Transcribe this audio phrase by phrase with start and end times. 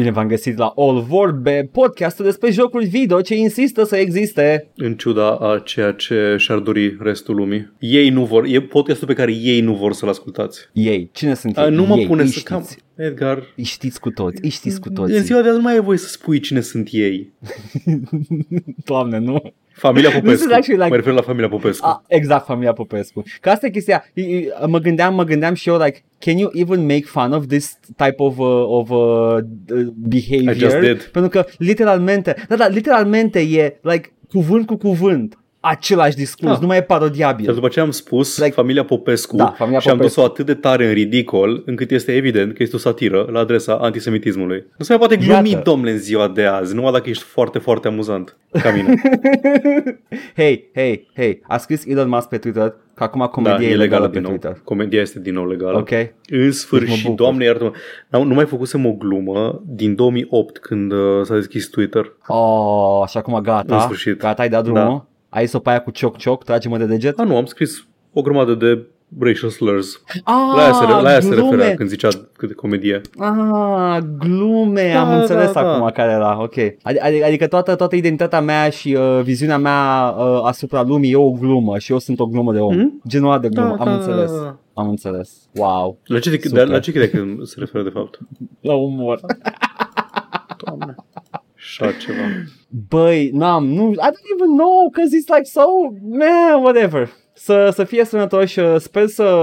[0.00, 4.70] Bine v-am găsit la All Vorbe, podcastul despre jocuri video ce insistă să existe.
[4.76, 7.72] În ciuda a ceea ce și-ar dori restul lumii.
[7.78, 10.68] Ei nu vor, e podcastul pe care ei nu vor să-l ascultați.
[10.72, 11.74] Ei, cine sunt A, ei?
[11.74, 12.62] nu mă ei, pune îi să cam...
[12.62, 12.78] știți.
[12.94, 15.12] Edgar, Îi știți cu toți, îi știți cu toți.
[15.12, 17.32] în ziua de azi nu mai e voie să spui cine sunt ei.
[18.84, 19.52] Doamne, nu.
[19.80, 20.34] Familia Popescu.
[20.36, 21.86] This is actually like- Mă refer la familia Popescu.
[21.86, 23.22] A, exact, familia Popescu.
[23.40, 24.04] Că asta e chestia.
[24.14, 27.46] I- i- Mă gândeam, mă gândeam și eu, like, can you even make fun of
[27.46, 29.36] this type of, uh, of uh,
[29.96, 30.54] behavior?
[30.54, 31.02] I just did.
[31.02, 36.58] Pentru că, literalmente, da, da, literalmente e, like, cuvânt cu cuvânt, același discurs, Ah.
[36.60, 37.44] nu mai e parodiabil.
[37.44, 40.20] Dar după ce am spus Like- familia Popescu Da, familia și am Popescu.
[40.20, 43.74] dus-o atât de tare în ridicol încât este evident că este o satiră la adresa
[43.74, 44.64] antisemitismului.
[44.76, 45.62] Nu se mai poate glumi, Iată.
[45.70, 48.94] domnule, în ziua de azi, numai dacă ești foarte, foarte amuzant ca mine.
[50.36, 53.68] Hei, hei, hei, a scris Elon Musk pe Twitter că acum comedia da, e e
[53.68, 54.30] legală legală pe din nou.
[54.30, 54.60] Twitter.
[54.64, 55.78] Comedia este din nou legală.
[55.78, 55.90] Ok?
[55.90, 57.16] În Deci mă sfârșit, bucur.
[57.16, 57.70] doamne iartă-mă,
[58.08, 62.12] N-am- nu mai făcusem o glumă din 2008 când uh, s-a deschis Twitter.
[62.26, 63.74] Oh, și acum gata.
[63.74, 64.18] În sfârșit.
[64.18, 64.80] Gata, ai dat drumul?
[64.82, 65.04] Da.
[65.30, 67.18] Ai să pe aia cu cioc-cioc, trage-mă de deget?
[67.18, 68.86] Ah, nu, am scris o grămadă de
[69.20, 70.02] racial slurs.
[70.24, 71.50] Ah, La aia se, la aia se glume.
[71.50, 73.00] referea când zicea cât de comedie.
[73.18, 75.74] Ah, glume, Da, am înțeles da, da.
[75.74, 76.54] acum care era, ok.
[76.54, 81.16] Adi- adi- Adică toată, toată identitatea mea și uh, viziunea mea uh, asupra lumii e
[81.16, 82.74] o glumă și eu sunt o glumă de om.
[82.76, 83.02] Mhm.
[83.08, 84.30] Genul ăla de glumă, Da, am da, înțeles.
[84.30, 84.58] da, da.
[84.74, 85.30] Am înțeles.
[85.54, 86.66] Wow, La ce, de, Super.
[86.66, 88.18] de, la ce crede că se referă de fapt?
[88.60, 89.20] la umor.
[90.64, 90.94] Doamne.
[91.60, 92.22] Așa ceva.
[92.88, 95.60] Băi, n-am, nu, I don't even know, cause it's like so,
[96.10, 97.08] man, whatever.
[97.34, 99.36] Să, să fie sănătoși, uh, sper să,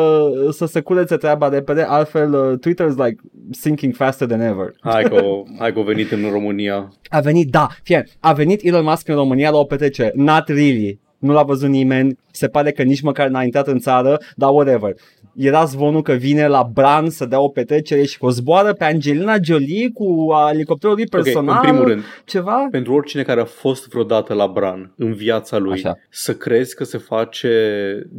[0.52, 3.16] să se curețe treaba repede, altfel uh, Twitter is like
[3.52, 4.74] sinking faster than ever.
[4.82, 6.92] Hai că, o- hai că a venit în România.
[7.10, 11.00] A venit, da, fie, a venit Elon Musk în România la o petrecere, not really,
[11.18, 14.94] nu l-a văzut nimeni, se pare că nici măcar n-a intrat în țară, dar whatever.
[15.38, 18.84] Era zvonul că vine la Bran să dea o petrecere și că o zboară pe
[18.84, 21.56] Angelina Jolie cu elicopterul lui personal.
[21.58, 22.68] Ok, în primul rând, Ceva?
[22.72, 25.98] pentru oricine care a fost vreodată la Bran în viața lui, Așa.
[26.10, 27.50] să crezi că se face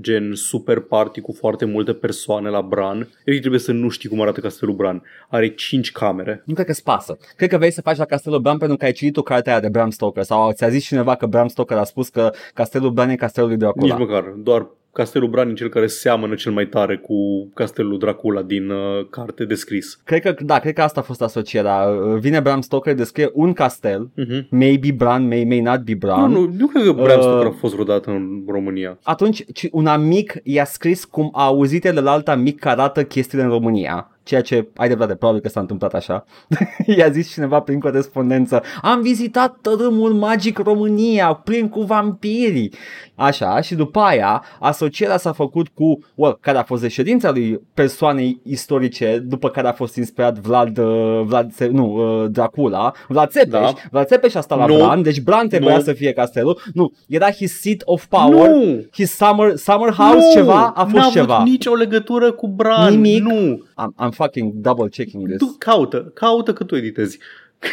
[0.00, 4.20] gen super party cu foarte multe persoane la Bran, efectiv trebuie să nu știi cum
[4.20, 5.02] arată castelul Bran.
[5.28, 6.42] Are 5 camere.
[6.44, 7.18] Nu cred că-ți pasă.
[7.36, 9.60] Cred că vrei să faci la Castelul Bran pentru că ai citit o carte aia
[9.60, 13.08] de Bram Stoker sau ți-a zis cineva că Bram Stoker a spus că Castelul Bran
[13.08, 13.96] e Castelul lui Dracula.
[13.96, 17.14] Nici măcar, doar castelul Bran e cel care seamănă cel mai tare cu
[17.54, 20.00] castelul Dracula din uh, carte descris.
[20.04, 21.84] Cred că, da, cred că asta a fost asocierea.
[22.20, 24.48] Vine Bram Stoker, descrie un castel, Uh-huh.
[24.50, 26.30] maybe Bran, may, may not be Nu, Bran.
[26.30, 28.98] nu, nu cred că Bram Uh, Stoker a fost vreodată în România.
[29.02, 33.04] Atunci ci- un amic i-a scris cum a auzit el la alt amic că arată
[33.04, 34.10] chestiile în România.
[34.28, 36.24] Ceea ce, ai dreptate, probabil că s-a întâmplat așa.
[36.96, 42.72] I-a zis cineva prin corespondență, am vizitat tărâmul magic România, plin cu vampirii.
[43.14, 48.40] Așa, și după aia, asocierea s-a făcut cu, well, care a fost reședința lui persoanei
[48.44, 51.86] istorice, după care a fost inspirat Vlad, uh, Vlad Se- nu,
[52.22, 53.50] uh, Dracula, Vlad Țepeș.
[53.50, 53.72] Da.
[53.90, 54.76] Vlad Țepeș a stat la Nu.
[54.76, 55.82] Bran, deci Bran trebuia Nu.
[55.82, 56.60] să fie castelul.
[56.74, 58.48] Nu, era his seat of power.
[58.50, 58.84] Nu!
[58.92, 60.32] His summer, summer house nu!
[60.32, 61.34] ceva a fost N-a ceva.
[61.36, 62.90] avut nicio legătură cu Bran.
[63.00, 63.22] Nimic.
[63.22, 63.62] Nu!
[63.78, 65.38] I'm, I'm fucking double checking this.
[65.38, 67.18] Tu caută, caută că tu editezi.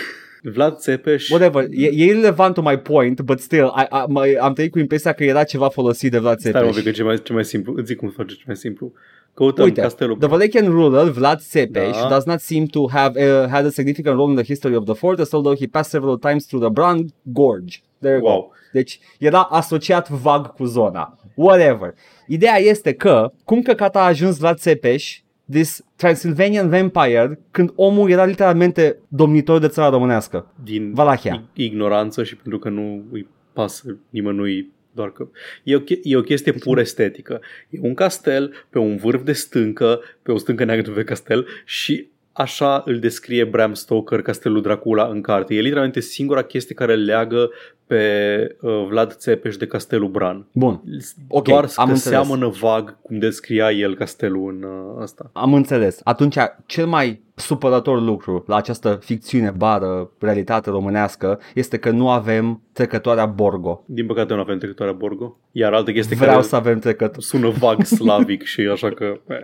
[0.53, 1.29] Vlad Țepeș.
[1.29, 4.03] Whatever, e, e irrelevant to my point, but still, I, I,
[4.35, 6.75] m- am trăit cu impresia că era ceva folosit de Vlad Stai mă, Țepeș.
[6.75, 7.73] pic, că ce mai, ce mai simplu.
[7.77, 8.91] Îți zic cum face ce mai simplu.
[9.33, 10.15] Căutăm Uite, castelul.
[10.17, 12.07] the Valachian ruler Vlad Țepeș Da.
[12.09, 14.93] does not seem to have uh, had a significant role in the history of the
[14.93, 17.77] fortress, although he passed several times through the Bran Gorge.
[17.99, 18.27] There you go.
[18.29, 18.51] Wow.
[18.71, 21.17] Deci era asociat vag cu zona.
[21.35, 21.93] Whatever.
[22.27, 25.19] Ideea este că, cum căcat a ajuns Vlad Țepeș,
[25.51, 30.51] this Transylvanian vampire, când omul era literalmente domnitor de țara românească.
[30.63, 31.41] Din Valahia.
[31.41, 35.27] ig- ignoranță și pentru că nu îi pasă nimănui doar că...
[35.63, 37.41] E o, che- e o chestie pur estetică.
[37.69, 42.07] E un castel pe un vârf de stâncă, pe o stâncă neagră pe castel și
[42.37, 45.55] așa îl descrie Bram Stoker castelul Dracula în carte.
[45.55, 47.49] E literalmente singura chestie care leagă
[47.87, 50.45] pe uh, Vlad Țepeș de castelul Bran.
[50.51, 50.81] Bun.
[51.27, 52.01] Ok, Doar am că înțeles.
[52.01, 55.29] seamănă vag cum descria el castelul în uh, asta.
[55.33, 55.99] Am înțeles.
[56.03, 56.35] Atunci,
[56.65, 63.25] cel mai supărător lucru la această ficțiune bară, realitate românească, este că nu avem trecătoarea
[63.25, 63.83] Borgo.
[63.85, 65.37] Din păcate nu avem trecătoarea Borgo.
[65.51, 67.19] Iar altă chestie Vreau care să avem trecătoare.
[67.19, 69.19] sună vag slavic și așa că...
[69.27, 69.37] Eh.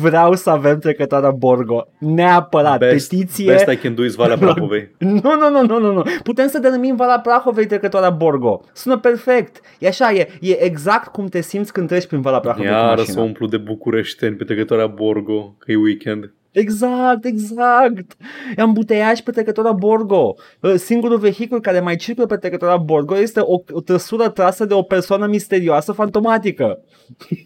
[0.00, 1.86] Vreau să avem trecătoarea Borgo.
[1.98, 2.78] Neapărat.
[2.78, 3.46] Best, Petiție.
[3.52, 4.94] best I can do is Valea Prahovei.
[4.98, 6.02] Nu, nu, nu, nu, nu, nu.
[6.22, 8.60] Putem să denumim Valea Prahovei trecătoarea Borgo.
[8.72, 9.60] Sună perfect.
[9.78, 12.86] E așa, e, e exact cum te simți când treci prin Valea Prahovei cu Iară
[12.96, 13.14] mașina.
[13.14, 16.32] să umplu de bucureșteni pe trecătoarea Borgo, că e weekend.
[16.52, 18.16] Exact, exact.
[18.56, 20.34] Am buteiaj pe trecătura Borgo.
[20.60, 24.74] Uh, Singurul vehicul care mai circulă pe trecătura Borgo este o, o trăsură trasă de
[24.74, 26.78] o persoană misterioasă fantomatică.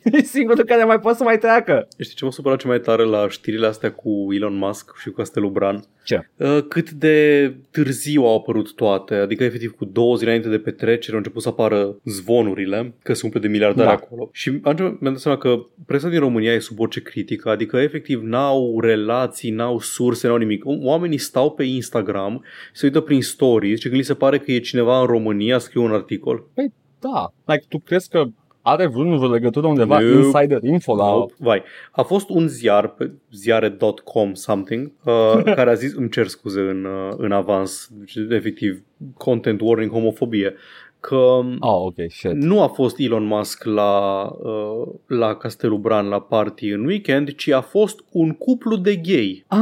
[0.04, 1.88] e singurul care mai poate să mai treacă.
[1.98, 5.14] Știi ce mă supăra ce mai tare la știrile astea cu Elon Musk și cu
[5.14, 5.84] Castelul Bran?
[6.04, 6.28] Ce?
[6.36, 11.12] Uh, cât de târziu au apărut toate, adică efectiv cu două zile înainte de petrecere
[11.12, 13.92] au început să apară zvonurile că se umple de miliardari Da.
[13.92, 14.28] acolo.
[14.32, 18.20] Și atunci mi-am dat seama că presa din România e sub orice critică, adică efectiv
[18.22, 20.62] n-au relații, n-au surse, n-au nimic.
[20.64, 24.58] Oamenii stau pe Instagram, se uită prin stories și când li se pare că e
[24.58, 26.44] cineva în România, scriu un articol.
[26.98, 27.32] Da.
[27.44, 28.24] Like, tu crezi că
[28.68, 30.16] are vreun vreo legătură undeva Nope.
[30.16, 31.10] insider info la...
[31.10, 31.34] Nope.
[31.38, 31.62] Vai.
[31.90, 36.84] A fost un ziar pe ziare.com something uh, care a zis, îmi cer scuze în,
[36.84, 38.82] uh, în avans, deci, efectiv
[39.16, 40.54] content warning homofobie,
[41.06, 42.32] că Oh, ok, shit.
[42.32, 47.48] nu a fost Elon Musk la, uh, la Castelul Bran la party în weekend, ci
[47.48, 49.44] a fost un cuplu de gay.
[49.46, 49.60] Ah?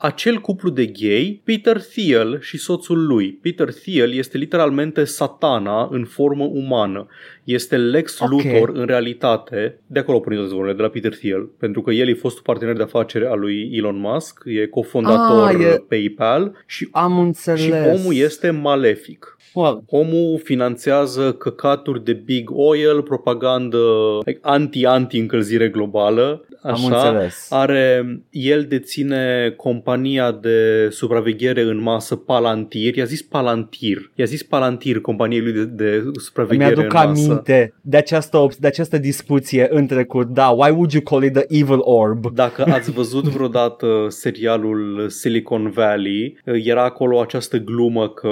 [0.00, 3.32] Acel cuplu de gay, Peter Thiel și soțul lui.
[3.42, 7.06] Peter Thiel este literalmente satana în formă umană.
[7.44, 8.30] Este Lex Ok.
[8.30, 12.08] Luthor în realitate, de acolo pornit toate zvonurile, de la Peter Thiel, pentru că el
[12.08, 16.88] e fostul partener de afacere al lui Elon Musk, e cofondator Ah, e- PayPal și,
[16.92, 17.60] Am înțeles.
[17.60, 19.32] și omul este malefic.
[19.54, 23.78] Well, Omul finanțează căcaturi de big oil, propagandă
[24.24, 26.44] like, anti-anti încălzire globală.
[26.62, 27.08] Am Așa.
[27.08, 27.46] înțeles.
[27.50, 32.96] Are, el deține compania de supraveghere în masă Palantir.
[32.96, 34.10] I-a zis Palantir.
[34.14, 37.22] I-a zis Palantir companiei lui de, de supraveghere Mi-aduc în masă.
[37.30, 40.26] aminte de această, op- de această discuție în trecut.
[40.28, 42.32] Da, why would you call it the evil orb?
[42.34, 48.28] Dacă ați văzut vreodată serialul Silicon Valley, era acolo această glumă că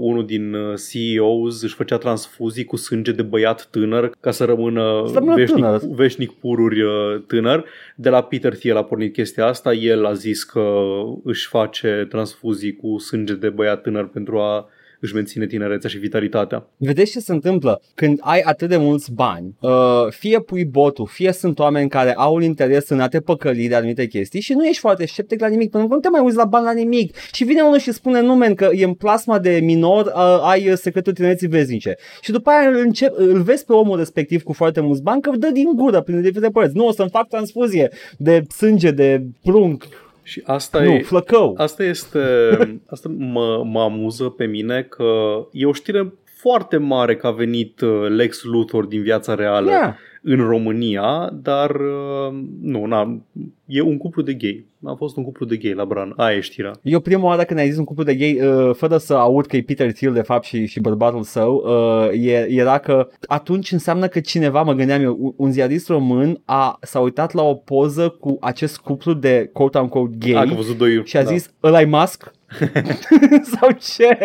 [0.00, 0.56] unul din
[0.90, 5.64] CEOs își făcea transfuzii cu sânge de băiat tânăr ca să rămână Să rămână veșnic,
[5.64, 5.80] tânăr.
[5.90, 6.90] veșnic pururi uh,
[7.64, 7.72] tânăr.
[7.94, 10.78] De la Peter Thiel a pornit chestia asta, el a zis că
[11.24, 14.68] își face transfuzii cu sânge de băiat tânăr pentru a
[15.04, 16.66] își menține tinerețea și vitalitatea.
[16.76, 19.70] Vedeți ce se întâmplă când ai atât de mulți bani, uh,
[20.08, 23.74] fie pui botul, fie sunt oameni care au un interes în a te păcăli de
[23.74, 26.36] anumite chestii și nu ești foarte sceptic la nimic, pentru că nu te mai uiți
[26.36, 27.16] la bani la nimic.
[27.32, 30.76] Și vine unul și spune nume că e în plasma de minor, uh, ai uh,
[30.76, 31.96] secretul tinereții veznice.
[32.20, 35.30] Și după aia îl, încep, îl vezi pe omul respectiv cu foarte mulți bani că
[35.36, 36.76] dă din gură prin diferite părți.
[36.76, 39.84] Nu, o să-mi fac transfuzie de sânge, de prunc,
[40.24, 41.02] Și asta nu, e...
[41.02, 41.54] flăcău.
[41.56, 42.20] Asta este,
[42.94, 45.04] asta mă, mă amuză pe mine că
[45.52, 49.94] e o știre foarte mare că a venit uh, Lex Luthor din viața reală Yeah.
[50.26, 53.20] În România, dar uh, nu, na,
[53.66, 54.66] e un cuplu de gay.
[54.84, 56.12] A fost un cuplu de gay la Bran.
[56.16, 56.70] Aia e știrea.
[56.82, 59.56] Eu prima oară când ai zis un cuplu de gay, uh, fără să aud că
[59.56, 64.06] e Peter Thiel de fapt și, și bărbatul său, uh, e, era că atunci înseamnă
[64.06, 68.08] că cineva, mă gândeam eu, un- un ziarist român a, s-a uitat la o poză
[68.20, 71.02] cu acest cuplu de quote-unquote gay A, că a văzut doi...
[71.04, 71.30] și a da.
[71.30, 72.32] zis, ăla i mask?
[73.58, 74.18] Sau ce?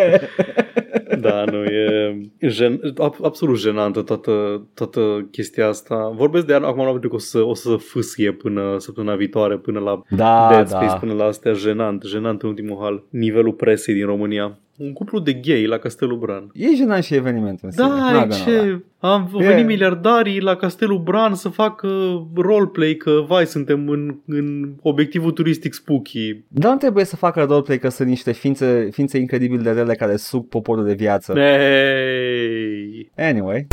[1.20, 6.12] Da, nu, e gen, ab- absolut jenantă toată, toată chestia asta.
[6.16, 9.56] Vorbesc de ea acum nu pentru că o să, o să fâsâie până săptămâna viitoare,
[9.56, 10.94] până la Da, Dead Space, da.
[10.94, 13.02] până la astea, jenant, jenant în ultimul hal.
[13.10, 14.58] Nivelul presei din România.
[14.82, 16.50] Un cuplu de gay la Castelul Bran.
[16.54, 17.86] E jenant și evenimentul în sine.
[17.86, 18.80] Da, N-a e gândit la- ce...
[18.98, 21.88] Am E- venit miliardarii la Castelul Bran să facă
[22.34, 26.36] roleplay, că vai, suntem în, în obiectivul turistic spooky.
[26.48, 30.16] Dar nu trebuie să facă roleplay că sunt niște ființe, ființe incredibil de rele care
[30.16, 31.32] suc poporul de viață.
[31.32, 33.10] Hey.
[33.16, 33.66] Anyway.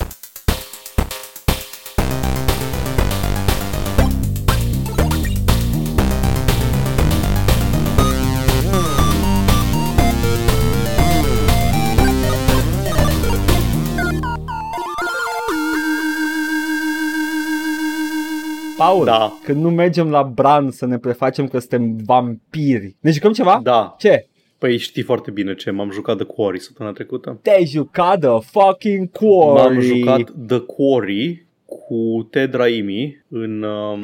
[18.88, 19.34] Paul, Da.
[19.44, 23.60] când nu mergem la Bran să ne prefacem că suntem vampiri, ne jucăm ceva?
[23.64, 24.28] Da, Ce?
[24.58, 27.40] păi știi foarte bine ce, m-am jucat The Quarry săptămâna trecută.
[27.42, 29.74] Te-ai jucat de fucking quarry.
[29.76, 34.02] M-am jucat The Quarry cu Ted Raimi în um,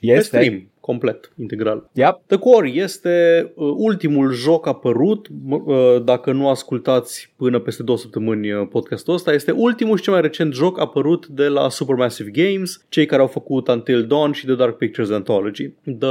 [0.00, 0.22] pe Este?
[0.22, 1.90] stream, complet, integral.
[1.92, 2.20] Yep.
[2.26, 7.98] The Quarry este uh, ultimul joc apărut, m- uh, dacă nu ascultați până peste două
[7.98, 12.30] săptămâni uh, podcastul ăsta, este ultimul și cel mai recent joc apărut de la Supermassive
[12.30, 15.68] Games, cei care au făcut Until Dawn și The Dark Pictures Anthology.
[15.98, 16.08] The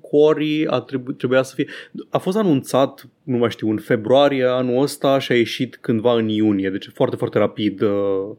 [0.00, 1.66] Quarry a trebu- trebuia să fie...
[2.10, 6.28] A fost anunțat, nu mai știu, în februarie anul ăsta și a ieșit cândva în
[6.28, 7.90] iunie, deci foarte, foarte rapid uh,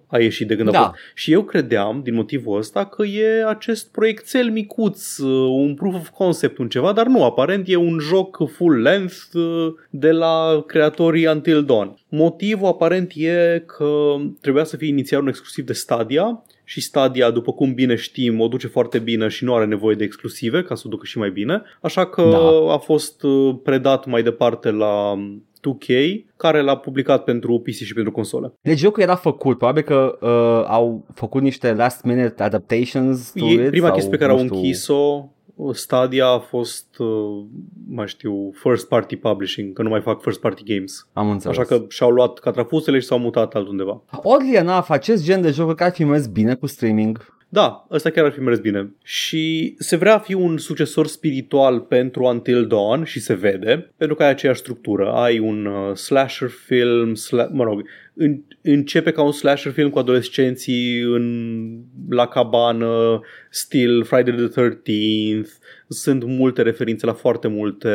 [0.08, 0.80] a ieșit de când a Da.
[0.80, 0.94] fost.
[1.13, 5.30] Și eu credeam, din motivul ăsta, că e acest proiectel micuț, uh,
[5.72, 9.74] un proof of concept, un ceva, dar nu, aparent e un joc full length uh,
[9.90, 11.94] de la creatorii Until Dawn.
[12.10, 17.51] Motivul aparent e că trebuia să fie inițial un exclusiv de Stadia și Stadia, după
[17.54, 20.84] cum bine știm, o duce foarte bine și nu are nevoie de exclusive ca să
[20.86, 21.62] o ducă și mai bine.
[21.82, 22.74] Așa că Da.
[22.74, 25.13] a fost uh, predat mai departe la
[25.62, 25.88] 2K,
[26.38, 28.54] care l-a publicat pentru PC și pentru console.
[28.62, 33.51] Deci jocul era făcut, probabil că uh, au făcut niște last minute adaptations to E
[33.51, 35.30] it, prima sau, chestie pe care nu au știu, închis-o
[35.74, 37.44] Stadia a fost, uh,
[37.88, 41.08] mai știu, first party publishing, că nu mai fac first party games.
[41.13, 41.58] Am înțeles.
[41.58, 44.01] Așa că și-au luat catrafusele și s-au mutat altundeva.
[44.24, 47.39] Oddly enough, acest gen de jocuri care ar fi mers bine cu streaming.
[47.53, 48.96] Da, ăsta chiar ar fi mers bine.
[49.03, 54.15] Și se vrea a fi un succesor spiritual pentru Until Dawn și se vede, pentru
[54.15, 55.12] că ai aceeași structură.
[55.12, 60.00] Ai un uh, slasher film, sla- mă rog, în, începe ca un slasher film cu
[60.00, 61.77] adolescenții în,
[62.10, 65.50] la cabană, stil Friday the 13th,
[65.88, 67.89] sunt multe referințe la foarte multe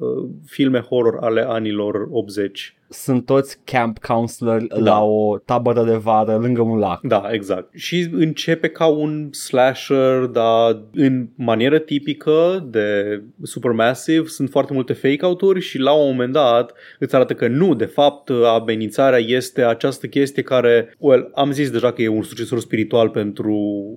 [0.00, 2.79] uh, filme horror ale anilor 80.
[2.92, 4.78] Sunt toți camp counselor Da.
[4.78, 7.00] la o tabără de vară lângă un lac.
[7.02, 7.74] Da, exact.
[7.74, 15.60] Și începe ca un slasher, dar în manieră tipică de Supermassive sunt foarte multe fake-out-uri
[15.60, 20.42] și la un moment dat îți arată că nu, de fapt, amenințarea este această chestie
[20.42, 23.54] care, well, am zis deja că e un succesor spiritual pentru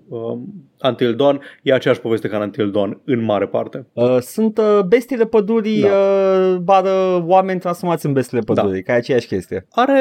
[0.07, 0.53] um,
[0.83, 3.85] Until Dawn, e aceeași poveste ca în Until Dawn, în mare parte.
[3.93, 5.87] Uh, sunt uh, bestiile pădurii, Da.
[5.87, 9.65] uh, bară oameni transformați în bestiile pădurii, ca e aceeași chestie.
[9.71, 9.97] Are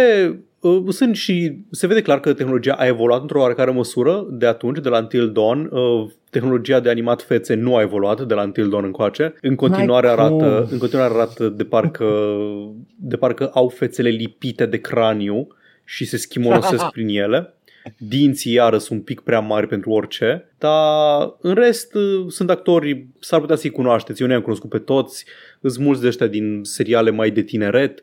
[0.60, 4.78] uh, sunt și se vede clar că tehnologia a evoluat într-o oarecare măsură de atunci,
[4.78, 5.68] de la Until Dawn.
[5.72, 9.34] Uh, tehnologia de animat fețe nu a evoluat de la Until Dawn încoace.
[9.40, 10.42] În continuare Mai cum?
[10.42, 12.06] arată, în continuare arată de parcă
[12.96, 15.46] de parcă au fețele lipite de craniu
[15.84, 17.54] și se schimonosesc prin ele.
[17.98, 23.06] Dinții iară sunt un pic prea mari pentru orice, dar în rest uh, sunt actori,
[23.18, 25.24] s-ar putea să-i cunoașteți, eu nu i-am cunoscut pe toți,
[25.62, 28.02] sunt mulți de ăștia din seriale mai de tineret,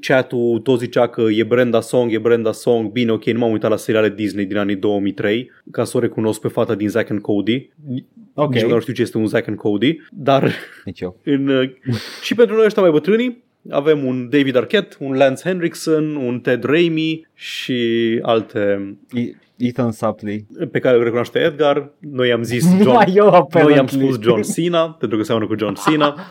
[0.00, 3.70] chat-ul tot zicea că e Brenda Song, e Brenda Song, bine, ok, nu m-am uitat
[3.70, 7.20] la seriale Disney din anii 2003 ca să o recunosc pe fata din Zack and
[7.20, 7.70] Cody,
[8.34, 10.52] Ok, nici măcar nu știu ce este un Zack and Cody, dar
[10.84, 11.20] nici eu.
[11.24, 11.70] în, uh,
[12.22, 16.64] și pentru noi ăștia mai bătrâni avem un David Arquette, un Lance Henriksen, un Ted
[16.64, 20.46] Raimi și alte E- Ethan Suplee.
[20.70, 21.90] pe care le recunoaște Edgar.
[21.98, 23.98] Noi am zis John, Numai eu, noi am apparently.
[24.02, 26.14] spus John Cena, pentru că seamănă cu John Cena.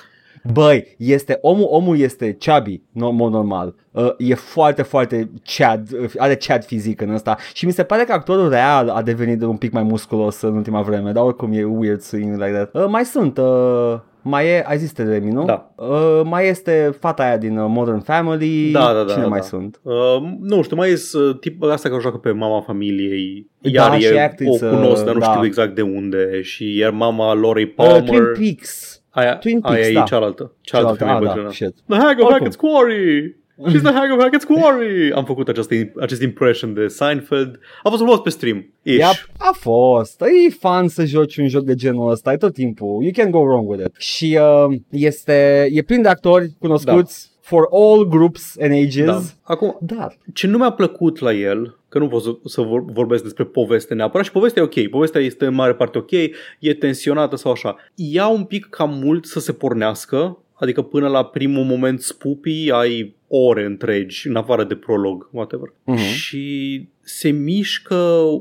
[0.53, 3.75] Băi, este, omul, omul este chubby, no, în mod normal.
[3.91, 8.03] Uh, e foarte, foarte chad, uh, are chad fizic în ăsta și mi se pare
[8.03, 11.63] că actorul real a devenit un pic mai musculos în ultima vreme, dar oricum e
[11.63, 12.69] weird seeing like that.
[12.73, 15.45] Uh, mai sunt, uh, mai e, ai zis Ted Raimi, nu?
[15.45, 15.71] Da.
[15.75, 18.71] Uh, mai este fata aia din uh, Modern Family.
[18.71, 19.45] Da, da, da, Cine da, mai da.
[19.45, 19.79] sunt?
[19.81, 19.93] Uh,
[20.39, 23.47] nu știu, mai e uh, tip asta care joacă pe mama familiei.
[23.59, 25.25] Da, Iar și e, o actriță, cunosc, dar nu da.
[25.31, 26.41] știu exact de unde.
[26.41, 28.03] Și iar mama Lori Uh, Palmer.
[28.03, 29.01] Twin Peaks.
[29.09, 30.01] aia, Twin aia Peaks, e da.
[30.03, 30.55] cealaltă.
[30.61, 31.51] Cealaltă femeie ah, da, bătrână.
[31.51, 31.73] shit.
[31.87, 32.47] The Hag of Oricum.
[32.47, 33.35] Hackett's Quarry!
[33.69, 35.11] She's the Hag of Hackett's Quarry!
[35.11, 37.59] Am făcut această, acest impression de Seinfeld.
[37.83, 38.73] A fost frumos pe stream.
[38.81, 38.97] Ish.
[38.97, 40.21] Yep, a fost.
[40.21, 43.01] E fan să joci un joc de genul ăsta, e tot timpul.
[43.01, 43.95] You can go wrong with it.
[43.97, 49.05] Și uh, este, e plin de actori cunoscuți for all groups and ages.
[49.05, 49.21] Da.
[49.41, 53.23] Acum, Dar, ce nu mi-a plăcut la el, că nu pot să, să vor, vorbesc
[53.23, 56.11] despre poveste neapărat și povestea e ok, povestea este în mare parte ok,
[56.59, 57.75] e tensionată sau așa.
[57.95, 63.15] Ia un pic cam mult să se pornească, adică până la primul moment spupii ai
[63.35, 65.73] ore întregi, în afară de prolog, whatever.
[65.83, 65.97] Mhm.
[65.97, 67.95] Și se mișcă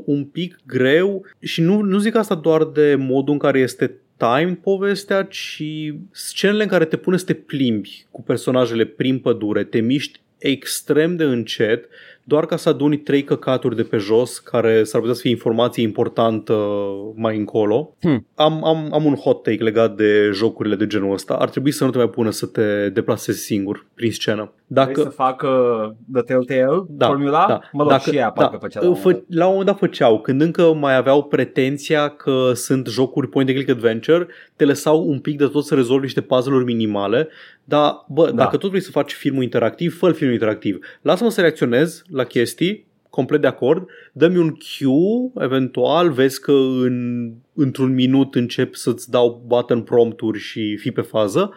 [0.04, 4.58] un pic greu și nu, nu zic asta doar de modul în care este time
[4.62, 5.62] povestea, ci
[6.10, 11.16] scenele în care te pune să te plimbi cu personajele prin pădure, te miști extrem
[11.16, 11.88] de încet,
[12.24, 15.82] doar ca să aduni trei căcaturi de pe jos, care s-ar putea să fie informație
[15.82, 16.54] importantă
[17.14, 17.96] mai încolo.
[18.00, 18.26] Hmm.
[18.34, 21.34] Am, am, am un hot take legat de jocurile de genul ăsta.
[21.34, 24.52] Ar trebui să nu te mai pună să te deplasezi singur prin scenă.
[24.72, 24.92] Dacă...
[24.94, 25.48] să Dacă, facă
[26.12, 27.60] The Telltale da, formula, da.
[27.72, 29.38] mă rog, Dacă- și ea parcă făcea la un fă, moment dat.
[29.38, 33.58] la un moment dat făceau, când încă mai aveau pretenția că sunt jocuri point and
[33.58, 34.26] click adventure,
[34.56, 37.28] te lăsau un pic de tot să rezolvi niște puzzle-uri minimale,
[37.64, 38.32] dar bă, Da.
[38.32, 40.78] dacă tot vrei să faci filmul interactiv, fă filmul interactiv.
[41.02, 47.30] Lasă-mă să reacționez la chestii, complet de acord, dă-mi un cue, eventual, vezi că în,
[47.54, 51.52] într-un minut încep să-ți dau button prompturi și fi pe fază,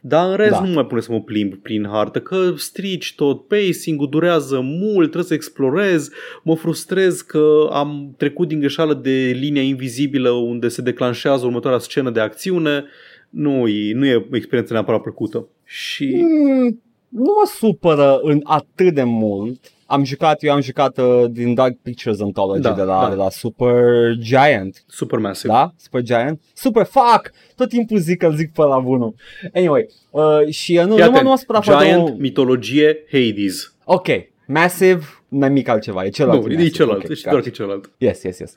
[0.00, 0.58] dar în rest Da.
[0.58, 0.66] da.
[0.66, 5.24] nu mai pune să mă plimb prin hartă, că strici tot, pacing-ul durează mult, trebuie
[5.24, 6.08] să explorez,
[6.42, 12.10] mă frustrez că am trecut din greșeală de linia invizibilă unde se declanșează următoarea scenă
[12.10, 12.84] de acțiune,
[13.30, 15.48] nu e, nu e o experiență neapărat plăcută.
[15.64, 19.72] Și Mm, nu mă supără în atât de mult.
[19.92, 23.08] Am jucat, eu am jucat uh, din Dark Pictures Anthology Da, de, la, da.
[23.08, 24.84] de la Super Giant.
[24.86, 25.52] Supermassive.
[25.52, 25.72] Da?
[25.76, 26.40] Super Giant?
[26.54, 27.30] Super, fuck!
[27.56, 29.14] Tot timpul zic că zic pe la bunul.
[29.54, 32.18] Anyway, uh, și uh, nu, Fii nu, mă, atent, nu mă supăra foarte Giant, mult.
[32.18, 33.74] mitologie, Hades.
[33.84, 34.06] Ok,
[34.46, 36.44] Massive, nimic altceva, e celălalt.
[36.44, 36.74] nu, e e Massive.
[36.76, 37.50] celălalt, Ok, și doar gotcha.
[37.50, 37.90] că e celălalt.
[37.98, 38.54] Yes, yes, yes.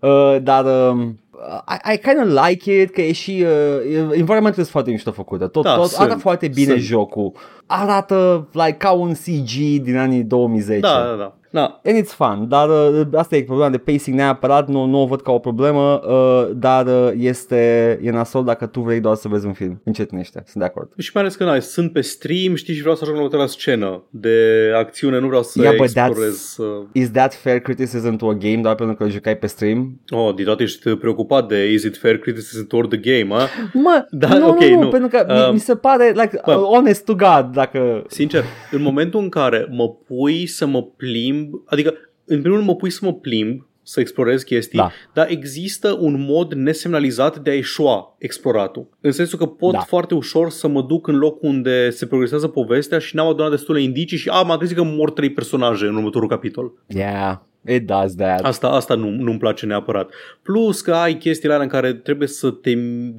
[0.00, 1.20] Uh, dar um,
[1.68, 5.46] I, I kind of like it că e și uh, environmentul este foarte mișto făcută.
[5.46, 6.80] Tot, Da, tot sunt, arată foarte bine sunt.
[6.80, 7.32] jocul.
[7.66, 9.50] Arată like ca un CG
[9.82, 10.80] din anii 2010.
[10.80, 11.34] Da, da, da.
[11.52, 15.06] Da, And it's fun, dar uh, asta e problema de pacing neapărat, nu, nu o
[15.06, 19.28] văd ca o problemă, uh, dar uh, este, e nasol dacă tu vrei doar să
[19.28, 19.80] vezi un film.
[19.84, 20.90] Încetinește, sunt de acord.
[20.98, 23.52] Și mai ales că na, sunt pe stream, știi, și vreau să ajung la următoarea
[23.52, 26.56] scenă de acțiune, nu vreau să Yeah, but explorez.
[26.58, 26.86] Uh...
[26.92, 30.00] Is that fair criticism to a game doar pentru că îl jucai pe stream?
[30.10, 33.48] Oh, din toate ești preocupat de is it fair criticism toward the game, ha?
[33.72, 34.88] Mă, Da, nu, ok, nu, nu, nu.
[34.88, 36.52] pentru că Uh, mi, mi se pare, like, bă.
[36.54, 38.04] uh, honest to God, dacă...
[38.08, 41.94] Sincer, în momentul în care mă pui să mă plimb, adică
[42.24, 44.90] în primul rând mă pui să mă plimb, să explorez chestii, Da.
[45.12, 48.88] dar există un mod nesemnalizat de a eșua exploratul.
[49.00, 49.78] În sensul că pot Da.
[49.78, 53.82] foarte ușor să mă duc în loc unde se progresează povestea și n-am adunat destule
[53.82, 56.72] indicii și a, m-am trezit că mor trei personaje în următorul capitol.
[56.86, 58.40] Yeah, it does that.
[58.40, 60.10] Asta, asta nu, nu-mi place neapărat.
[60.42, 62.74] Plus că ai chestiile alea în care trebuie să te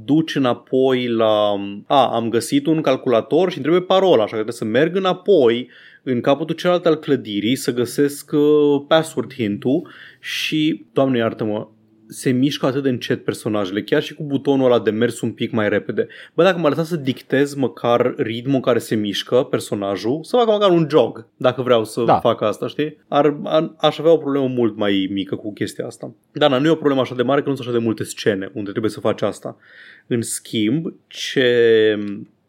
[0.06, 1.54] duci înapoi la...
[1.88, 5.70] A, am găsit un calculator și îmi trebuie parola, așa că trebuie să merg înapoi
[6.04, 9.88] în capătul celălalt al clădirii să găsesc uh, password hint-ul
[10.20, 11.68] și, doamne iartă-mă,
[12.14, 15.52] se mișcă atât de încet personajele, chiar și cu butonul ăla de mers un pic
[15.52, 16.08] mai repede.
[16.34, 20.52] Bă, dacă m-ar lăsa să dictez măcar ritmul în care se mișcă personajul, să facă
[20.52, 22.20] măcar un jog, dacă vreau să Da.
[22.20, 22.98] fac asta, știi?
[23.08, 26.14] Ar, ar, aș avea o problemă mult mai mică cu chestia asta.
[26.32, 28.04] Dar na, nu e o problemă așa de mare că nu sunt așa de multe
[28.04, 29.58] scene unde trebuie să faci asta.
[30.08, 32.00] În schimb, ce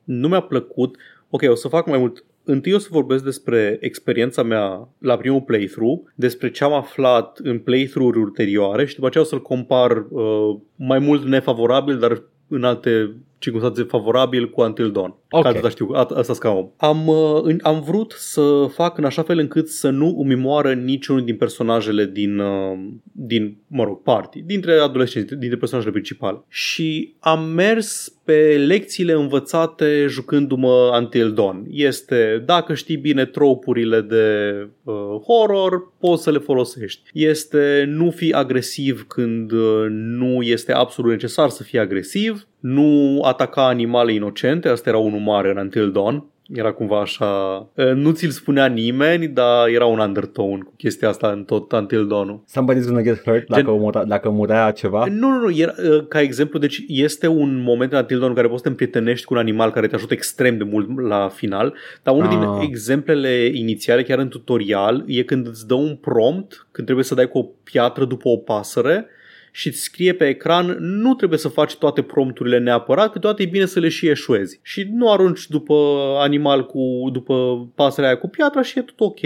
[0.05, 0.97] nu mi-a plăcut,
[1.31, 5.41] ok, o să fac mai mult Întâi o să vorbesc despre experiența mea la primul
[5.41, 10.57] playthrough, despre ce am aflat în playthrough-uri ulterioare și după aceea o să-l compar uh,
[10.77, 15.15] mai mult nefavorabil, dar în alte circunstanțe favorabil cu Until Dawn.
[15.31, 15.43] Ok.
[15.43, 16.71] Ca atâta știu, at- asta ca om.
[16.77, 20.73] Am, uh, în- am vrut să fac în așa fel încât să nu îmi moară
[20.73, 22.79] niciunul din personajele din, uh,
[23.13, 26.45] din mă rog, party, dintre adolescenți, dintre personajele principale.
[26.49, 31.67] Și am mers pe lecțiile învățate jucându-mă Until Dawn.
[31.71, 34.95] Este, dacă știi bine tropurile de uh,
[35.27, 37.11] horror, poți să le folosești.
[37.13, 43.67] Este nu fi agresiv când uh, nu este absolut necesar să fii agresiv, nu ataca
[43.67, 46.25] animale inocente, asta era unul mare în Until Dawn.
[46.53, 47.27] Era cumva așa,
[47.75, 52.07] uh, nu ți-l spunea nimeni, dar era un undertone cu chestia asta în tot Until
[52.07, 52.45] Dawn-ul.
[52.49, 55.05] Somebody's gonna get hurt dacă, mura, dacă murea ceva.
[55.11, 58.37] Nu, nu, nu, era, uh, ca exemplu, deci este un moment în Until Dawn în
[58.37, 61.29] care poți să te împrietenești cu un animal care te ajută extrem de mult la
[61.35, 62.59] final, dar unul Ah.
[62.59, 67.15] din exemplele inițiale, chiar în tutorial, e când îți dă un prompt, când trebuie să
[67.15, 69.07] dai cu o piatră după o pasăre
[69.57, 73.67] și îți scrie pe ecran, nu trebuie să faci toate prompturile neapărat, câteodată e bine
[73.67, 74.61] să le și eșuezi.
[74.63, 75.75] Și nu arunci după
[76.19, 79.19] animal cu, după pasărea aia cu piatra și e tot ok.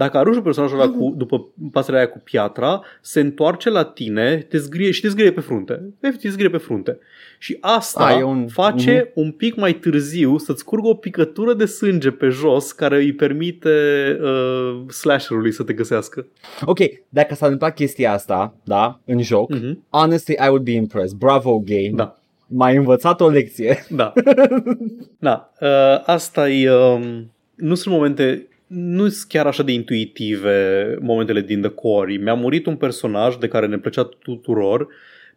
[0.00, 4.46] Dacă arunci un personajul ăla cu, după pasărea aia cu piatra, se întoarce la tine
[4.48, 5.82] te zgrie, și te zgrie pe frunte.
[6.00, 6.98] Efectiv, te zgrie pe frunte.
[7.38, 11.64] Și asta A, e un- face un pic mai târziu să-ți curgă o picătură de
[11.64, 13.70] sânge pe jos care îi permite
[14.22, 16.26] uh, slasherului să te găsească.
[16.64, 19.84] Ok, dacă s-a întâmplat chestia asta, da, în joc, Mhm.
[19.90, 21.18] honestly, I would be impressed.
[21.18, 21.92] Bravo, game.
[21.94, 22.14] Da.
[22.46, 23.84] M-ai învățat o lecție.
[23.88, 24.12] Da.
[25.18, 25.52] da.
[25.60, 26.70] Uh, asta e...
[26.70, 28.44] Um, nu sunt momente...
[28.72, 32.16] Nu sunt chiar așa de intuitive momentele din The Core.
[32.16, 34.88] Mi-a murit un personaj de care ne plăcea tuturor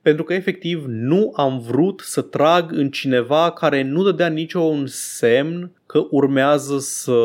[0.02, 5.72] pentru că efectiv nu am vrut să trag în cineva care nu dădea niciun semn
[5.86, 7.22] că urmează să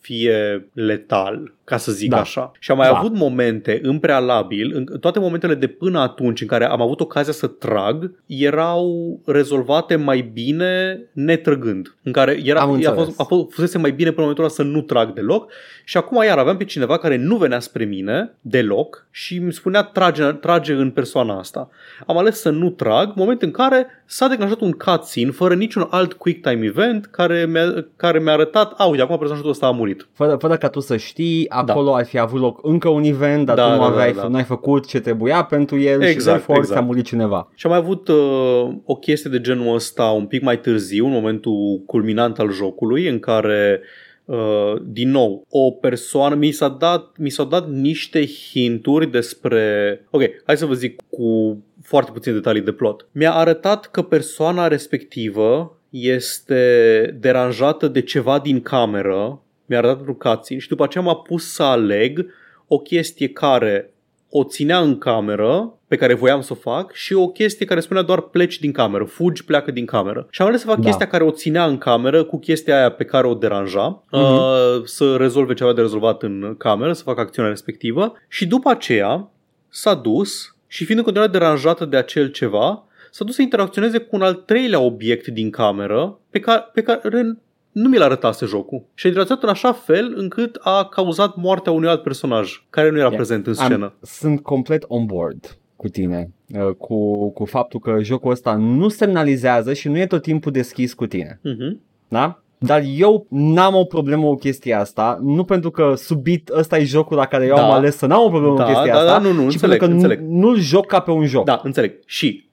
[0.00, 2.20] fie letal, ca să zic Da.
[2.20, 2.52] așa.
[2.58, 2.96] Și am mai Da.
[2.96, 7.32] avut momente în prealabil, în toate momentele de până atunci în care am avut ocazia
[7.32, 11.94] să trag, erau rezolvate mai bine netrăgând.
[12.02, 12.94] În care era, Am a înțeles.
[13.04, 15.52] fost, a fost, fusese mai bine până în momentul ăla să nu trag deloc
[15.84, 19.82] și acum iar aveam pe cineva care nu venea spre mine deloc și îmi spunea
[19.82, 21.68] trage, trage în persoana asta.
[22.06, 26.12] Am ales să nu trag, moment în care s-a declanșat un cutscene fără niciun alt
[26.12, 30.08] quick time event care mi-a, care mi-a arătat, a, uite, acum personajul ăsta a murit.
[30.12, 33.56] Fără, fără ca tu să știi, acolo ar fi avut loc încă un event, dar
[33.56, 34.28] Da, tu nu da, aveai, da, da.
[34.28, 36.78] nu ai făcut ce trebuia pentru el și Exact, therefore exact.
[36.78, 37.48] ți-a murit cineva.
[37.54, 41.12] Și am mai avut uh, o chestie de genul ăsta un pic mai târziu, în
[41.12, 43.80] momentul culminant al jocului, în care
[44.24, 50.00] Uh, din nou, o persoană, mi, s-a dat, mi s-au dat niște hinturi despre...
[50.10, 53.08] Ok, hai să vă zic cu foarte puține detalii de plot.
[53.12, 60.60] Mi-a arătat că persoana respectivă este deranjată de ceva din cameră, mi-a arătat un cutscene
[60.60, 62.26] și după aceea m-a pus să aleg
[62.66, 63.88] o chestie care
[64.30, 67.80] o ținea în cameră pe pe care voiam să o fac și o chestie care
[67.80, 70.26] spunea doar pleci din cameră, fugi, pleacă din cameră.
[70.30, 70.82] Și am ales să fac Da.
[70.84, 74.20] chestia care o ținea în cameră cu chestia aia pe care o deranja, Mhm.
[74.22, 78.70] uh, să rezolve ce avea de rezolvat în cameră, să facă acțiunea respectivă și după
[78.70, 79.28] aceea
[79.68, 84.16] s-a dus și fiind în continuare deranjată de acel ceva, s-a dus să interacționeze cu
[84.16, 87.38] un al treilea obiect din cameră pe care, pe care
[87.74, 88.84] nu mi-l arătase jocul.
[88.94, 92.96] Și a interacționat în așa fel încât a cauzat moartea unui alt personaj care nu
[92.96, 93.16] era Yeah.
[93.16, 93.84] prezent în scenă.
[93.84, 98.88] Am, sunt complet on board cu tine, uh, cu, cu faptul că jocul ăsta nu
[98.88, 101.40] semnalizează și nu e tot timpul deschis cu tine.
[101.42, 101.80] Mhm.
[102.08, 102.38] Da?
[102.58, 107.16] Dar eu n-am o problemă cu chestia asta, nu pentru că subit ăsta e jocul
[107.16, 107.64] la care eu Da.
[107.64, 109.52] am ales să n-am o problemă Da, cu chestia da, asta, da, nu, nu, ci
[109.52, 110.20] înțeleg, pentru că înțeleg.
[110.20, 111.44] Nu, nu-l joc ca pe un joc.
[111.44, 111.92] Da, înțeleg.
[112.06, 112.43] Și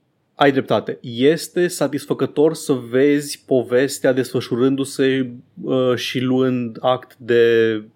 [0.41, 0.99] ai dreptate.
[1.01, 5.31] Este satisfăcător să vezi povestea desfășurându-se
[5.63, 7.43] uh, și luând act de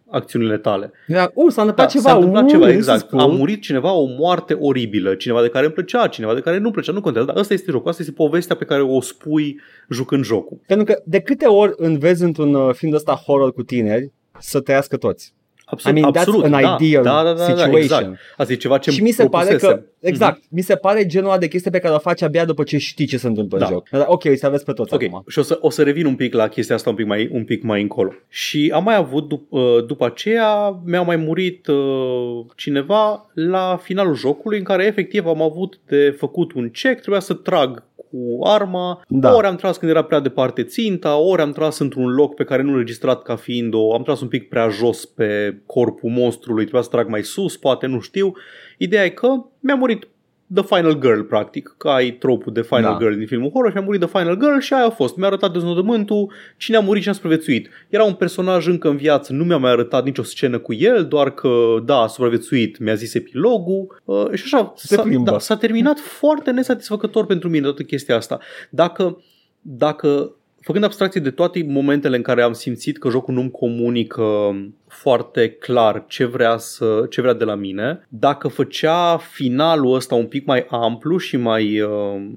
[0.09, 0.91] acțiunile tale.
[1.07, 2.09] Era, uh, s-a întâmplat Da, ceva.
[2.09, 3.09] S-a întâmplat uh, ceva, this is exact.
[3.09, 3.21] cool.
[3.21, 6.71] A murit cineva o moarte oribilă, cineva de care îmi plăcea, cineva de care nu
[6.71, 7.27] plăcea, nu contează.
[7.27, 10.59] Dar ăsta este jocul, asta este povestea pe care o spui jucând jocul.
[10.67, 14.97] Pentru că de câte ori înveți într-un uh, film ăsta horror cu tineri să trăiască
[14.97, 15.33] toți.
[15.65, 16.43] Absolut, I mean, that's absolut.
[16.43, 17.81] an da, ideal da, da, da, da, situation.
[17.81, 18.17] exact.
[18.37, 19.85] Asta e ceva ce și mi se pare că, propusesem.
[19.99, 22.77] exact, mi se pare genul ăla de chestie pe care o faci abia după ce
[22.77, 23.65] știi ce se întâmplă Da.
[23.65, 23.89] în joc.
[23.89, 25.23] Dar, ok, să aveți pe toți Ok, acum.
[25.27, 27.43] și o să, o să revin un pic la chestia asta un pic mai, un
[27.43, 28.11] pic mai încolo.
[28.29, 34.15] Și am mai avut, dup, uh, după aceea, mi-a mai murit uh, cineva la finalul
[34.15, 37.83] jocului în care efectiv am avut de făcut un check, trebuia să trag
[38.15, 39.35] cu arma, Da.
[39.35, 42.61] ori am tras când era prea departe ținta, ori am tras într-un loc pe care
[42.61, 43.93] nu registrat ca fiind o...
[43.93, 47.85] am tras un pic prea jos pe corpul monstrului, trebuia să trag mai sus, poate,
[47.85, 48.31] nu știu.
[48.77, 49.27] Ideea e că
[49.59, 50.07] mi-a murit
[50.53, 52.97] The Final Girl, practic, că ai tropul de Final Da.
[52.99, 55.15] Girl din filmul horror și a murit The Final Girl și aia a fost.
[55.15, 57.69] Mi-a arătat deznodământul, cine a murit și a supraviețuit.
[57.89, 61.33] Era un personaj încă în viață, nu mi-a mai arătat nicio scenă cu el, doar
[61.33, 61.49] că,
[61.85, 64.73] da, a supraviețuit, mi-a zis epilogul uh, și așa.
[64.75, 65.31] Se S-a, plimbă.
[65.31, 68.39] da, s-a terminat foarte nesatisfăcător pentru mine toată chestia asta.
[68.69, 69.23] Dacă,
[69.61, 74.55] dacă făcând abstracție de toate momentele în care am simțit că jocul nu-mi comunică
[74.87, 80.25] foarte clar ce vrea, să, ce vrea de la mine, dacă făcea finalul ăsta un
[80.25, 82.27] pic mai amplu și mai, uh,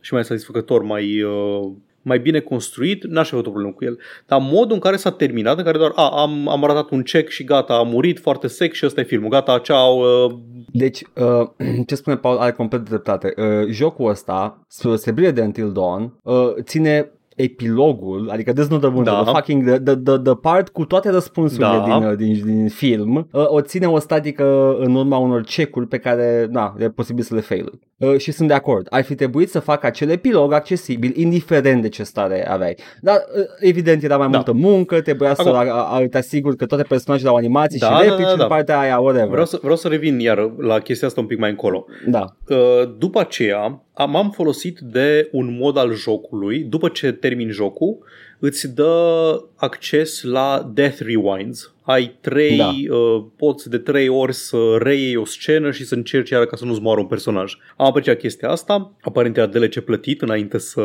[0.00, 1.70] și mai satisfăcător, mai, uh,
[2.02, 3.98] mai bine construit, n-aș fi avut o problemă cu el.
[4.26, 7.28] Dar modul în care s-a terminat, în care doar a, am, am arătat un check
[7.28, 9.28] și gata, a murit foarte sec și ăsta e filmul.
[9.28, 10.34] Gata, ceau, uh,
[10.72, 11.48] Deci, uh,
[11.86, 13.34] ce spune Paul are complet dreptate.
[13.36, 19.22] Uh, jocul ăsta, spre deosebire de Until Dawn, uh, ține epilogul, adică deznodământul, Da.
[19.22, 21.82] the fucking the, the, the, the part cu toate răspunsurile Da.
[21.84, 25.98] din, uh, din, din film, uh, o ține o statică în urma unor check-uri pe
[25.98, 27.78] care, na, e posibil să le fail.
[27.98, 28.86] Uh, și sunt de acord.
[28.90, 32.76] Ar fi trebuit să facă acel epilog accesibil, indiferent de ce stare aveai.
[33.00, 34.36] Dar, uh, evident, era mai Da.
[34.36, 37.86] multă muncă, trebuia să Acum- a- a- te asiguri că toate personajele au animații Da,
[37.86, 38.42] și da, replici da, da.
[38.42, 39.28] în partea aia, whatever.
[39.28, 41.86] vreau să, vreau să revin iar la chestia asta un pic mai încolo.
[42.06, 42.24] Da.
[42.48, 42.56] Uh,
[42.98, 47.98] după aceea am, am folosit de un mod al jocului, după ce termin jocul,
[48.38, 51.72] îți dă acces la Death Rewinds.
[51.82, 52.94] Ai trei, Da.
[52.94, 56.64] uh, poți de trei ori să reiei o scenă și să încerci iară ca să
[56.64, 57.54] nu-ți moară un personaj.
[57.76, 60.82] Am apreciat chestia asta, aparent era DLC plătit înainte să,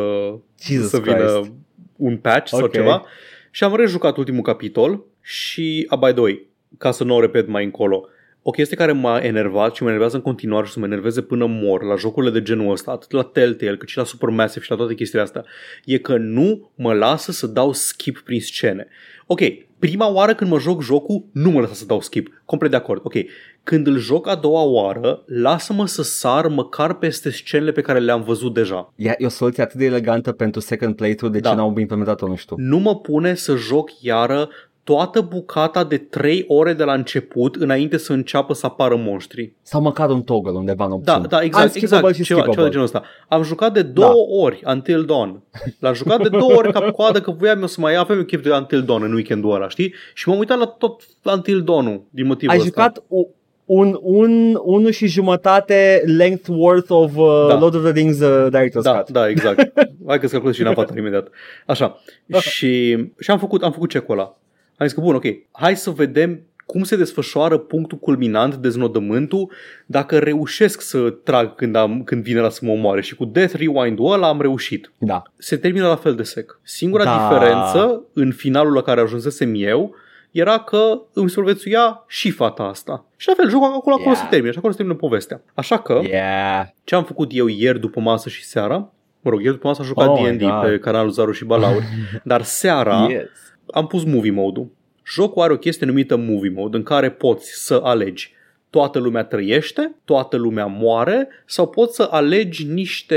[0.62, 1.52] Jesus să vină Christ.
[1.96, 2.72] un patch sau Ok.
[2.72, 3.04] ceva.
[3.50, 6.46] Și am rejucat ultimul capitol și, a, by the way,
[6.78, 8.06] ca să nu o repet mai încolo,
[8.46, 11.46] o chestie care m-a enervat și mă enervează în continuare și să mă enerveze până
[11.46, 14.76] mor la jocurile de genul ăsta, atât la Telltale cât și la Supermassive și la
[14.76, 15.44] toate chestiile astea,
[15.84, 18.86] e că nu mă lasă să dau skip prin scene.
[19.26, 19.40] Ok,
[19.78, 22.42] prima oară când mă joc jocul, nu mă lasă să dau skip.
[22.44, 23.00] Complet de acord.
[23.04, 23.14] Ok,
[23.62, 28.22] când îl joc a doua oară, lasă-mă să sar măcar peste scenele pe care le-am
[28.22, 28.92] văzut deja.
[28.96, 31.54] E, e o soluție atât de elegantă pentru second playthrough, de ce Da.
[31.54, 32.56] n-au implementat-o, nu știu.
[32.58, 34.48] nu mă pune să joc iară
[34.84, 39.52] toată bucata de 3 ore de la început înainte să înceapă să apară monștri.
[39.62, 41.28] Sau măcar un toggle undeva în Da, opțiuni.
[41.28, 42.64] da, exact, Unskippable exact și ceva, ceva skippable.
[42.64, 43.02] de genul ăsta.
[43.28, 45.42] Am jucat de două ori Until Dawn.
[45.78, 48.42] L-am jucat de două ori ca coadă că voiam eu să mai avem eu chef
[48.42, 49.94] de Until Dawn în weekendul ăla, știi?
[50.14, 52.68] Și m-am uitat la tot Until Dawn-ul din motivul Ai ăsta.
[52.82, 53.28] jucat u-
[53.64, 57.58] un, un, unu și jumătate length worth of uh, Da.
[57.58, 59.10] Lord of the Rings uh, Director's Da, Cut.
[59.10, 59.72] da, exact.
[60.06, 61.28] Hai că-ți calculez și în avatar imediat.
[61.66, 61.98] Așa.
[62.40, 64.36] Și, și am făcut, am făcut check-ul ăla.
[64.76, 69.50] Am zis că, bun, ok, hai să vedem cum se desfășoară punctul culminant, deznodământul,
[69.86, 73.00] dacă reușesc să trag când, am, când vine la să mă omoare.
[73.00, 74.92] Și cu Death Rewind-ul ăla am reușit.
[74.98, 75.22] Da.
[75.36, 76.60] Se termină la fel de sec.
[76.62, 77.28] Singura Da.
[77.28, 79.94] diferență în finalul la care ajunsesem eu
[80.30, 83.04] era că îmi supraviețuia și fata asta.
[83.16, 84.16] Și la fel, jocul acolo, acolo Yeah.
[84.22, 85.40] se termină și acolo se termină povestea.
[85.54, 86.66] Așa că, Yeah.
[86.84, 88.76] ce am făcut eu ieri după masă și seara,
[89.20, 90.60] mă rog, ieri după masă am jucat Oh my D&D God.
[90.62, 91.84] pe canalul Zaru și Balauri,
[92.24, 93.28] dar seara Yes.
[93.66, 94.68] Am pus movie mode-ul.
[95.06, 98.32] Jocul are o chestie numită movie mode în care poți să alegi
[98.70, 103.16] toată lumea trăiește, toată lumea moare sau poți să alegi niște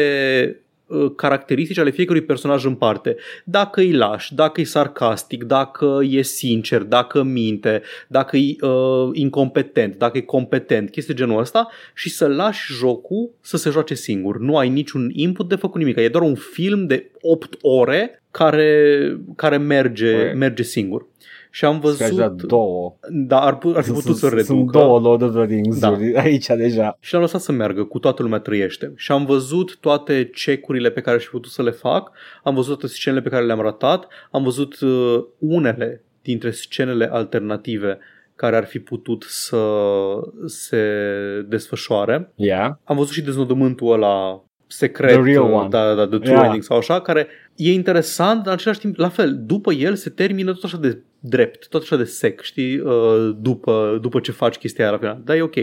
[0.49, 0.65] uh,
[1.15, 3.15] caracteristici ale fiecărui personaj în parte.
[3.43, 9.95] Dacă îi lași, dacă e sarcastic, dacă e sincer, dacă minte, dacă e uh, incompetent,
[9.97, 14.39] dacă e competent, chestii genul ăsta și să lași jocul să se joace singur.
[14.39, 15.97] Nu ai niciun input de făcut nimic.
[15.97, 20.34] E doar un film de 8 ore care, care merge, Păi.
[20.36, 21.08] merge singur.
[21.51, 22.41] Și am Sper să văzut...
[22.43, 22.95] două.
[23.10, 24.77] Da, ar, pu- ar fi putut să Sunt- Sunt reducă.
[24.77, 25.97] două Lord of the Rings da.
[26.21, 26.97] aici deja.
[26.99, 28.93] Și l-am lăsat să meargă, cu toată lumea trăiește.
[28.95, 32.12] Și am văzut toate cecurile pe care aș fi putut să le fac,
[32.43, 37.97] am văzut toate scenele pe care le-am ratat, am văzut uh, unele dintre scenele alternative
[38.36, 39.57] care ar fi putut să
[40.45, 40.81] se
[41.47, 42.31] desfășoare.
[42.36, 42.71] Yeah.
[42.83, 45.67] Am văzut și deznodământul ăla secret, The real uh, one.
[45.69, 46.43] da, da, The True Yeah.
[46.43, 47.27] Ending sau așa, care
[47.58, 51.02] e interesant, dar în același timp, la fel, după el se termină tot așa de
[51.20, 55.22] drept, tot așa de sec, știi, uh, după, după ce faci chestia aia la final.
[55.26, 55.56] Dar e ok.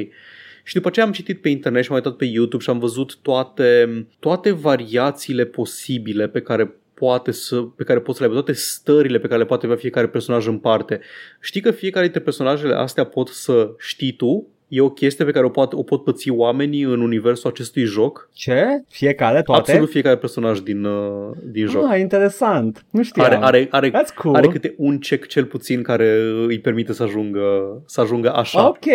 [0.64, 3.18] Și după ce am citit pe internet și am uitat pe YouTube și am văzut
[3.22, 8.52] toate, toate variațiile posibile pe care poate să, pe care poți să le ai, toate
[8.52, 11.00] stările pe care le poate avea fiecare personaj în parte.
[11.40, 15.44] Știi că fiecare dintre personajele astea pot să știi tu, e o chestie pe care
[15.44, 18.28] o pot, o pot păți oamenii în universul acestui joc.
[18.32, 18.82] Ce?
[18.88, 19.42] Fiecare?
[19.42, 19.70] Toate?
[19.70, 21.92] Absolut fiecare personaj din, uh, din joc.
[21.92, 22.84] Ah, interesant.
[22.90, 23.26] Nu știam.
[23.26, 24.34] Are, are, are, That's cool.
[24.34, 28.68] are câte un check cel puțin care îi permite să ajungă, să ajungă așa.
[28.68, 28.86] Ok.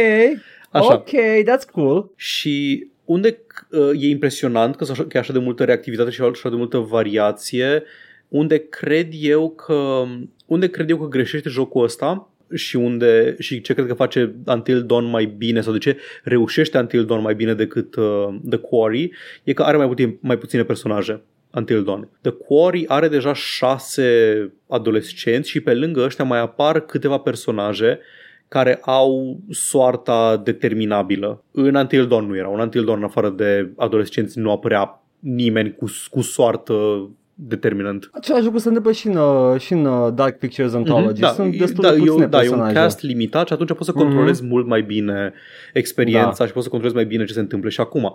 [0.71, 0.93] Așa.
[0.93, 2.11] Ok, that's cool.
[2.15, 3.39] Și unde
[3.71, 6.77] uh, e impresionant că, așa, că e așa de multă reactivitate și așa de multă
[6.77, 7.83] variație,
[8.27, 10.03] unde cred eu că
[10.45, 14.83] unde cred eu că greșește jocul ăsta și unde și ce cred că face Until
[14.83, 19.11] Dawn mai bine sau de ce reușește Until Dawn mai bine decât uh, The Quarry
[19.43, 22.09] e că are mai, puțin, mai puține personaje Until Dawn.
[22.21, 27.99] The Quarry are deja șase adolescenți și pe lângă ăștia mai apar câteva personaje
[28.47, 31.43] care au soarta determinabilă.
[31.51, 32.47] În Until Dawn nu era.
[32.47, 37.09] Un Until Dawn, în afară de adolescenți, nu apărea nimeni cu, cu soartă
[37.41, 38.09] determinant.
[38.13, 41.21] Același lucru se întâmplă și în, uh, și în uh, Dark Pictures Anthology.
[41.23, 42.73] Mhm, Sunt e- destul da, de puține e, da, e un personaje.
[42.73, 45.33] cast limitat și atunci poți să controlezi mult mai bine
[45.73, 46.45] experiența Da.
[46.45, 47.69] și poți să controlezi mai bine ce se întâmplă.
[47.69, 48.13] Și acum,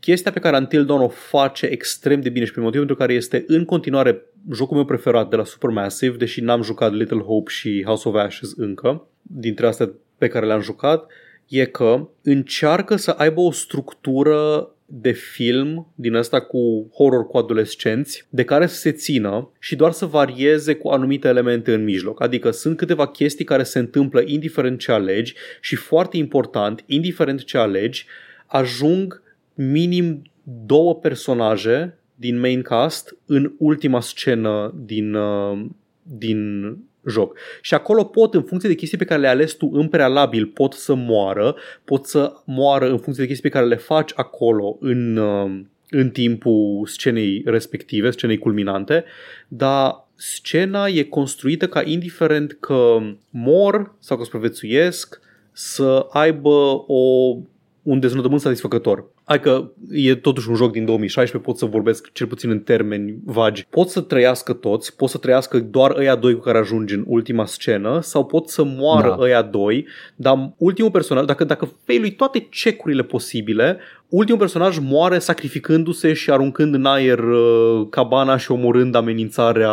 [0.00, 3.14] chestia pe care Until Dawn o face extrem de bine și pe motivul pentru care
[3.18, 7.82] este în continuare jocul meu preferat de la Supermassive, deși n-am jucat Little Hope și
[7.86, 11.10] House of Ashes încă, dintre astea pe care le-am jucat,
[11.48, 18.26] e că încearcă să aibă o structură de film din ăsta cu horror cu adolescenți
[18.30, 22.22] de care să se țină și doar să varieze cu anumite elemente în mijloc.
[22.22, 27.58] Adică sunt câteva chestii care se întâmplă indiferent ce alegi și foarte important, indiferent ce
[27.58, 28.06] alegi,
[28.46, 29.22] ajung
[29.54, 30.22] minim
[30.66, 35.66] două personaje din main cast în ultima scenă din, uh,
[36.02, 36.68] din
[37.08, 37.38] joc.
[37.60, 40.72] Și acolo pot, în funcție de chestii pe care le-ai ales tu în prealabil, pot
[40.72, 45.16] să moară, pot să moară în funcție de chestii pe care le faci acolo în,
[45.16, 49.04] uh, în timpul scenei respective, scenei culminante,
[49.48, 52.98] dar scena e construită ca indiferent că
[53.30, 55.20] mor sau că supraviețuiesc,
[55.52, 57.36] să aibă o,
[57.82, 59.14] un deznodământ satisfăcător.
[59.28, 63.14] Hai că e totuși un joc din 2016, pot să vorbesc cel puțin în termeni
[63.24, 63.66] vagi.
[63.70, 67.44] Pot să trăiască toți, pot să trăiască doar ăia doi cu care ajungi în ultima
[67.46, 69.14] scenă sau pot să moară Da.
[69.14, 69.22] da.
[69.22, 69.86] ăia doi,
[70.16, 76.74] dar ultimul personaj, dacă, dacă failui toate cecurile posibile, ultimul personaj moare sacrificându-se și aruncând
[76.74, 79.72] în aer uh, cabana și omorând amenințarea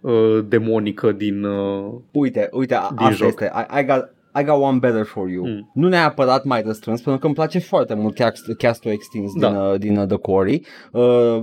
[0.00, 1.44] uh, demonică din...
[1.44, 3.28] Uh, Uite, uite, a- Din asta joc.
[3.28, 3.52] este.
[3.54, 5.46] I, I, got, I got one better for you.
[5.46, 5.70] Mm.
[5.74, 9.48] Nu neapărat mai răstrâns, pentru că îmi place foarte mult cast, castul extins Da.
[9.48, 10.62] din, uh, din uh, The Quarry.
[10.92, 11.42] Uh, uh,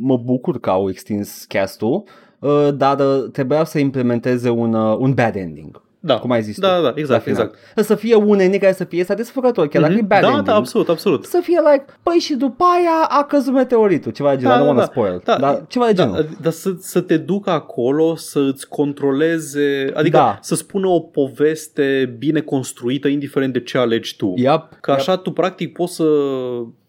[0.00, 2.04] mă bucur că au extins castul,
[2.38, 5.82] uh, dar uh, trebuia să implementeze un, uh, un bad ending.
[6.04, 7.40] Da, Cum ai zis da, tu, da, la exact, final.
[7.74, 7.86] exact.
[7.86, 10.06] Să fie un ending care să fie satisfăcător, chiar dacă e Mhm.
[10.06, 10.46] bad da, ending.
[10.46, 11.24] da, absolut, absolut.
[11.24, 14.62] Să fie like, păi și după aia a căzut meteoritul, ceva de genul, Da, I
[14.62, 14.86] don't da, wanna da.
[14.92, 16.14] spoil, Da, dar ceva de genul.
[16.14, 20.38] Da, dar să, să te ducă acolo, să îți controleze, adică Da.
[20.40, 24.32] să spună o poveste bine construită, indiferent de ce alegi tu.
[24.36, 26.04] Yep, Că așa tu practic poți să,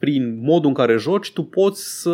[0.03, 2.09] prin modul în care joci, tu poți să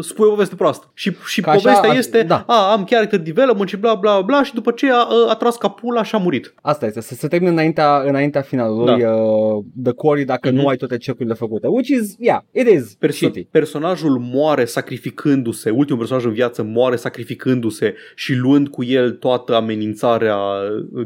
[0.00, 0.90] spui o poveste proastă.
[0.94, 2.44] Și, și Că așa- povestea a- este, da.
[2.46, 6.02] a, am character development și bla bla bla și după aceea a, a tras capula
[6.02, 6.54] și a murit.
[6.62, 9.08] Asta este, să se termine înaintea, înaintea finalului Da.
[9.14, 10.56] uh, The Quarry dacă Mhm.
[10.60, 11.66] nu ai toate cecurile făcute.
[11.66, 13.44] Which is, yeah, it is Perso- shitty.
[13.50, 20.38] personajul moare sacrificându-se, ultimul personaj în viață moare sacrificându-se și luând cu el toată amenințarea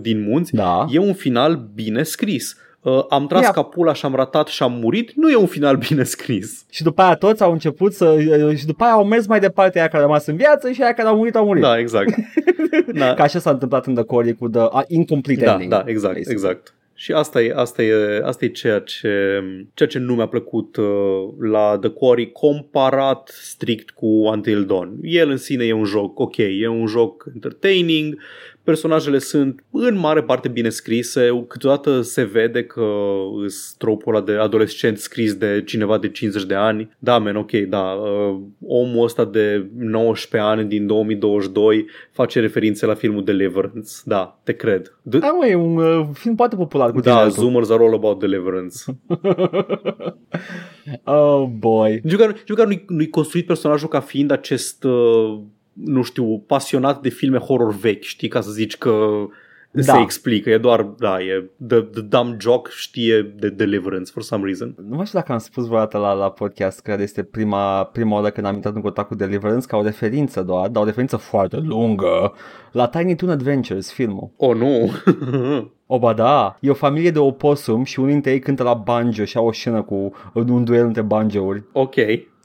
[0.00, 0.54] din munți.
[0.54, 0.84] Da.
[0.90, 2.56] E un final bine scris.
[2.82, 3.54] Uh, am tras Yeah.
[3.54, 6.64] capula și am ratat și am murit, nu e un final bine scris.
[6.70, 8.04] Și după aia toți au început să...
[8.04, 10.82] uh, Și după aia au mers mai departe aia care au rămas în viață și
[10.82, 11.62] aia care au murit au murit.
[11.62, 12.14] Da, exact.
[12.94, 15.70] da, Ca așa s-a întâmplat în The Quarry cu The uh, Incomplete da, Ending.
[15.70, 16.32] da, exact, basically.
[16.32, 16.74] exact.
[16.94, 19.08] Și asta e, asta e, asta e ceea, ce,
[19.74, 20.84] ceea ce nu mi-a plăcut uh,
[21.50, 24.98] la The Quarry comparat strict cu Until Dawn.
[25.02, 28.18] El în sine e un joc ok, e un joc entertaining,
[28.64, 32.86] personajele sunt în mare parte bine scrise, câteodată se vede că
[33.44, 36.96] îs tropul ăla de adolescent scris de cineva de 50 de ani.
[36.98, 42.94] Da, men, ok, da, uh, omul ăsta de 19 ani din 2022 face referințe la
[42.94, 43.90] filmul Deliverance.
[44.04, 44.96] Da, te cred.
[45.08, 47.42] D- Da, mă, e un uh, film foarte popular cu da, tineretul.
[47.42, 48.76] Zoomers are all about Deliverance.
[51.04, 52.00] oh, boy.
[52.02, 55.40] Nici măcar, nici măcar nu-i, nu-i construit personajul ca fiind acest, uh,
[55.72, 59.08] nu știu, pasionat de filme horror vechi, știi, ca să zici că
[59.74, 60.00] se Da.
[60.00, 60.50] explică.
[60.50, 64.74] E doar, da, e the, the dumb jock știe de Deliverance for some reason.
[64.88, 68.30] Nu mai știu dacă am spus vreodată la, la podcast care este prima, prima oară
[68.30, 71.56] când am intrat în contact cu Deliverance ca o referință doar, dar o referință foarte
[71.56, 72.32] lungă
[72.72, 74.30] la Tiny Toon Adventures, filmul.
[74.36, 74.90] Oh, nu!
[75.86, 79.24] O, ba da, e o familie de oposum și unii dintre ei cântă la banjo
[79.24, 81.62] și au o scenă cu un duel între banjouri.
[81.72, 81.94] ok.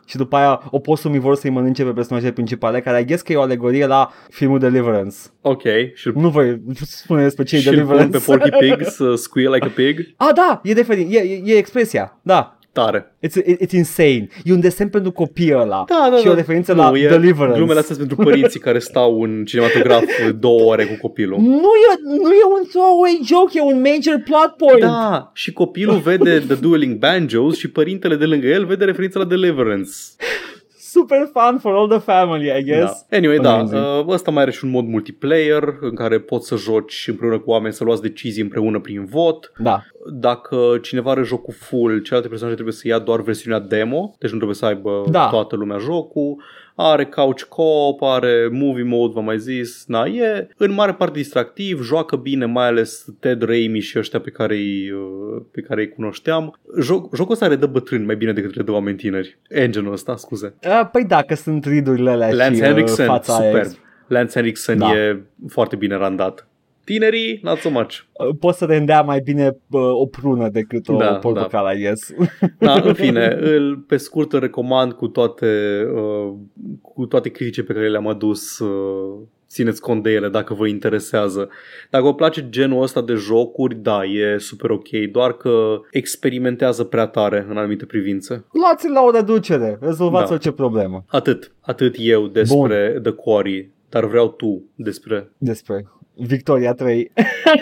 [0.10, 3.36] Și după aia oposumii vor să-i mănânce pe personajele principale, care I guess că e
[3.36, 5.16] o alegorie la filmul Deliverance.
[5.42, 5.62] Ok.
[5.94, 8.18] Și Nu voi spune despre ce e și îl pun Deliverance.
[8.18, 10.00] pe Porky Pig să squeal like a pig.
[10.18, 12.57] Ah, da, e, referin- e, e, e expresia, da.
[12.78, 13.16] Tare.
[13.28, 14.28] It's, it's insane.
[14.44, 15.86] E un desen pentru copii ăla.
[15.88, 16.32] Da, da, și da.
[16.32, 17.58] o referință nu, la e, Deliverance.
[17.58, 20.04] Glumele astea sunt pentru părinții care stau în cinematograf
[20.46, 21.40] două ore cu copilul.
[21.40, 24.82] Nu e, nu e un throwaway joke, e un major plot point.
[24.82, 29.26] Da, și copilul vede The Dueling Banjos și părintele de lângă el vede referința la
[29.26, 29.92] Deliverance.
[31.00, 33.06] Super fun for all the family, I guess.
[33.10, 33.18] Da.
[33.18, 33.70] Anyway, Amazing.
[33.82, 37.40] da, uh, ăsta mai are și un mod multiplayer în care poți să joci împreună
[37.40, 39.52] cu oameni, să luați decizii împreună prin vot.
[39.58, 39.82] Da.
[40.14, 44.36] Dacă cineva are jocul full, celelalte persoane trebuie să ia doar versiunea demo, deci nu
[44.36, 45.28] trebuie să aibă Da.
[45.28, 46.36] toată lumea jocul.
[46.80, 49.84] Are couch co-op, are movie mode, v-am mai zis.
[49.88, 54.30] Na, e în mare parte distractiv, joacă bine, mai ales Ted Raimi și ăștia pe
[54.30, 56.60] care îi, uh, pe care îi cunoșteam.
[56.82, 59.38] Joc, jocul ăsta redă bătrâni mai bine decât redă oameni tineri.
[59.50, 60.54] Engine-ul ăsta, scuze.
[60.64, 63.54] Uh, păi da, că sunt ridurile alea Lance și Henriksen, uh, fața superb.
[63.56, 63.66] aia.
[64.08, 64.96] Lance Henriksen Da.
[64.96, 66.47] e foarte bine randat.
[66.88, 68.00] Tinerii, not so much.
[68.12, 72.14] Uh, Poți să rendea mai bine uh, o prună decât o Da, portocală, I guess.
[72.60, 76.34] Da, în fine, îl pe scurt îl recomand cu toate, uh,
[76.82, 78.60] cu toate critice pe care le-am adus.
[78.60, 79.20] Uh,
[79.50, 81.50] țineți cont de ele dacă vă interesează.
[81.90, 87.06] Dacă vă place genul ăsta de jocuri, da, e super ok, doar că experimentează prea
[87.06, 88.46] tare în anumite privințe.
[88.52, 90.34] Luați-l la o reducere, rezolvați Da.
[90.34, 95.32] orice problemă Atât, atât eu despre The Quarry, dar vreau tu despre...
[95.38, 95.86] despre
[96.20, 97.12] Victoria 3.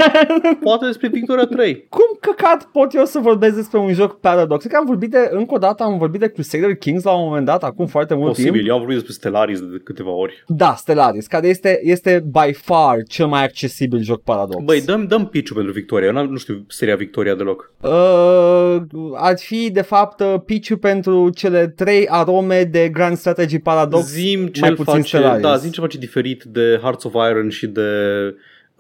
[0.64, 1.86] Poate despre Victoria 3.
[1.90, 4.60] Cum căcat pot eu să vorbesc despre un joc Paradox?
[4.60, 7.24] Cred că am vorbit de, încă o dată, am vorbit de Crusader Kings la un
[7.28, 8.48] moment dat, acum foarte mult timp.
[8.48, 10.44] Posibil, eu am vorbit despre Stellaris de câteva ori.
[10.48, 14.64] Da, Stellaris, care este, este by far cel mai accesibil joc Paradox.
[14.64, 16.08] Băi, dăm, dăm pitch pentru Victoria.
[16.08, 17.72] Eu n-am- nu știu seria Victoria deloc.
[17.82, 18.82] Uh,
[19.14, 24.06] ar fi, de fapt, uh, pitch pentru cele trei arome de Grand Strategy Paradox.
[24.06, 25.42] Zim ce mai el puțin face, Stellaris.
[25.42, 27.82] da, zim ce face diferit de Hearts of Iron și de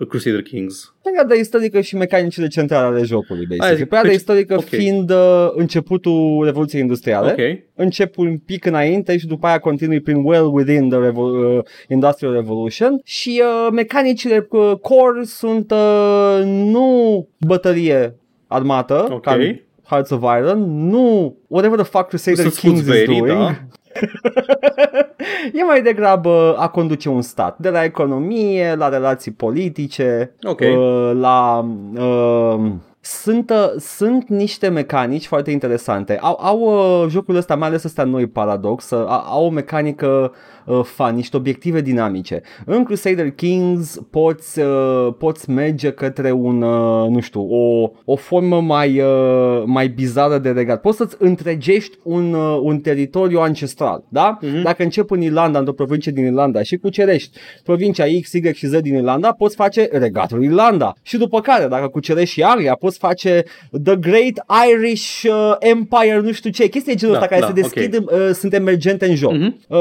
[0.09, 0.93] Crusader Kings.
[1.03, 3.75] Perioada istorică și mecanicile centrale ale jocului, Aia basic.
[3.77, 4.63] zic, Perioada deci- istorică ok.
[4.63, 7.31] fiind uh, începutul Revoluției Industriale.
[7.31, 7.63] Ok.
[7.75, 12.33] Încep un pic înainte și după aia continui prin well within the revo- uh, Industrial
[12.33, 18.15] Revolution și uh, mecanicile uh, core sunt uh, nu bătălie
[18.47, 19.21] armată, Ok.
[19.21, 23.19] ca în Hearts of Iron, nu whatever the fuck Crusader Să-ți Kings scuți is verii,
[23.19, 23.37] doing.
[23.37, 23.57] da.
[25.59, 30.59] e mai degrabă a conduce un stat, de la economie, la relații politice, Ok.
[30.59, 31.65] uh, la...
[31.97, 32.71] Uh,
[33.05, 36.17] sunt, uh, sunt niște mecanici foarte interesante.
[36.21, 40.33] Au, au uh, jocul ăsta, mai ales ăsta noi Paradox, uh, au o mecanică
[40.65, 42.41] uh, fun, niște obiective dinamice.
[42.65, 48.61] În Crusader Kings poți, uh, poți merge către un, uh, nu știu, o, o formă
[48.61, 50.81] mai, uh, mai bizară de regat.
[50.81, 54.37] Poți să-ți întregești un, uh, un teritoriu ancestral, da?
[54.41, 54.61] Mhm.
[54.61, 58.79] Dacă începi în Irlanda, într-o provincie din Irlanda și cucerești provincia X, Y și Z
[58.81, 60.93] din Irlanda, poți face regatul Irlanda.
[61.01, 63.43] Și după care, dacă cucerești și Anglia, poți face
[63.83, 67.47] The Great Irish uh, Empire, nu știu ce, chestii de genul Da, ăsta care da,
[67.47, 69.31] se deschid, uh, sunt emergente în joc.
[69.31, 69.57] Mhm.
[69.67, 69.77] Uh,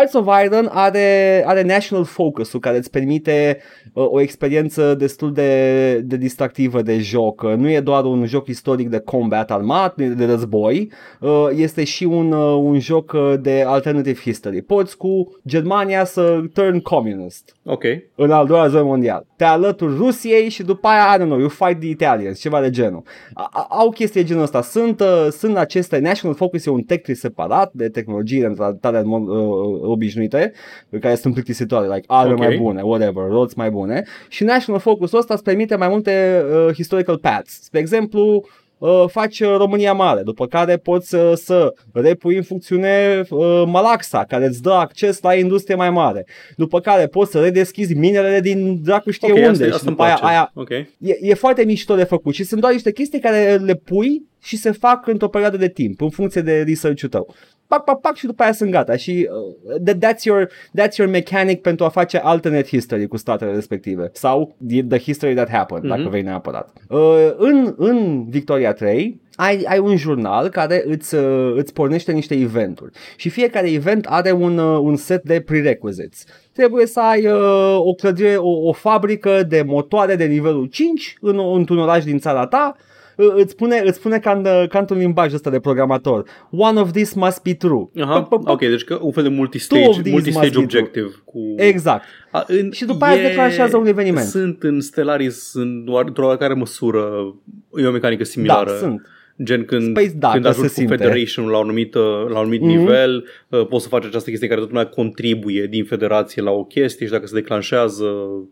[0.00, 3.58] Hearts of Iron are, are national focus-ul care îți permite
[3.92, 7.42] uh, o experiență destul de, de distractivă de joc.
[7.42, 12.04] Uh, nu e doar un joc istoric de combat armat, de război, uh, este și
[12.04, 14.62] un, uh, un joc uh, de alternative history.
[14.62, 17.84] Poți cu Germania să turn communist Ok.
[18.14, 19.26] în al doilea război mondial.
[19.36, 22.18] Te alături Rusiei și după aia, I don't know, you fight the Italians.
[22.30, 23.02] Experience, ceva de genul.
[23.34, 24.62] A- a- au chestii de genul ăsta.
[24.62, 28.98] Sunt, uh, sunt aceste, National Focus e un tech tree separat de tehnologii de tale
[28.98, 30.52] în mod uh, obișnuite,
[31.00, 32.38] care sunt plictisitoare, like arme Ok.
[32.38, 34.04] mai bune, whatever, roți mai bune.
[34.28, 37.62] Și National Focus ăsta îți permite mai multe uh, historical paths.
[37.62, 38.44] Spre exemplu,
[38.78, 44.24] uh, faci uh, România Mare, după care poți uh, să repui în funcțiune uh, Malaxa,
[44.24, 46.26] care îți dă acces la industrie mai mare.
[46.56, 49.96] După care poți să redeschizi minerele din dracu știe Ok, unde asta, și asta îmi
[49.96, 50.32] după aia, place.
[50.34, 50.70] aia Ok.
[50.70, 54.56] e, e foarte mișto de făcut și sunt doar niște chestii care le pui și
[54.56, 57.34] se fac într-o perioadă de timp, în funcție de research-ul tău.
[57.70, 61.10] Pac, pac, pac și după aia sunt gata și uh, that, that's, your, that's your
[61.10, 65.84] mechanic pentru a face alternate history cu statele respective sau the, the history that happened,
[65.84, 65.96] mm-hmm.
[65.96, 66.72] dacă vrei neapărat.
[66.88, 72.34] Uh, în, în Victoria 3 ai, ai un jurnal care îți, uh, îți pornește niște
[72.34, 76.24] eventuri și fiecare event are un, uh, un set de prerequisites.
[76.52, 81.40] Trebuie să ai uh, o clădire, o, o fabrică de motoare de nivelul 5 în,
[81.54, 82.88] într-un oraș din țara ta uh,
[83.36, 86.24] îți spune, îți spune ca, în, ca într-un limbaj ăsta de programator.
[86.50, 87.88] One of these must be true.
[88.00, 88.48] Aha, Păp, păp, păp.
[88.52, 91.10] ok, deci că un fel de Two of multistage, these multistage must be objective.
[91.24, 91.38] Cu...
[91.56, 92.04] Exact.
[92.30, 94.26] A, în, Și după aia declanșează un eveniment.
[94.26, 97.34] Sunt în Stellaris în doar, într-o oarecare măsură,
[97.76, 98.70] e o mecanică similară.
[98.70, 99.06] Da, sunt.
[99.42, 100.96] Gen când, Space, da, când că ajungi se cu simte.
[101.04, 102.68] Federation la un anumit, la un anumit Mhm.
[102.70, 106.64] nivel, uh, poți să faci această chestie care tot lumea contribuie din federație la o
[106.64, 108.04] chestie și dacă se declanșează...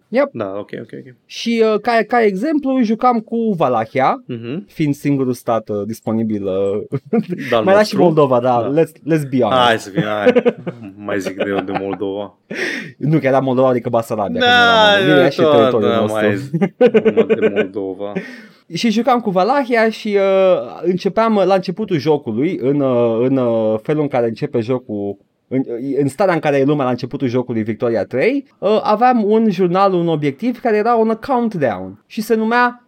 [0.09, 0.29] Yep.
[0.33, 1.15] Da, ok, ok, ok.
[1.27, 4.57] Și uh, ca, ca exemplu jucam cu Valahia, Uh-huh.
[4.67, 6.45] fiind singurul stat uh, disponibil.
[6.47, 6.99] Uh,
[7.51, 8.83] Da, mai era și Moldova, da, Da.
[8.83, 9.61] let's, let's be honest.
[9.67, 10.43] Hai să fie, hai.
[10.97, 12.39] mai zic de, de Moldova.
[12.99, 14.41] Nu, că era Moldova, adică Basarabia.
[14.41, 14.47] Da,
[14.99, 15.15] că nu era Moldova.
[15.15, 16.27] Bine, era și tot, teritoriul da, nostru.
[16.27, 16.61] mai zic
[17.15, 18.13] numai de Moldova.
[18.75, 23.79] Și jucam cu Valahia și uh, începeam uh, la începutul jocului, în, uh, în uh,
[23.83, 25.63] felul în care începe jocul, în,
[26.01, 29.93] în starea în care e lumea la începutul jocului Victoria 3, uh, aveam un jurnal,
[29.93, 32.88] un obiectiv care era un countdown și se numea Uh,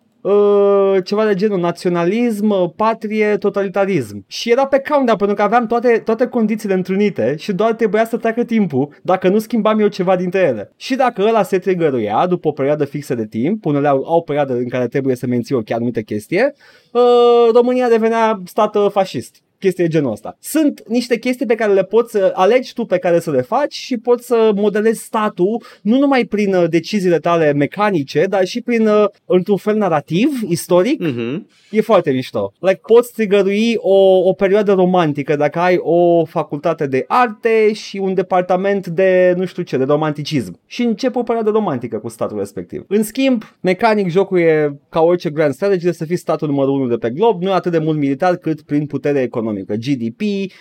[1.05, 4.25] ceva de genul naționalism, uh, patrie, totalitarism.
[4.27, 8.17] Și era pe countdown pentru că aveam toate, toate condițiile întrunite și doar trebuia să
[8.17, 10.73] treacă timpul dacă nu schimbam eu ceva dintre ele.
[10.77, 14.21] Și dacă ăla se trigăruia după o perioadă fixă de timp, unele au, au o
[14.21, 16.53] perioadă în care trebuie să menții o chiar anumită chestie,
[16.93, 20.37] uh, România devenea stat uh, fascist chestii de genul ăsta.
[20.41, 23.75] Sunt niște chestii pe care le poți să alegi tu pe care să le faci
[23.75, 28.87] și poți să modelezi statul nu numai prin uh, deciziile tale mecanice, dar și prin,
[28.87, 31.01] uh, într-un fel narrativ, istoric.
[31.01, 31.49] Mhm.
[31.71, 32.53] E foarte mișto.
[32.59, 38.15] Like, poți trigărui o, o perioadă romantică dacă ai o facultate de arte și un
[38.15, 40.59] departament de, nu știu ce, de romanticism.
[40.67, 42.85] Și începe o perioadă romantică cu statul respectiv.
[42.89, 46.89] În schimb, mecanic jocul e ca orice grand strategy de să fii statul numărul 1
[46.89, 49.50] de pe glob, nu e atât de mult militar cât prin putere economică.
[49.55, 50.21] GDP,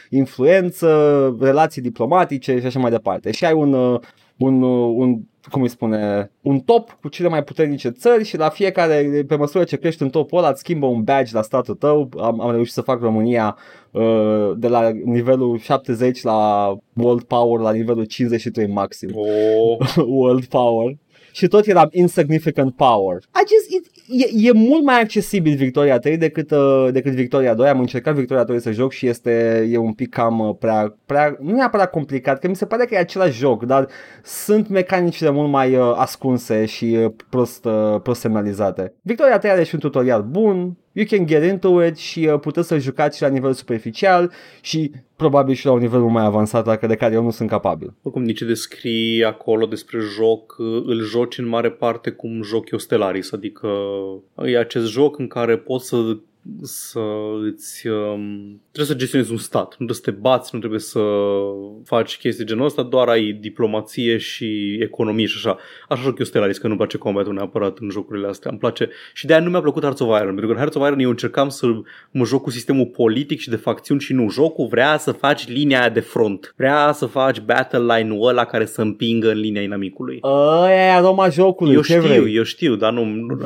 [0.10, 3.32] influență, relații diplomatice și așa mai departe.
[3.32, 4.00] Și ai un, uh,
[4.38, 5.20] un, uh, un
[5.50, 9.64] cum îi spune, un top cu cele mai puternice țări și la fiecare, pe măsură
[9.64, 12.10] ce crești în topul ăla, îți schimbă un badge la statul tău.
[12.20, 13.58] Am, am reușit să fac România
[13.92, 19.10] uh, de la nivelul 70 la World Power la nivelul 53 maxim.
[19.14, 19.78] Oh.
[20.20, 20.98] World Power.
[21.40, 23.18] Și tot eram insignificant power.
[23.18, 27.70] I just, it, e, e mult mai accesibil Victoria 3 decât, uh, decât Victoria 2.
[27.70, 31.38] Am încercat Victoria 2 să joc și este e un pic cam uh, prea, prea,
[31.40, 33.88] nu neapărat complicat, că mi se pare că e același joc, dar
[34.24, 38.94] sunt mecanicile mult mai uh, ascunse și uh, prost, uh, prost semnalizate.
[39.02, 42.68] Victoria 3 are și un tutorial bun, you can get into it și uh, puteți
[42.68, 44.32] să jucați și la nivel superficial
[44.62, 47.50] și probabil și la un nivel mult mai avansat dacă de care eu nu sunt
[47.50, 47.94] capabil.
[48.02, 53.32] Oricum, nici descrii acolo despre joc, îl joci în mare parte cum joc eu Stellaris,
[53.32, 53.68] adică
[54.36, 56.18] e acest joc în care poți să
[56.62, 57.00] să
[57.54, 61.00] îți um, trebuie să gestionezi un stat, nu trebuie să te bați, nu trebuie să
[61.86, 65.58] faci chestii genul ăsta, doar ai diplomație și economie și așa.
[65.90, 68.50] Așa joc eu Stellaris, că nu-mi place combatul neapărat în jocurile astea.
[68.52, 70.76] Îmi place și de aia nu mi-a plăcut Hearts of Iron, pentru că în Hearts
[70.76, 71.68] of Iron eu încercam să
[72.12, 74.30] mă joc cu sistemul politic și de facțiuni și nu.
[74.30, 76.54] Jocul vrea să faci linia aia de front.
[76.58, 80.20] Vrea să faci battle line-ul ăla care să împingă în linia inamicului.
[80.22, 82.36] Aia e aroma jocului, Eu ce știu, vrei?
[82.36, 83.38] eu știu, dar nu, nu-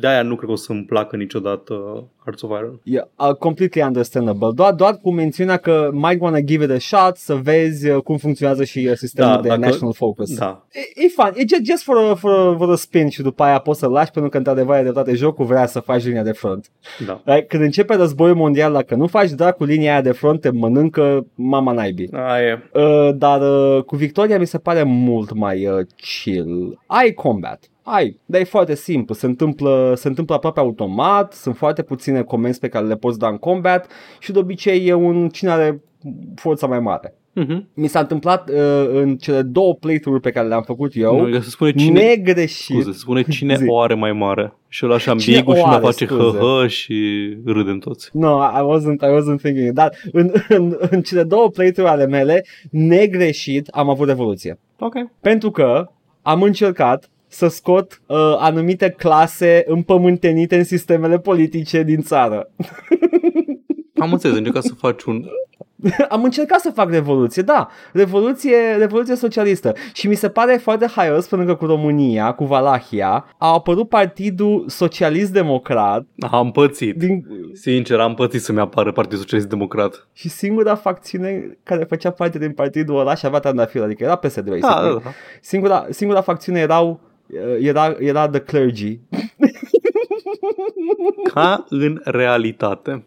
[0.00, 2.80] de-aia nu cred că o să-mi placă niciodată Hearts of Iron.
[2.84, 4.48] Yeah, uh, completely understandable.
[4.54, 8.16] Doar, doar cu mențiunea că might wanna give it a shot să vezi uh, cum
[8.16, 10.34] funcționează și uh, sistemul Da, de dacă- national focus.
[10.38, 10.66] Da.
[10.72, 13.42] E, e fun, e just, just for, a, for, a, for a spin și după
[13.42, 16.22] aia poți să lași pentru că într-adevăr e de toate jocul vrea să faci linia
[16.22, 16.70] de front.
[17.06, 17.20] Da.
[17.24, 21.26] Like, Când începe războiul mondial, dacă nu faci dracu linia aia de front, te mănâncă
[21.34, 22.10] mama naibii.
[22.12, 22.62] Aia.
[22.72, 23.40] Uh, dar
[23.76, 26.78] uh, cu Victoria mi se pare mult mai uh, chill.
[26.86, 27.64] Ai combat.
[27.82, 32.58] Ai, dar e foarte simplu, se întâmplă, se întâmplă aproape automat, sunt foarte puține comenzi
[32.58, 35.82] pe care le poți da în combat și de obicei e un cine are
[36.34, 37.14] forța mai mare.
[37.34, 37.68] Mhm.
[37.74, 38.56] Mi s-a întâmplat uh,
[38.92, 42.74] în cele două playthrough-uri pe care le-am făcut eu, Nu, se spune cine, negreșit.
[42.74, 43.64] scuze, se spune cine Zi.
[43.68, 44.52] o are mai mare.
[44.68, 46.38] Și ăla așa Cine ambigu o și ne are, face scuze.
[46.38, 46.96] hă și
[47.44, 48.10] râdem toți.
[48.12, 49.70] No, I wasn't, I wasn't thinking.
[49.72, 54.58] Dar în, în, în cele două playthrough ale mele, negreșit, am avut revoluție.
[54.78, 54.94] Ok.
[55.20, 55.90] Pentru că
[56.22, 62.50] am încercat să scot uh, anumite clase împământenite în sistemele politice din țară.
[64.00, 65.24] Am înțeles, încerca să faci un...
[66.08, 71.26] am încercat să fac revoluție, da, revoluție, revoluție socialistă și mi se pare foarte haios
[71.26, 76.96] pentru că cu România, cu Valahia, a apărut partidul socialist-democrat Am pățit.
[76.96, 80.08] din, Sincer, am pățit să-mi apară Partidul Socialist Democrat.
[80.12, 84.44] și singura facțiune care făcea parte din partidul ăla și avea trandafir, adică era PSD,
[84.44, 84.92] Da, basically.
[84.94, 85.10] da, da.
[85.40, 87.10] Singura, singura facțiune erau uh,
[87.60, 89.00] era, era The Clergy.
[91.34, 93.04] Ca în realitate.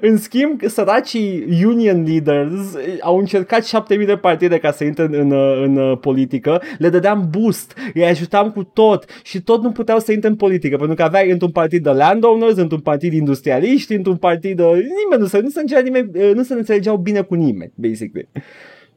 [0.00, 5.32] În schimb, săracii union leaders au încercat 7000 de partide ca să intre în, în,
[5.62, 10.12] în, în politică, le dădeam boost, îi ajutam cu tot și tot nu puteau să
[10.12, 14.16] intre în politică, pentru că aveai într-un partid de landowners, într-un partid de industrialiști, într-un
[14.16, 14.64] partid de...
[14.64, 18.28] Nimeni nu se, nu se, înțelegea nimeni, nu se înțelegeau bine cu nimeni, basically.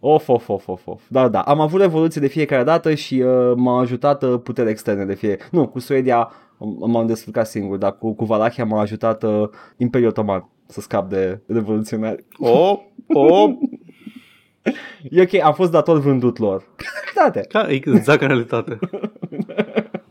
[0.08, 1.02] Of, of, of, of, of.
[1.08, 1.40] Da, da.
[1.42, 5.38] Am avut revoluție de fiecare dată și uh, m-a ajutat uh, putere externe de fie.
[5.52, 10.10] Nu, cu Suedia m- m-am descurcat singur, dar cu, cu Valahia m-a ajutat uh, Imperiul
[10.10, 12.26] Otoman să scap de revoluționari.
[12.38, 12.80] O,
[13.14, 13.48] o,
[15.10, 16.64] E ok, am fost dator vândut lor.
[17.16, 17.46] Date.
[17.50, 18.80] ca, exact în realitate.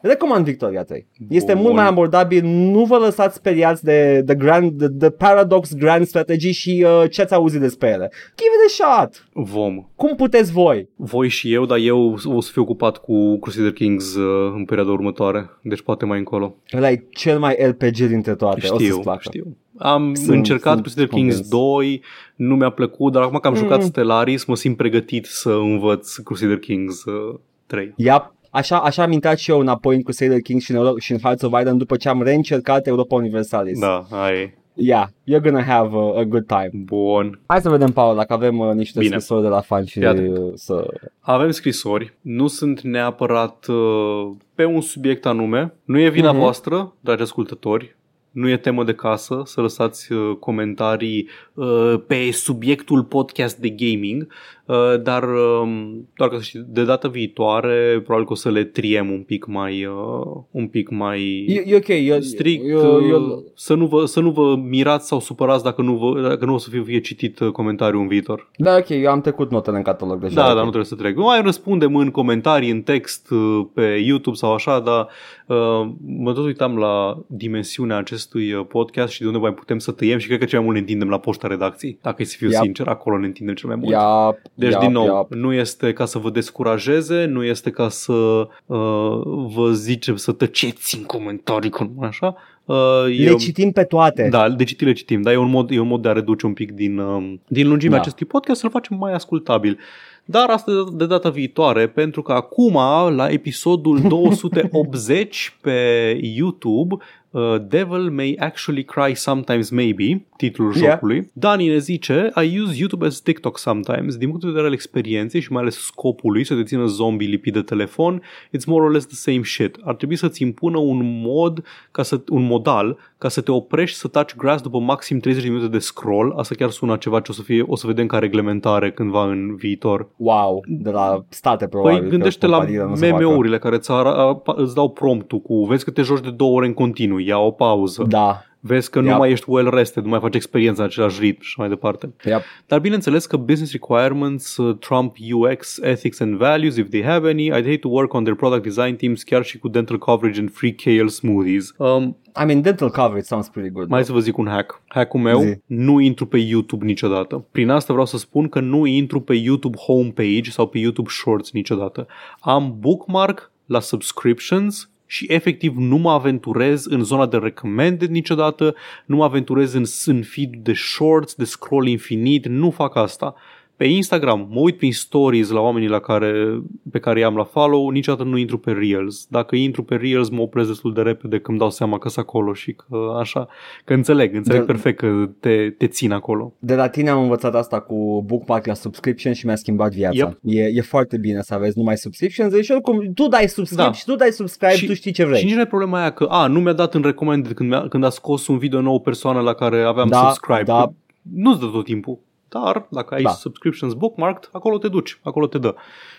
[0.06, 1.06] Recomand Victoria 3.
[1.28, 1.62] Este Bun.
[1.62, 6.50] mult mai abordabil, nu vă lăsați speriați de the, grand, the, the Paradox Grand Strategy
[6.52, 8.10] și uh, ce ați auzit despre ele.
[8.12, 9.28] Give it a shot!
[9.32, 9.86] Vom.
[9.96, 10.88] Cum puteți voi?
[10.96, 14.92] Voi și eu, dar eu o să fiu ocupat cu Crusader Kings uh, în perioada
[14.92, 15.50] următoare.
[15.62, 16.56] Deci poate mai încolo.
[16.76, 18.66] Ăla e cel mai RPG dintre toate.
[18.70, 19.20] o Știu, să-ți placă.
[19.22, 19.56] știu.
[19.78, 21.50] Am Sunt- încercat sunt Crusader Kings convins.
[21.50, 22.02] 2,
[22.36, 23.84] nu mi-a plăcut, dar acum că am jucat Mm.
[23.84, 27.34] Stellaris, mă simt pregătit să învăț Crusader Kings uh,
[27.66, 27.92] 3.
[27.96, 28.33] Yep.
[28.54, 31.18] Așa, așa am intrat și eu înapoi în Crusader Kings și în, Euro- și în
[31.18, 33.78] Hearts of Iron după ce am reîncercat Europa Universalis.
[33.78, 34.54] Da, ai.
[34.76, 36.70] Yeah, you're gonna have a, a good time.
[36.72, 37.40] Bun.
[37.46, 39.10] Hai să vedem, Paul, dacă avem uh, niște Bine.
[39.10, 40.36] scrisori de la fan și Fii atent.
[40.38, 40.86] uh, să...
[41.20, 45.74] Avem scrisori, nu sunt neapărat uh, pe un subiect anume.
[45.84, 46.40] Nu e vina Mhm.
[46.40, 47.96] voastră, dragi ascultători.
[48.30, 54.22] Nu e temă de casă să lăsați uh, comentarii uh, pe subiectul podcast de gaming,
[54.22, 54.63] uh,
[55.02, 59.10] dar uh, doar ca să știți, de data viitoare probabil că o să le triem
[59.10, 63.44] un pic mai uh, un pic mai E, e ok, eu, strict, eu, uh, eu,
[63.54, 66.58] să, nu vă, să nu vă mirați sau supărați dacă nu, vă, dacă nu o
[66.58, 68.50] să fie, fie citit uh, comentariul în viitor.
[68.56, 70.34] da, ok, eu am trecut notele în catalog deja.
[70.34, 70.46] Da, ok.
[70.46, 71.16] dar nu trebuie să trec.
[71.16, 75.08] Mai răspundem în comentarii, în text, uh, pe YouTube sau așa, dar
[75.46, 79.92] uh, mă tot uitam la dimensiunea acestui uh, podcast și de unde mai putem să
[79.92, 81.98] tăiem și cred că cel mai mult ne întindem la poșta redacției.
[82.02, 82.62] Dacă e să fiu Yep.
[82.62, 83.90] sincer, acolo ne întindem cel mai mult.
[83.90, 85.40] Yep, Deci, yep, din nou, yep.
[85.40, 89.20] nu este ca să vă descurajeze, nu este ca să uh,
[89.54, 92.36] vă zicem să tăceți în comentarii, cum așa.
[92.64, 92.76] Uh,
[93.06, 94.28] Le eu- citim pe toate.
[94.30, 96.46] da, de citit le citim, dar e un mod, e un mod de a reduce
[96.46, 98.00] un pic din, um, din lungimea Da.
[98.02, 99.78] acestui podcast, să-l facem mai ascultabil.
[100.24, 102.74] Dar asta de, de data viitoare, pentru că acum,
[103.14, 105.78] la episodul 280 pe
[106.22, 106.96] YouTube,
[107.34, 110.90] uh, Devil May Actually Cry Sometimes Maybe, titlul Yeah.
[110.90, 114.16] jocului, Dani ne zice I use YouTube as TikTok sometimes.
[114.16, 117.52] Din punct de vedere al experienței și mai ales scopului să te țină zombie lipit
[117.52, 118.22] de telefon,
[118.56, 119.76] it's more or less the same shit.
[119.84, 124.08] Ar trebui să-ți impună un mod, ca să, un modal, ca să te oprești să
[124.08, 126.34] taci grass după maxim 30 de minute de scroll.
[126.36, 129.54] Asta chiar sună ceva ce o să, fie, o să vedem ca reglementare cândva în
[129.56, 130.08] viitor.
[130.16, 131.98] Wow, de la state probabil.
[131.98, 133.16] Păi că gândește la companiile nu o să facă.
[133.16, 136.66] meme-urile care îți, ara, îți dau promptul cu vezi că te joci de două ore
[136.66, 138.04] în continuu, ia o pauză.
[138.08, 139.18] Da, Vezi că nu Yep.
[139.18, 142.12] mai ești well rested, nu mai faci experiența în același ritm și mai departe.
[142.24, 142.40] yep.
[142.66, 147.48] Dar bineînțeles că business requirements uh, trump UX, ethics and values if they have any.
[147.50, 150.50] I'd hate to work on their product design teams chiar și cu dental coverage and
[150.52, 151.74] free kale smoothies.
[151.76, 153.88] Um, I mean, dental coverage sounds pretty good.
[153.88, 154.82] mai să vă zic un hack.
[154.88, 155.58] Hack-ul meu, Zi.
[155.66, 157.46] nu intru pe YouTube niciodată.
[157.50, 161.50] Prin asta vreau să spun că nu intru pe YouTube homepage sau pe YouTube Shorts
[161.52, 162.06] niciodată.
[162.40, 168.74] Am bookmark la subscriptions și efectiv nu mă aventurez în zona de recommended niciodată,
[169.06, 173.34] nu mă aventurez în, în feed de shorts, de scroll infinit, nu fac asta.
[173.76, 177.88] Pe Instagram mă uit prin stories la oamenii la care, pe care i-am la follow,
[177.88, 179.26] niciodată nu intru pe Reels.
[179.30, 182.52] Dacă intru pe Reels mă opresc destul de repede când dau seama că sunt acolo
[182.52, 183.48] și că așa,
[183.84, 186.52] că înțeleg, înțeleg De- perfect că te, te țin acolo.
[186.58, 190.16] De la tine am învățat asta cu bookmark la subscription și mi-a schimbat viața.
[190.16, 190.38] Yep.
[190.42, 193.92] E, e foarte bine să aveți numai subscriptions, deci oricum tu dai subscribe Da.
[193.92, 195.38] și tu dai subscribe, Și- tu știi ce vrei.
[195.38, 197.88] Și nici nu e problema aia că, a, nu mi-a dat în recommended când, mi-a,
[197.88, 200.62] când a scos un video nou o persoană la care aveam Da, subscribe.
[200.62, 200.80] da.
[200.82, 200.92] Că
[201.32, 202.18] Nu-ți dă tot timpul.
[202.62, 203.30] Dar dacă ai Da.
[203.30, 205.74] subscriptions bookmarked, acolo te duci, acolo te dă.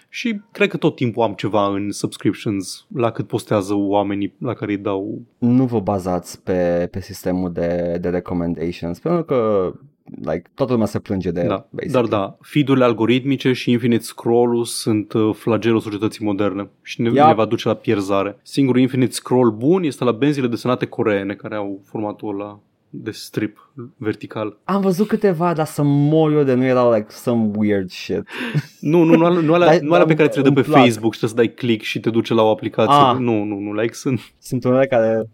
[0.09, 4.71] Și cred că tot timpul am ceva în subscriptions la cât postează oamenii la care
[4.71, 5.21] îi dau.
[5.37, 9.71] Nu vă bazați pe, pe sistemul de, de recommendations, pentru că
[10.21, 11.67] like, toată lumea se plânge de el, Da.
[11.69, 11.91] basic.
[11.91, 17.25] Dar da, feed-urile algoritmice și infinite scroll-ul sunt uh, flagelul societății moderne și ne, Yep.
[17.25, 18.37] ne va duce la pierzare.
[18.41, 22.59] Singurul infinite scroll bun este la benzile desenate coreene care au formatul ăla
[22.89, 24.57] de strip vertical.
[24.63, 28.23] Am văzut câteva, dar să mor eu de nu erau like some weird shit.
[28.79, 30.63] Nu, nu, nu, nu alea, Dar- nu alea pe care ți le dă îmi pe
[30.63, 30.79] plac.
[30.81, 32.93] Facebook și trebuie să dai click și te duce la o aplicație.
[32.93, 33.15] Ah.
[33.19, 34.19] Nu, nu, nu, like sunt...
[34.39, 35.29] Sunt unele care,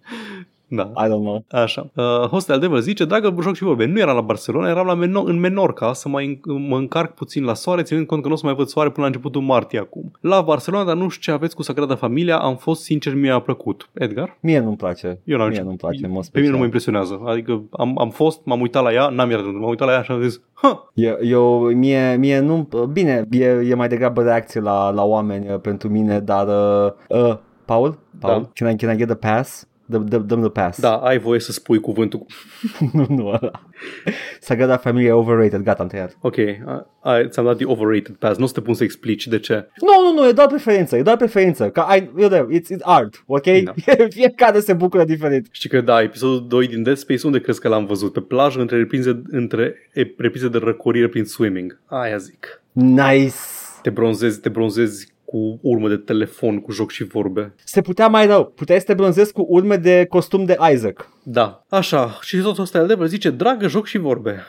[0.74, 0.84] Da.
[0.84, 1.44] I don't know.
[1.50, 1.90] Așa.
[1.96, 5.26] Uh, Hostel Devil zice, dragă joc și vorbe, nu eram la Barcelona, eram la Meno-
[5.26, 8.38] în Menorca să mai înc- mă încarc puțin la soare, ținând cont că nu o
[8.38, 10.12] să mai văd soare până la începutul martie acum.
[10.22, 13.90] La Barcelona, dar nu știu ce aveți cu Sagrada Familia, am fost sincer, mi-a plăcut.
[13.94, 14.38] Edgar?
[14.42, 15.20] Mie nu-mi place.
[15.24, 16.94] Eu n-am Mie ce- nu-mi place, în mod Pe mine nu mă special.
[16.96, 17.32] impresionează.
[17.32, 20.12] Adică am, am fost, m-am uitat la ea, n-am iertat, m-am uitat la ea și
[20.12, 24.90] am zis, ha, Eu, eu mie, mie nu, bine, e, e mai degrabă reacție la,
[24.90, 26.92] la oameni uh, pentru mine, dar, uh,
[27.24, 27.98] uh, Paul?
[28.20, 28.42] Paul?
[28.42, 28.50] Da.
[28.54, 29.68] Can, I, can I get the pass?
[29.92, 30.80] Dă- dă- Dăm the pass.
[30.80, 32.26] da, ai voie să spui cuvântul.
[32.94, 33.52] nu, nu ăla.
[34.40, 36.18] Sagrada Familie e overrated, gata, am tăiat.
[36.22, 36.36] Ok,
[36.66, 39.40] a, a, ți-am dat the overrated pass, nu o să te pun să explici de
[39.40, 39.68] ce.
[39.82, 41.70] Nu, nu, nu, e doar preferință, e doar preferință.
[41.70, 43.46] Că ai, eu de, it's, it's art, ok?
[43.64, 43.74] Da.
[44.10, 45.48] Fiecare se bucură diferit.
[45.52, 48.14] Știi că da, episodul 2 din Dead Space, unde crezi că l-am văzut?
[48.14, 51.80] Pe plajă, între reprize, între e- reprize de răcorire prin swimming.
[51.86, 52.62] Aia zic.
[52.72, 53.36] Nice.
[53.82, 57.54] Te bronzezi, te bronzezi cu urmă de telefon, cu joc și vorbe.
[57.64, 58.46] Se putea mai rău.
[58.46, 61.10] Puteai să te bronzezi cu urme de costum de Isaac.
[61.24, 62.18] Da, așa.
[62.22, 64.44] Și tot ăsta de zice, dragă joc și vorbe.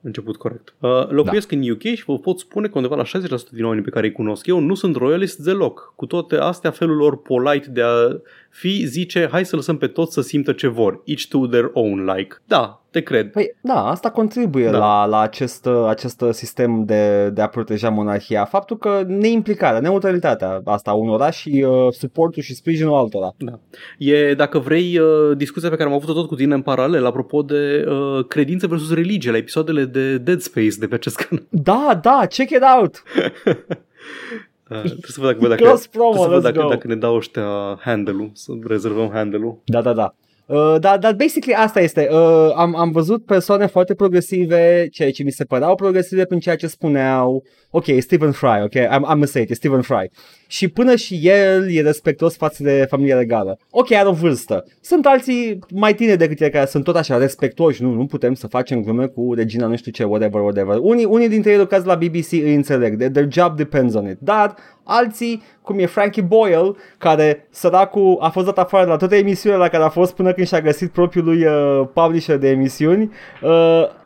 [0.00, 0.74] Început corect.
[0.80, 1.56] Uh, locuiesc da.
[1.56, 3.06] în UK și vă pot spune că undeva la 60%
[3.50, 5.92] din oamenii pe care îi cunosc eu nu sunt royalist deloc.
[5.96, 8.20] Cu toate astea, felul lor polite de a
[8.56, 11.02] fi zice, hai să lăsăm pe toți să simtă ce vor.
[11.04, 12.36] Each to their own, like.
[12.46, 13.30] Da, te cred.
[13.30, 14.78] Păi, da, asta contribuie Da.
[14.78, 18.44] la, la acest, acest sistem de, de a proteja monarhia.
[18.44, 23.34] Faptul că neimplicarea, neutralitatea asta a unora și uh, suportul și sprijinul altora.
[23.36, 23.58] Da.
[23.98, 27.42] E, dacă vrei, uh, discuția pe care am avut-o tot cu tine în paralel, apropo
[27.42, 31.46] de uh, credință versus religie, la episoadele de Dead Space de pe acest canal.
[31.48, 33.02] Da, da, check it out!
[34.70, 36.68] Uh, trebuie să văd dacă, văd dacă, Cross promo, trebuie să văd let's dacă, go.
[36.68, 39.60] dacă ne dau ăștia handle-ul, să rezervăm handle-ul.
[39.64, 40.14] Da, da, da.
[40.46, 42.08] Uh, dar, dar basically asta este.
[42.10, 46.56] Uh, am, am văzut persoane foarte progresive, ceea ce mi se păreau progresive prin ceea
[46.56, 47.42] ce spuneau.
[47.70, 50.10] Ok, Stephen Fry, ok, I'm, I'm a say it, e Stephen Fry.
[50.46, 53.58] Și până și el e respectuos față de familia regală.
[53.70, 54.64] Ok, are o vârstă.
[54.80, 57.82] Sunt alții mai tineri decât el care sunt tot așa respectuoși.
[57.82, 60.78] Nu, nu putem să facem glume cu regina nu știu ce, whatever, whatever.
[60.80, 62.96] Unii, unii dintre ei lucrează la BBC, îi înțeleg.
[62.96, 64.18] Their, their job depends on it.
[64.18, 69.62] Dar alții, cum e Frankie Boyle, care săracul a fost dat afară la toate emisiunile
[69.62, 73.10] la care a fost până când și-a găsit propriul lui uh, publisher de emisiuni,
[73.42, 73.50] uh,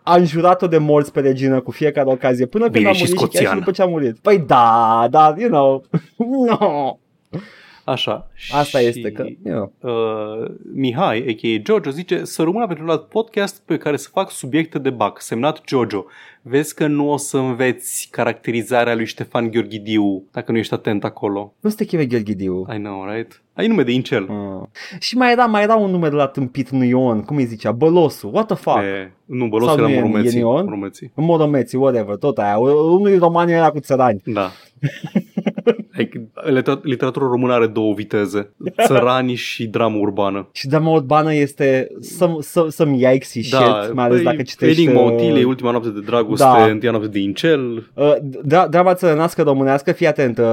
[0.03, 3.13] a înjurat-o de morți pe regină cu fiecare ocazie, până când Bine, a și murit
[3.13, 3.59] și chiar și scoțian.
[3.59, 4.19] după ce a murit.
[4.19, 5.85] Păi da, da, you know,
[6.47, 6.97] no.
[7.85, 8.29] Așa.
[8.53, 9.93] Asta și, este că, you know.
[9.93, 11.63] Uh, Mihai, a.k.a.
[11.65, 15.13] Jojo, zice să rămână pentru un alt podcast pe care să fac subiecte de bug.
[15.19, 16.05] Semnat Jojo.
[16.43, 21.53] Vezi că nu o să înveți caracterizarea lui Ștefan Gheorghidiu dacă nu ești atent acolo.
[21.61, 22.67] Nu te chive Gheorghidiu.
[22.75, 23.43] I know, right?
[23.55, 24.23] Ai nume de incel.
[24.23, 24.67] Uh.
[24.99, 27.73] Și mai era, mai era un nume de la tâmpit în Ion, cum îi zicea,
[27.73, 28.79] Bălosu, what the fuck?
[28.79, 30.39] E, nu, bălos Sau era nu e- e moromeții.
[30.39, 30.65] Neon?
[30.65, 31.13] moromeții.
[31.15, 32.59] Moromeții, whatever, tot aia.
[32.59, 34.21] Unul romani era cu țărani.
[34.25, 34.51] Da.
[36.45, 38.53] like, litera- literatura română are două viteze.
[38.87, 40.49] Țărani și dramă urbană.
[40.53, 44.83] Și drama urbană este some, some, some yikesy shit, mai ales păi, dacă citești...
[44.83, 46.65] Enigma uh, Otilei, ultima noapte de dragoste, Da.
[46.65, 47.91] întâia noapte de incel.
[47.95, 48.15] Uh,
[48.47, 50.45] dra- drama țărănească românească, fii atent, uh,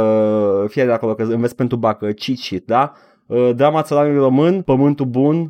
[0.67, 2.93] fii atent acolo că înveți pentru bacă, cheat sheet, da?
[3.25, 5.49] Uh, drama țăranului român, pământul bun, uh,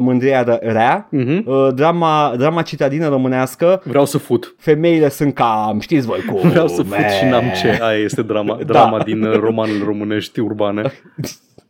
[0.00, 1.44] mândria ră- rea, Uh-huh.
[1.44, 4.54] uh, drama, drama citadină românească, Vreau să fut.
[4.58, 7.78] femeile sunt cam, știți voi cum, Vreau să fut și n-am ce.
[7.82, 9.04] Aia este drama, drama Da.
[9.04, 10.92] din uh, romanele românești urbane.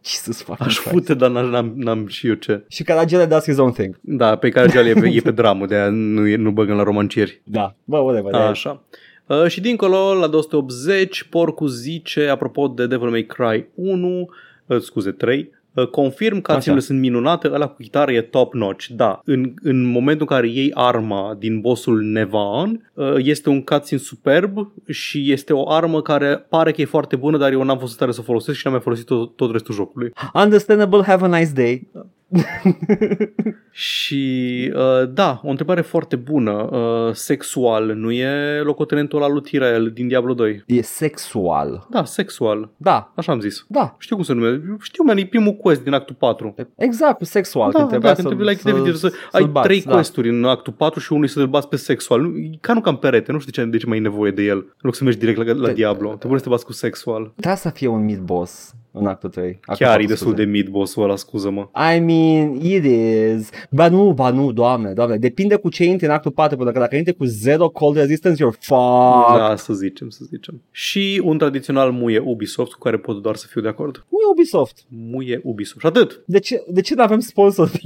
[0.04, 0.88] Jesus fucking Aș Christ.
[0.94, 2.64] fute, dar n-am, n-am, n-am și eu ce.
[2.68, 3.98] Și Caragele does his own thing.
[4.00, 6.82] Da, pe care e pe, e pe dramă, de aia nu, e, nu băgăm la
[6.82, 7.40] romancieri.
[7.44, 8.30] Da, bă, whatever.
[8.32, 8.82] de- Așa.
[9.26, 14.28] Uh, și dincolo, la 280, Porcu zice, apropo de Devil May Cry 1,
[14.66, 15.46] uh, scuze, 3, uh,
[15.90, 18.86] confirm că acțiunile sunt minunate, ăla cu chitară e top notch.
[18.86, 24.00] Da, în, în momentul în care iei arma din bossul Nevan, uh, este un cutscene
[24.00, 27.90] superb și este o armă care pare că e foarte bună, dar eu n-am fost
[27.90, 30.12] în stare să o folosesc și n-am mai folosit tot, tot restul jocului.
[30.34, 31.88] Understandable, have a nice day.
[33.70, 36.52] Și uh, da, o întrebare foarte bună.
[36.52, 40.62] Uh, sexual nu e locotenentul al lui Tirael din Diablo 2?
[40.66, 41.86] E sexual.
[41.90, 42.70] Da, sexual.
[42.76, 43.64] Da, Așa am zis.
[43.68, 43.96] da.
[43.98, 44.76] Știu cum se numește.
[44.80, 46.54] Știu, man, e primul quest din actul 4.
[46.76, 47.70] Exact, cu sexual.
[47.70, 49.82] Da, când da, trebuia când să, trebuie like, să, David, să, să, ai bați, trei
[49.82, 49.92] da.
[49.92, 52.20] questuri în actul 4 și unul să-l bați pe sexual.
[52.20, 54.30] Nu, e ca nu cam perete, nu știu de ce, de ce mai ai nevoie
[54.30, 54.56] de el.
[54.56, 56.08] În loc să mergi direct la, la Te- Diablo.
[56.14, 57.22] Te pune să te bați cu sexual.
[57.36, 59.58] Trebuia să fie un mid-boss în actul 3.
[59.64, 60.44] Actul Chiar e 4, destul scuze.
[60.44, 61.68] de mid boss-ul ăla, scuză-mă.
[61.94, 62.21] I mean,
[62.62, 63.50] it is.
[63.70, 65.16] Ba nu, ba nu, doamne, doamne.
[65.16, 68.44] Depinde cu ce intri în actul 4, pentru că dacă intri cu zero cold resistance,
[68.44, 69.38] you're fucked.
[69.38, 70.62] Da, să zicem, să zicem.
[70.70, 73.96] Și un tradițional muie Ubisoft cu care pot doar să fiu de acord.
[74.08, 74.78] Nu e Ubisoft.
[74.88, 75.80] Muie Ubisoft.
[75.80, 76.22] Și atât.
[76.26, 77.70] De ce, de ce nu avem sponsor?
[77.70, 77.78] De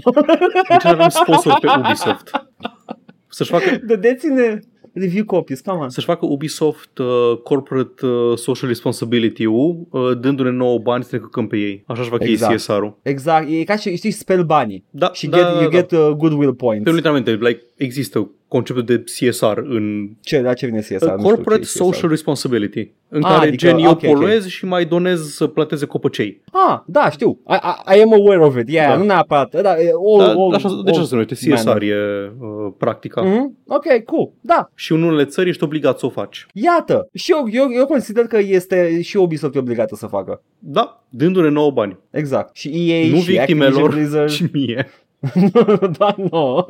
[0.78, 2.30] ce nu avem sponsor pe Ubisoft?
[3.36, 4.58] Să-și facă, Dădeți-ne
[5.00, 5.88] review copies, come on.
[5.88, 11.46] să-și facă Ubisoft uh, Corporate uh, Social Responsibility-ul uh, dându-ne nouă bani să ne căcăm
[11.46, 11.82] pe ei.
[11.86, 12.50] Așa-și fac Exact.
[12.52, 12.98] ei CSR-ul.
[13.02, 14.84] Exact, e ca și, știi, spell banii.
[14.90, 15.76] Da, Și da, get, da, you da.
[15.76, 16.84] get uh, goodwill points.
[16.84, 20.92] Pe literalmente, like, există conceptul de CSR în Ce, la ce vine CSR?
[20.92, 21.82] Nu știu Corporate ce e CSR.
[21.82, 24.12] Social Responsibility, în Ah, care adică, gen eu ok, ok.
[24.12, 26.40] poluez și mai donez să plăteze copăcei.
[26.68, 27.38] Ah, da, știu.
[27.48, 28.68] I, I, I am aware of it.
[28.68, 28.96] Yeah, Da.
[28.96, 29.60] nu neapărat.
[29.62, 31.34] Da, e all, Da, all, așa, de ce all se numește?
[31.50, 31.94] CSR e
[32.40, 33.22] uh, practica.
[33.22, 33.56] Mhm.
[33.66, 34.30] Ok, cool.
[34.40, 36.46] Da, Și în unele țări ești obligat să o faci.
[36.52, 37.08] iată.
[37.14, 40.42] Și eu, eu, eu consider că este și Ubisoft e obligată să facă.
[40.58, 41.98] Da, dându-ne nouă bani.
[42.10, 42.56] Exact.
[42.56, 44.30] Și EA nu și Activision victimelor Blizzard.
[44.30, 44.86] și mie.
[45.98, 46.66] da, nu.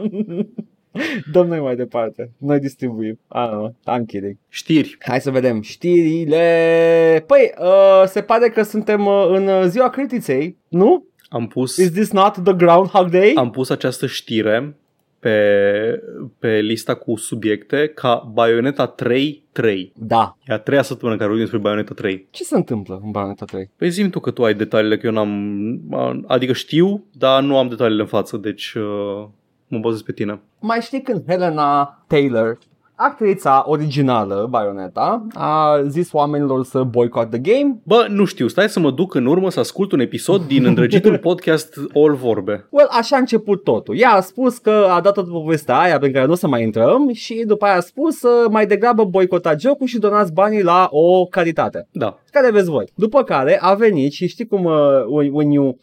[1.33, 2.31] Dăm noi mai departe.
[2.39, 3.13] Noi distribuim.
[3.13, 3.75] I don't know.
[3.87, 4.37] I'm kidding.
[4.49, 4.97] Știri.
[5.01, 7.25] Hai să vedem știrile.
[7.27, 11.07] Păi, uh, se pare că suntem uh, în uh, ziua critiței, nu?
[11.29, 13.33] Am pus, Is this not the Groundhog Day?
[13.35, 14.77] am pus această știre
[15.19, 16.03] pe,
[16.39, 19.93] pe lista cu subiecte ca Bayonetta 3 3.
[19.97, 20.37] Da.
[20.45, 22.27] E a treia săptămână care vorbim despre Bayonetta 3.
[22.31, 23.71] Ce se întâmplă în Bayonetta 3?
[23.77, 26.25] Păi zi tu că tu ai detaliile, că eu n-am...
[26.27, 29.27] Adică știu, dar nu am detaliile în față, deci uh,
[29.69, 30.41] mă bazez pe tine.
[30.61, 32.59] Mai știi când Helena Taylor,
[32.97, 37.81] actrița originală Bayonetta, a zis oamenilor să boycott the game?
[37.83, 41.19] Bă, nu știu, stai să mă duc în urmă să ascult un episod din îndrăgitul
[41.29, 42.67] podcast All Vorbe.
[42.71, 43.99] Well, așa a început totul.
[43.99, 46.63] Ea a spus că a dat toată povestea aia pe care nu o să mai
[46.63, 50.89] intrăm și după aia a spus să mai degrabă boicotați jocul și donați banii la
[50.91, 51.89] o caritate.
[51.93, 52.19] Da.
[52.31, 52.93] Care vezi voi.
[52.95, 54.75] După care a venit și știi cum uh,
[55.09, 55.79] when, when you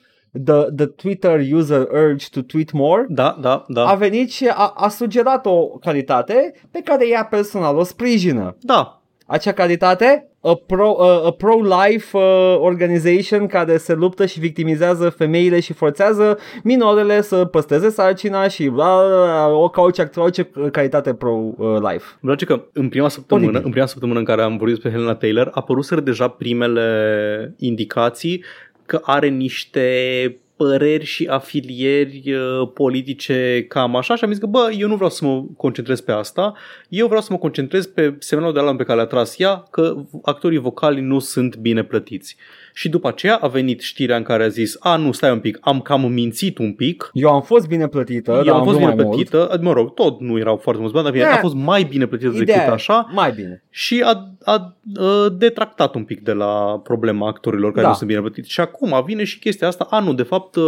[0.46, 3.86] the, the Twitter user urge to tweet more Da, da, da.
[3.88, 8.56] a venit și a, a sugerat o calitate pe care ea personal o sprijină.
[8.62, 8.98] Da.
[9.26, 15.60] Acea calitate, a, pro, a, a pro-life uh, organization care se luptă și victimizează femeile
[15.60, 22.06] și forțează minorele să păstreze sarcina și bla, bla, bla, o cauce, orice calitate pro-life.
[22.22, 23.66] Îmi place că în prima săptămână, Oribil.
[23.66, 28.44] în prima săptămână în care am vorbit despre Helena Taylor, apăruseră deja primele indicații
[28.86, 34.72] că are niște păreri și afilieri uh, politice cam așa și am zis că bă,
[34.78, 36.54] eu nu vreau să mă concentrez pe asta,
[36.90, 39.96] eu vreau să mă concentrez pe semnalul de alarmă pe care le-a tras ea, că
[40.24, 42.36] actorii vocali nu sunt bine plătiți.
[42.74, 45.58] Și după aceea a venit știrea în care a zis, a nu, stai un pic,
[45.62, 48.78] am cam mințit un pic, Eu am fost bine plătită, dar eu am am fost
[48.78, 49.30] vrut bine mai mult.
[49.30, 51.38] plătită, mă rog, tot nu erau foarte mulți bani, dar bine, Da.
[51.38, 53.64] a fost mai bine plătită decât Ideea e, așa Mai bine.
[53.70, 57.88] și a, a, a detractat un pic de la problema actorilor care Da.
[57.88, 58.52] nu sunt bine plătiți.
[58.52, 60.64] Și acum vine și chestia asta, a nu, de fapt uh,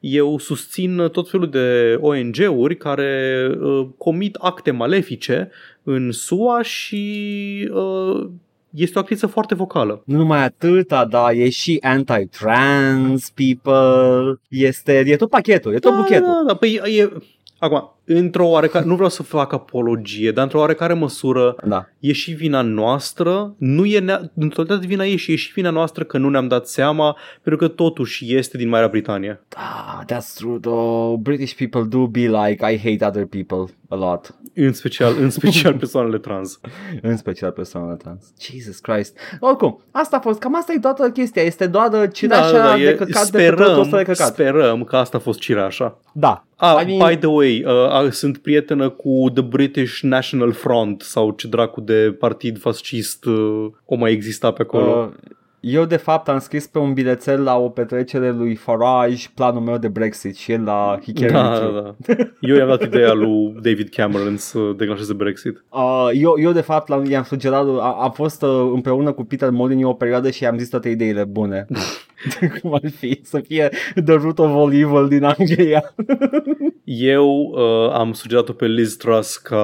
[0.00, 5.50] eu susțin tot felul de ONG-uri care uh, comit acte malefice
[5.82, 8.28] în SUA și uh,
[8.74, 10.02] este o actriță foarte vocală.
[10.06, 16.26] Nu numai atâta, da, e și anti-trans people, este, e tot pachetul, e tot buchetul.
[16.26, 17.12] Da, da, păi e,
[17.58, 21.86] acum, într-o oarecare, nu vreau să fac apologie, dar într-o oarecare măsură Da.
[21.98, 25.70] e și vina noastră, nu e nea, în totalitate vina ei și e și vina
[25.70, 29.44] noastră că nu ne-am dat seama, pentru că totuși este din Marea Britanie.
[29.48, 31.18] Da, that's true though.
[31.20, 34.34] British people do be like, I hate other people a lot.
[34.54, 36.60] În special, în special persoanele trans.
[37.02, 38.24] În special persoanele trans.
[38.40, 39.16] Jesus Christ.
[39.40, 41.42] Oricum, asta a fost, cam asta e toată chestia.
[41.42, 44.32] Este doar cireașa de e- căcat de pe tortul ăsta de sperăm, căcat.
[44.32, 45.98] sperăm că asta a fost cireașa.
[46.12, 46.44] Da.
[46.56, 47.72] Ah, I mean- by the way, uh,
[48.10, 53.94] sunt prietenă cu The British National Front sau ce dracu de partid fascist uh, o
[53.94, 55.12] mai exista pe acolo.
[55.24, 55.30] Uh,
[55.62, 59.78] eu de fapt am scris pe un bilețel la o petrecere lui Farage planul meu
[59.78, 61.94] de Brexit și el la He carried da, me da, through.
[62.06, 62.14] da.
[62.40, 65.64] Eu i-am dat ideea lui David Cameron să declanșeze Brexit.
[65.70, 69.50] Uh, eu, eu de fapt l-am, i-am sugerat, a, am fost uh, împreună cu Peter
[69.50, 71.66] Molyneux o perioadă și i-am zis toate ideile bune.
[72.60, 73.68] Cum ar fi să fie
[74.04, 75.94] The Root of All Evil din Anglia.
[76.94, 79.56] Eu uh, am sugerat-o pe Liz Truss ca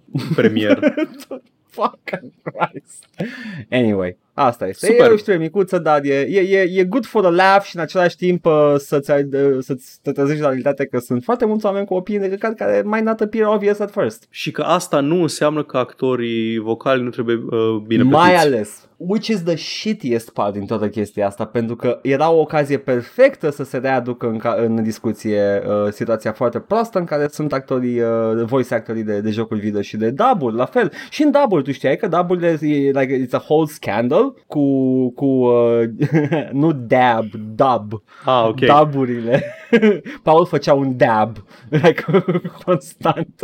[0.34, 0.80] premier.
[1.68, 3.06] Fucking Christ.
[3.70, 4.86] Anyway, Asta este.
[4.86, 5.10] Super.
[5.10, 7.82] E o știre micuță, dar e, e, e, e good for a laugh și în
[7.82, 11.66] același timp uh, să-ți, ai- uh, să-ți te trezești la realitate că sunt foarte mulți
[11.66, 14.26] oameni cu opinii de căcat care might not appear obvious at first.
[14.30, 18.46] Și că asta nu înseamnă că actorii vocali nu trebuie uh, bine Mai plătiți.
[18.46, 18.88] ales.
[18.98, 23.50] Which is the shittiest part din toată chestia asta, pentru că era o ocazie perfectă
[23.50, 28.00] să se readucă în, ca, în discuție uh, situația foarte proastă în care sunt actorii,
[28.00, 30.92] uh, voice actorii de, de jocuri video și de dub la fel.
[31.10, 35.26] Și în dub tu știai că dub e like, it's a whole scandal cu, cu
[35.26, 35.82] uh,
[36.52, 37.24] nu dab,
[37.54, 38.60] dub, Ah, ok.
[38.60, 39.44] daburile.
[40.22, 41.36] Paul făcea un dab,
[41.68, 42.04] like,
[42.64, 43.40] constant.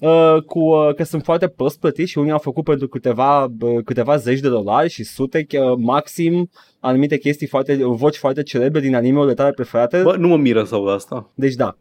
[0.00, 3.84] Uh, cu, uh, că sunt foarte prost plătiți și unii au făcut pentru câteva, uh,
[3.84, 6.50] câteva zeci de dolari și sute uh, maxim
[6.80, 10.00] anumite chestii foarte, voci foarte celebre din anime-urile tale preferate.
[10.02, 11.30] Bă, nu mă miră să aud asta.
[11.34, 11.76] Deci da,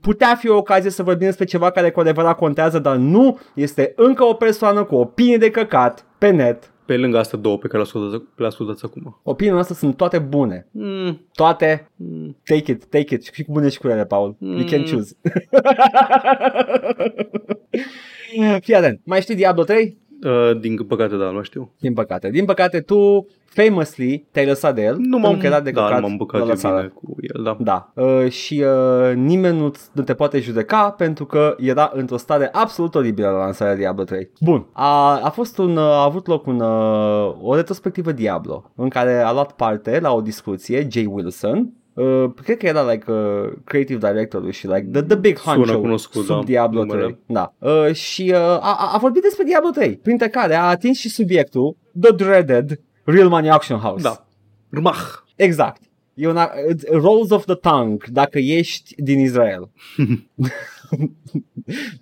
[0.00, 3.92] putea fi o ocazie să vorbim despre ceva care cu adevărat contează, dar nu este
[3.96, 6.70] încă o persoană cu opinie de căcat pe net.
[6.86, 9.20] Pe lângă astea două pe care le ascultați, le ascultați acum.
[9.22, 10.66] Opiniile noastre sunt toate bune.
[10.70, 11.90] Mm, Toate.
[11.96, 12.36] mm.
[12.44, 13.24] Take it, take it.
[13.24, 14.36] Și cu bune și cu rele, Paul.
[14.40, 14.86] You can Mm.
[14.90, 15.16] choose.
[18.60, 19.00] Fii atent.
[19.04, 19.98] Mai știi Diablo 3?
[20.24, 21.72] Uh, din păcate, da, nu știu.
[21.80, 22.30] Din păcate.
[22.30, 24.96] Din păcate, tu famously te-ai lăsat de el.
[24.96, 26.76] Nu pentru m-am, că era de da, căcat nu m-am băcat la eu lăsare.
[26.76, 27.56] bine cu el, da.
[27.60, 27.92] Da.
[28.02, 32.94] Uh, și uh, nimeni nu, nu te poate judeca pentru că era într-o stare absolut
[32.94, 34.30] oribilă la lansarea Diablo 3.
[34.40, 34.66] Bun.
[34.72, 39.18] A, a fost un, uh, a avut loc un, uh, o retrospectivă Diablo în care
[39.18, 44.10] a luat parte la o discuție Jay Wilson Uh, cred că era like uh, creative
[44.12, 47.02] directorul și like the, the big Sună honcho cunoscut, sub da, Diablo numele.
[47.02, 47.18] 3.
[47.26, 47.54] Da.
[47.58, 51.08] Uh, și uh, a, a- a vorbit despre Diablo 3, printre care a atins și
[51.08, 54.02] subiectul The Dreaded Real Money Auction House.
[54.02, 54.26] Da.
[54.70, 54.98] Rmah.
[55.36, 55.80] Exact.
[56.14, 59.70] E una, it's rolls of the tongue dacă ești din Israel.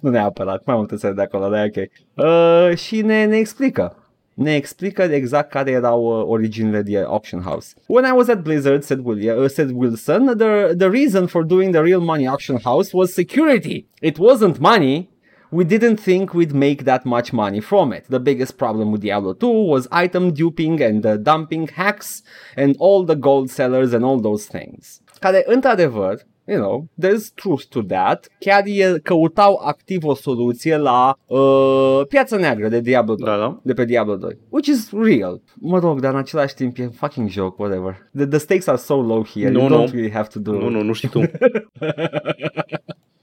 [0.01, 1.89] nu neapărat, mai multe țări de acolo, dar e ok.
[2.27, 4.04] Uh, și ne, ne explică.
[4.35, 7.75] Ne explică exact care erau uh, originile de Auction House.
[7.87, 11.73] When I was at Blizzard, said, William, uh, said Wilson, the, the reason for doing
[11.73, 13.87] the Real Money Auction House was security.
[14.01, 15.09] It wasn't money,
[15.55, 18.07] We didn't think we'd make that much money from it.
[18.09, 22.23] The biggest problem with Diablo 2 was item duping and the dumping hacks
[22.57, 25.01] and all the gold sellers and all those things.
[25.21, 28.29] Care, într-adevăr, you know, there's truth to that.
[28.39, 33.27] Chiar e, căutau activ o soluție la uh, piața neagră de Diablo 2.
[33.27, 33.61] Da, da.
[33.63, 34.39] De pe Diablo 2.
[34.49, 35.41] Which is real.
[35.55, 38.11] Mă rog, dar în același timp e fucking joke, whatever.
[38.17, 39.51] The, the stakes are so low here.
[39.51, 39.85] Nu, you nu.
[39.85, 41.21] don't really have to do Nu, nu, nu știi tu.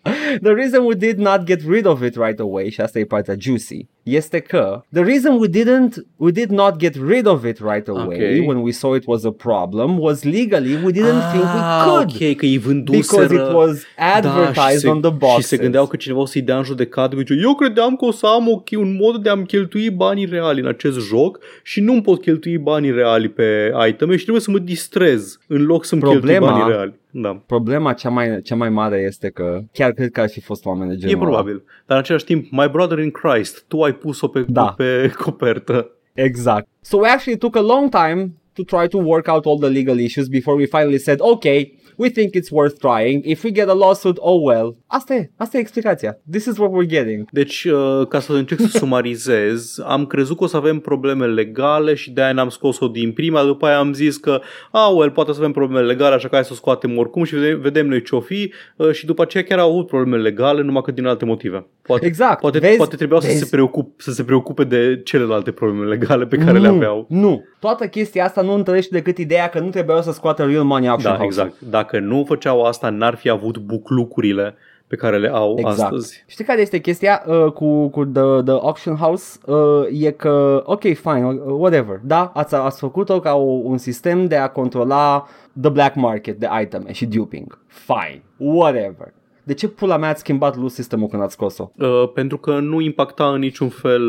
[0.43, 3.35] The reason we did not get rid of it right away, și asta e partea
[3.39, 7.87] juicy, este că the reason we didn't we did not get rid of it right
[7.87, 8.05] away
[8.39, 8.47] Ok.
[8.47, 12.01] when we saw it was a problem was legally we didn't think we could Ah,
[12.01, 13.27] ok, că îi vânduseră...
[13.27, 15.41] because it was advertised da, și se, on the boxes.
[15.41, 17.15] Și se gândeau că cineva o să-i dea în judecată.
[17.17, 20.59] Zice, eu credeam că o să am o, un mod de a-mi cheltui banii reali
[20.61, 24.59] în acest joc și nu-mi pot cheltui banii reali pe iteme și trebuie să mă
[24.59, 26.99] distrez în loc să-mi cheltui Problema- banii reali.
[27.12, 27.41] Da.
[27.45, 30.89] Problema cea mai, cea mai mare este că chiar cred că ar fi fost oameni
[30.89, 31.26] de genul E ăla.
[31.26, 31.55] probabil.
[31.86, 34.74] Dar în același timp, my brother in Christ, tu ai pus-o pe, Da.
[34.78, 35.89] pe copertă.
[36.14, 36.68] Exact.
[36.82, 39.99] So we actually took a long time to try to work out all the legal
[39.99, 43.21] issues before we finally said, okay, we think it's worth trying.
[43.25, 44.77] If we get a lawsuit, oh well.
[44.87, 46.19] Asta e, asta e explicația.
[46.31, 47.27] This is what we're getting.
[47.31, 51.93] Deci, uh, ca să încerc să sumarizez, am crezut că o să avem probleme legale
[51.93, 54.41] și de-aia n-am scos-o din prima, după aia am zis că,
[54.71, 57.35] ah, well, poate să avem probleme legale, așa că hai să o scoatem oricum și
[57.35, 60.81] vedem, vedem noi ce-o fi uh, și după aceea chiar au avut probleme legale, numai
[60.81, 61.65] că din alte motive.
[61.81, 62.39] Poate, Exact.
[62.39, 62.77] Poate, Vezi?
[62.77, 63.39] poate trebuiau să Vezi?
[63.39, 67.05] se, preocup, să se preocupe de celelalte probleme legale pe care le nu, aveau.
[67.09, 67.43] Nu.
[67.62, 71.12] Toată chestia asta nu întărește decât ideea că nu trebuiau să scoată real money auction
[71.12, 71.41] Da, house.
[71.41, 71.62] exact.
[71.70, 74.55] Dacă nu făceau asta, n-ar fi avut buclucurile
[74.88, 75.80] pe care le au Exact.
[75.80, 76.24] astăzi.
[76.28, 79.38] Știi care este chestia uh, cu, cu the, the auction house?
[79.45, 81.99] Uh, e că, ok, fine, uh, whatever.
[82.03, 85.28] Da, ați, ați făcut-o ca o, un sistem de a controla
[85.62, 87.59] the black market de iteme și duping.
[87.68, 89.14] Fine, whatever.
[89.43, 91.71] De ce pula mea ați schimbat loot sistemul când ați scos-o?
[91.77, 94.01] Uh, pentru că nu impacta în niciun fel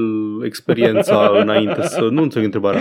[0.45, 2.09] experiența înainte să...
[2.11, 2.81] Nu înțeleg întrebarea.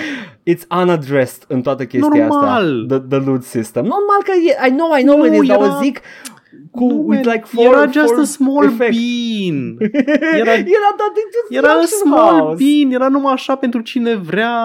[0.49, 2.83] It's unaddressed în toată chestia Normal.
[2.87, 2.97] asta.
[2.97, 3.81] The, the loot system.
[3.83, 4.31] Normal că
[4.65, 5.99] e, I know, I know Nu, it is, dar era- o zic
[6.71, 8.91] cu, Nu, with man, like four, era just four a small effect.
[8.97, 9.77] bean.
[10.39, 12.63] Era, Era, era dat din era a auction small house.
[12.63, 12.91] bean.
[12.91, 14.55] Era numai așa pentru cine vrea.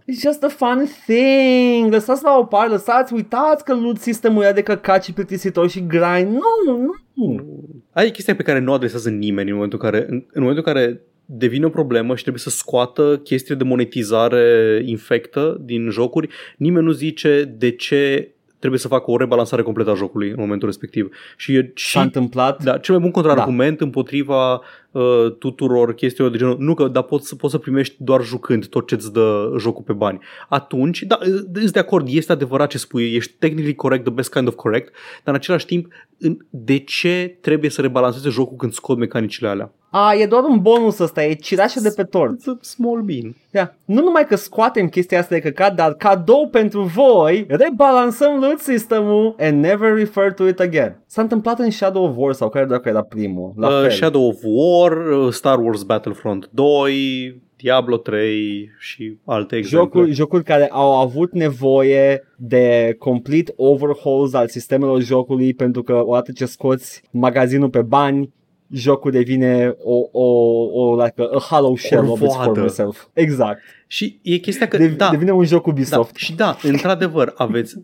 [0.00, 1.92] It's just a fun thing.
[1.92, 5.86] Lăsați la o parte, lăsați, uitați că loot sistemul e de căcat și plictisitor și
[5.86, 6.32] grind.
[6.32, 6.76] Nu,
[7.14, 7.44] nu.
[7.92, 10.42] Aia e chestia pe care nu o adresează nimeni în momentul în care, în, în
[10.42, 15.88] momentul în care devine o problemă și trebuie să scoată chestii de monetizare infectă din
[15.90, 18.30] jocuri, nimeni nu zice de ce
[18.68, 21.08] trebuie să facă o rebalansare completă a jocului în momentul respectiv.
[21.36, 22.62] Și e și S-a întâmplat.
[22.62, 23.84] da, cel mai bun contraargument da.
[23.84, 24.60] împotriva
[24.90, 25.02] uh,
[25.38, 28.86] tuturor chestiilor de genul, nu că, dar poți, să- poți să primești doar jucând tot
[28.86, 30.18] ce îți dă jocul pe bani.
[30.48, 31.18] Atunci, da,
[31.52, 34.92] îți de acord, este adevărat ce spui, ești technically correct, the best kind of correct,
[35.24, 39.72] dar în același timp, în, de ce trebuie să rebalanceze jocul când scot mecanicile alea?
[39.98, 42.40] A, e doar un bonus ăsta, e cireașă de pe tort.
[42.40, 43.36] It's a small bean.
[43.50, 43.68] Yeah.
[43.84, 49.34] Nu numai că scoatem chestia asta de căcat, dar cadou pentru voi, rebalansăm loot system-ul
[49.38, 51.00] and never refer to it again.
[51.06, 53.52] S-a întâmplat în Shadow of War sau care dacă era primul.
[53.56, 53.90] La Uh, fel.
[53.90, 59.90] Shadow of War, uh, Star Wars Battlefront 2, Diablo 3 și alte exemple.
[60.00, 66.32] Jocuri, jocuri care au avut nevoie de complete overhauls al sistemelor jocului pentru că odată
[66.32, 68.34] ce scoți magazinul pe bani,
[68.70, 70.24] jocul devine o, o,
[70.72, 72.44] o like a, a hollow shell of its Corvoadă.
[72.50, 73.04] former self.
[73.12, 73.60] Exact.
[73.86, 76.14] Și e chestia că, De, da, Devine un joc Da, Ubisoft.
[76.14, 77.76] și da, într-adevăr, aveți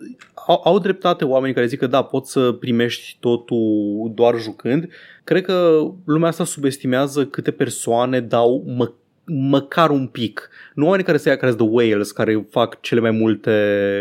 [0.47, 4.89] au, au dreptate oamenii care zic că da, poți să primești totul doar jucând.
[5.25, 8.93] Cred că lumea asta subestimează câte persoane dau mă,
[9.27, 10.49] măcar un pic.
[10.75, 13.53] Nu oamenii care se ia care sunt the whales, care fac cele mai multe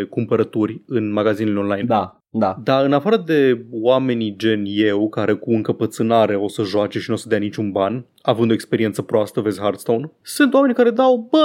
[0.10, 1.84] cumpărături în magazinele online.
[1.84, 2.58] Da, da.
[2.64, 7.16] Dar în afară de oamenii gen eu, care cu încăpățânare o să joace și nu
[7.16, 11.28] o să dea niciun ban, având o experiență proastă, vezi Hearthstone, sunt oameni care dau,
[11.32, 11.40] bă,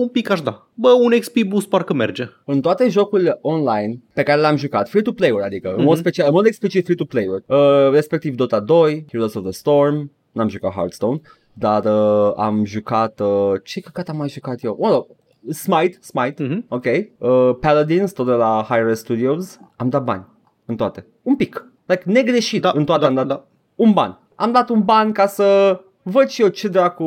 [0.00, 0.66] un pic aș da.
[0.74, 2.24] Bă, un XP boost parcă merge.
[2.44, 5.76] În toate jocurile online pe care le-am jucat, free-to-play-uri, adică mm-hmm.
[5.78, 6.00] în, mod Mhm.
[6.00, 10.72] special, în mod explicit free-to-play-uri, uh, respectiv Dota 2, Heroes of the Storm, n-am jucat
[10.72, 11.20] Hearthstone,
[11.52, 14.76] dar uh, am jucat, uh, ce căcat am mai jucat eu?
[14.80, 15.04] Oh,
[15.48, 16.64] Smite, Smite, Mhm.
[16.68, 16.84] ok,
[17.18, 20.24] uh, Paladins, tot de la Hi-Res Studios, am dat bani
[20.64, 23.44] în toate, un pic, like negreșit, Da, în toate da, am dat da.
[23.74, 24.18] un ban.
[24.34, 27.04] Am dat un ban ca să văd și eu ce dracu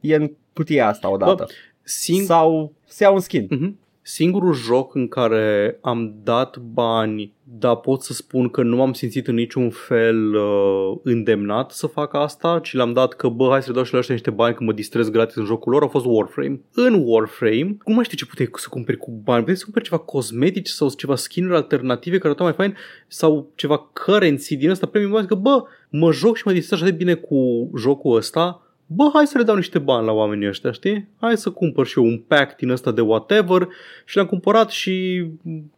[0.00, 1.34] e în cutia asta odată.
[1.34, 1.46] Bă,
[1.82, 3.46] Sing- Sau să iau un skin.
[3.50, 3.78] Mhm.
[4.02, 9.26] Singurul joc în care am dat bani, dar pot să spun că nu m-am simțit
[9.26, 13.68] în niciun fel uh, îndemnat să fac asta, ci le-am dat că, bă, hai să
[13.68, 15.86] le dau și la ăștia niște bani că mă distrez gratis în jocul lor, a
[15.86, 16.60] fost Warframe.
[16.74, 20.00] În Warframe, nu mai știu ce puteai să cumperi cu bani, puteai să cumperi ceva
[20.00, 22.76] cosmetici sau ceva skin-uri alternative care arătau mai fain
[23.08, 26.96] sau ceva currency din ăsta premium, că, bă, mă joc și mă distrez așa de
[26.96, 28.62] bine cu jocul ăsta,
[28.92, 31.08] bă, hai să le dau niște bani la oamenii ăștia, știi?
[31.20, 33.68] Hai să cumpăr și eu un pack din ăsta de whatever
[34.04, 35.26] și l-am cumpărat și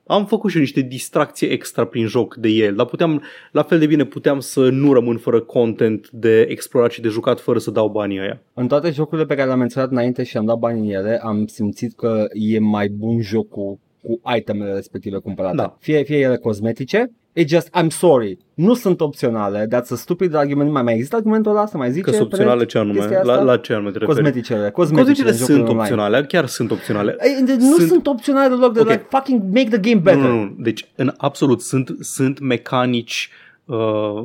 [0.06, 3.78] am făcut și eu niște distracție extra prin joc de el, dar puteam, la fel
[3.78, 7.70] de bine puteam să nu rămân fără content de explorat și de jucat fără să
[7.70, 8.40] dau banii aia.
[8.54, 11.46] În toate jocurile pe care le-am menționat înainte și am dat bani în ele, am
[11.46, 15.56] simțit că e mai bun jocul cu itemele respective cumpărate.
[15.56, 15.76] Da.
[15.80, 20.70] Fie, fie ele cosmetice, e just, I'm sorry, nu sunt opționale, that's a stupid argument,
[20.70, 22.02] mai, mai există argumentul ăla, să mai zice?
[22.04, 22.98] Că sunt pe opționale net ce anume?
[22.98, 23.44] chestia La, asta?
[23.44, 24.16] la ce anume te referi?
[24.16, 25.80] Cosmeticele, cosmeticele, Cosmeticele în jocurile sunt online.
[25.80, 27.16] opționale, chiar sunt opționale.
[27.20, 28.88] Ei, de- Nu Sunt- sunt, opționale deloc, de Ok.
[28.88, 30.20] like, fucking make the game better.
[30.22, 30.54] Nu, nu, nu.
[30.58, 33.30] Deci, în absolut, sunt, sunt mecanici,
[33.64, 33.76] uh,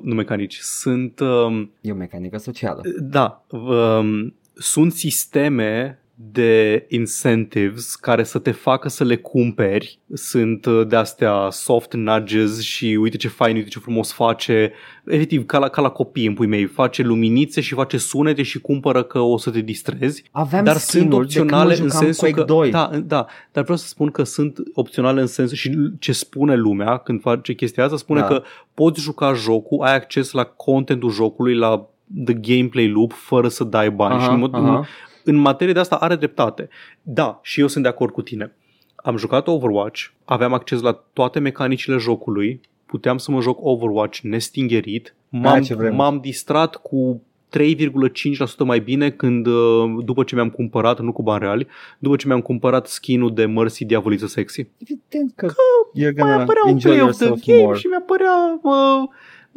[0.03, 1.19] nu mecanici, sunt...
[1.19, 2.82] Um, E o mecanică socială.
[3.01, 9.99] Da, um, sunt sisteme de incentives care să te facă să le cumperi.
[10.13, 14.72] Sunt uh, de-astea soft nudges și uite ce fain, uite ce frumos face.
[15.05, 16.65] Efectiv, ca la, ca la copii în pui mei.
[16.65, 20.24] Face luminițe și face sunete și cumpără că o să te distrezi.
[20.32, 22.70] Aveam dar sunt skin-uri de când opționale mă în jucam sensul Quake că 2.
[22.70, 26.97] da, da, dar vreau să spun că sunt opționale în sensul și ce spune lumea
[26.97, 28.28] când face chestia asta spune Da.
[28.28, 28.43] că
[28.74, 31.89] poți juca jocul, ai acces la contentul jocului, la
[32.26, 34.86] the gameplay loop fără să dai bani și în, mod, aha.
[35.28, 36.69] În materie de asta are dreptate.
[37.01, 38.55] Da, și eu sunt de acord cu tine.
[38.95, 45.15] Am jucat Overwatch, aveam acces la toate mecanicile jocului, puteam să mă joc Overwatch nestingerit,
[45.30, 45.95] m-am, ce vremuri.
[45.97, 51.39] m-am distrat cu 3,5% mai bine când, uh, după ce mi-am cumpărat, nu cu bani
[51.43, 51.67] reali,
[51.99, 54.67] după ce mi-am cumpărat skin-ul de Mercy Diavoliță Sexy.
[54.78, 57.78] Evident că, you're Mai gonna apărea un enjoy play of the yourself game more.
[57.78, 59.09] și mi-apărea uh,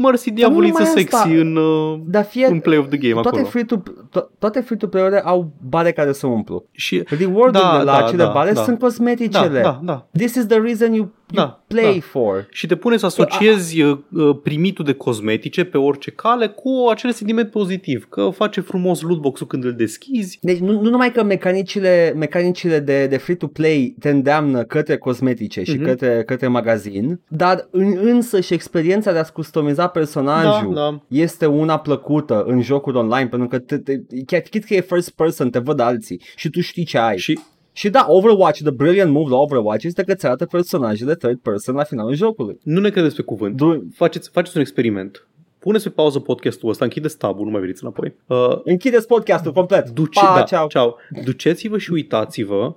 [0.03, 1.29] Mercy Diavoliță numai Sexy asta.
[1.29, 3.45] în, uh, Dar fie, în play of the game toate acolo.
[3.51, 3.77] free to,
[4.21, 6.65] to- toate free to play au bare care să umplu.
[6.71, 8.63] Și Reward-urile Da, la da, acele da, bare da.
[8.63, 9.61] sunt da, cosmeticele.
[9.61, 10.07] da, da.
[10.13, 12.01] This is the reason you, you Da, play da.
[12.01, 12.47] for.
[12.51, 17.13] Și te pune să asociezi uh, uh, primitul de cosmetice pe orice cale cu acel
[17.13, 20.39] sentiment pozitiv, că face frumos lootbox-ul când îl deschizi.
[20.43, 25.75] Deci nu, nu numai că mecanicile, mecanicile de, de free-to-play te îndeamnă către cosmetice și
[25.77, 25.85] Mhm.
[25.85, 31.01] către, către magazin, dar în, însă și experiența de a-ți customiza personajul Da, da.
[31.09, 35.11] este una plăcută în jocul online, pentru că te, te, chiar chit că e first
[35.11, 37.19] person, te văd alții și tu știi ce ai.
[37.19, 37.39] Și
[37.73, 41.75] Și da, Overwatch, the brilliant move la Overwatch este că îți arată personajele third person
[41.75, 42.59] la finalul jocului.
[42.63, 43.57] nu ne credeți pe cuvânt.
[43.57, 45.25] Du- Faceți, faceți un experiment.
[45.59, 48.15] Puneți pe pauză podcastul ăsta, închideți tabul, nu mai veniți înapoi.
[48.27, 49.89] Uh, Închideți podcastul complet.
[49.91, 50.67] duce, pa, da, ceau.
[50.69, 50.97] ceau.
[51.25, 52.75] Duceți-vă și uitați-vă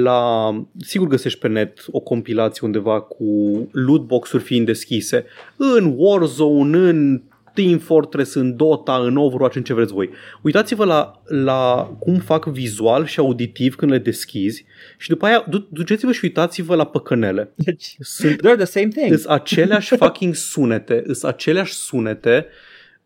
[0.00, 0.50] la...
[0.80, 3.24] Sigur găsești pe net o compilație undeva cu
[3.72, 5.24] lootbox-uri fiind deschise
[5.56, 7.22] în Warzone, în
[7.54, 10.10] Team Fortress, în Dota, în Overwatch, în ce vreți voi.
[10.42, 14.64] Uitați-vă la, la cum fac vizual și auditiv când le deschizi
[14.98, 17.52] și după aia du- duceți-vă și uitați-vă la păcănele.
[17.54, 19.12] Deci, Sunt they're the same thing.
[19.12, 22.46] Îs aceleași fucking sunete, îs aceleași sunete,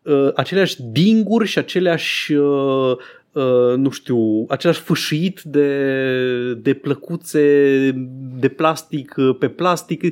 [0.01, 2.97] uh, aceleași dinguri și aceleași uh,
[3.37, 7.41] uh, nu știu, același fâșit de, de plăcuțe
[8.39, 10.03] de plastic uh, pe plastic.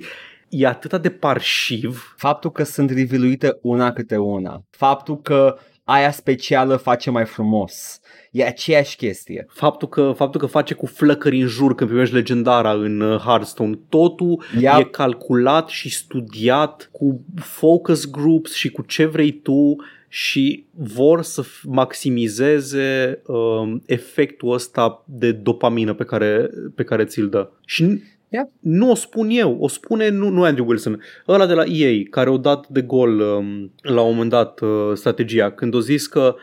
[0.49, 2.15] E atât de parșiv.
[2.17, 4.61] Faptul că sunt reviluite una câte una.
[4.69, 7.99] Faptul că aia specială face mai frumos.
[8.32, 9.45] E aceeași chestie.
[9.49, 13.80] Faptul că, faptul că face cu flăcări în jur când primești legendara în uh, Hearthstone.
[13.89, 14.73] Totul Yep.
[14.80, 19.76] e calculat și studiat cu focus groups și cu ce vrei tu
[20.18, 27.28] și vor să f- maximizeze um, efectul ăsta de dopamină pe care, pe care ți-l
[27.30, 27.49] dă.
[27.66, 28.49] Și n- Yep.
[28.59, 32.30] nu o spun eu, o spune nu, nu Andrew Wilson, ăla de la EA care
[32.30, 36.36] o dat de gol um, la un moment dat uh, strategia, când o zis că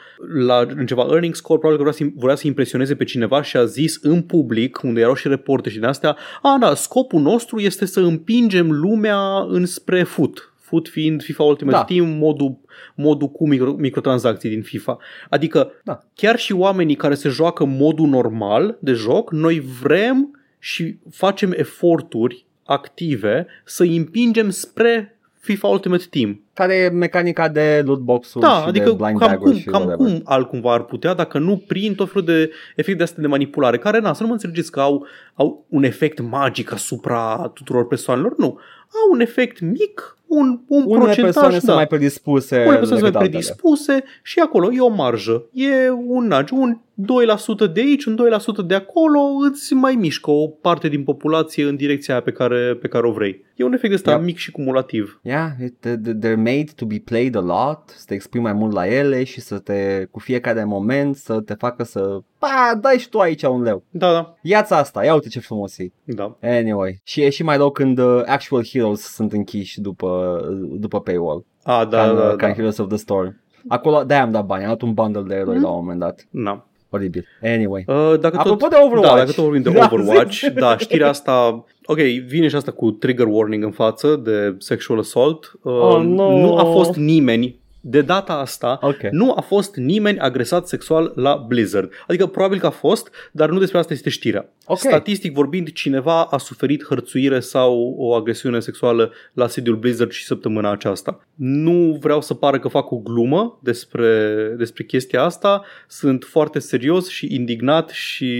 [0.47, 3.57] la, în ceva earnings call probabil că vrea să, vrea să impresioneze pe cineva și
[3.57, 7.59] a zis în public, unde erau și reporte și din astea, a, da, scopul nostru
[7.61, 10.52] este să împingem lumea înspre foot.
[10.73, 11.85] Foot fiind FIFA Ultimate Da.
[11.85, 12.59] Team, modul,
[12.95, 14.99] modul cu micro, microtransacții din FIFA.
[15.29, 15.99] Adică Da.
[16.15, 22.47] chiar și oamenii care se joacă modul normal de joc, noi vrem și facem eforturi
[22.65, 26.41] active să îi împingem spre FIFA Ultimate Team.
[26.55, 29.83] Care e mecanica de lootbox-uri Da, și adică de blind cam, bag cum, și cam
[29.83, 30.13] whatever.
[30.13, 33.79] cum altcumva ar putea, dacă nu prin tot felul de efecte de astea de manipulare,
[33.79, 38.35] care, na, să nu mă înțelegeți că au, au un efect magic asupra tuturor persoanelor,
[38.37, 38.59] nu.
[38.95, 41.59] Au un efect mic, un, un Unele procentaj, persoane da.
[41.59, 43.39] sunt mai predispuse Unele persoane sunt decât mai altele.
[43.39, 45.45] predispuse și acolo e o marjă.
[45.53, 49.19] E un nudge, un 2% de aici, un 2% de acolo,
[49.51, 53.13] îți mai mișcă o parte din populație în direcția aia pe care, pe care o
[53.13, 53.45] vrei.
[53.57, 54.21] E un efect ăsta Yep.
[54.23, 55.21] mic și cumulativ.
[55.23, 58.73] Yeah, it, th- they're made to be played a lot, să te exprimi mai mult
[58.73, 63.09] la ele și să te, cu fiecare moment, să te facă să, pa, dai și
[63.09, 63.85] tu aici un leu.
[63.91, 65.87] Da, da, Ia-ți asta, ia uite ce frumos e.
[66.05, 66.37] da.
[66.43, 70.41] Anyway, și e și mai rău când uh, actual heroes sunt închiși după,
[70.79, 72.37] după paywall, A, da, ca, în, da, uh, da.
[72.37, 73.41] ca în Heroes of the Storm.
[73.69, 75.63] Acolo, de-aia am dat bani, am dat un bundle de eroi Mm.
[75.63, 76.27] la un moment dat.
[76.31, 76.67] Na.
[76.93, 77.27] Oribil.
[77.43, 77.85] Anyway.
[77.87, 79.11] Uh, dacă Apropo tot, de Overwatch.
[79.11, 80.51] Da, dacă tot vorbim de Da, Overwatch, zi.
[80.51, 85.53] da, știrea asta, ok, vine și asta cu trigger warning în față de sexual assault.
[85.63, 86.41] Uh, Oh, no.
[86.41, 89.01] Nu a fost nimeni, de data asta, Ok.
[89.11, 91.93] nu a fost nimeni agresat sexual la Blizzard.
[92.07, 94.49] Adică probabil că a fost, dar nu despre asta este știrea.
[94.67, 94.79] Ok.
[94.79, 100.71] Statistic vorbind, cineva a suferit hărțuire sau o agresiune sexuală la sediul Blizzard și săptămâna
[100.71, 101.27] aceasta.
[101.35, 105.65] Nu vreau să pară că fac o glumă despre, despre chestia asta.
[105.89, 108.35] Sunt foarte serios și indignat și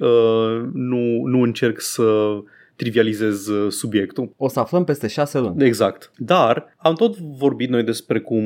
[0.00, 2.02] uh, nu, nu încerc să
[2.76, 4.32] trivializez uh, subiectul.
[4.36, 5.64] O să aflăm peste șase luni.
[5.64, 6.10] Exact.
[6.16, 8.44] Dar am tot vorbit noi despre cum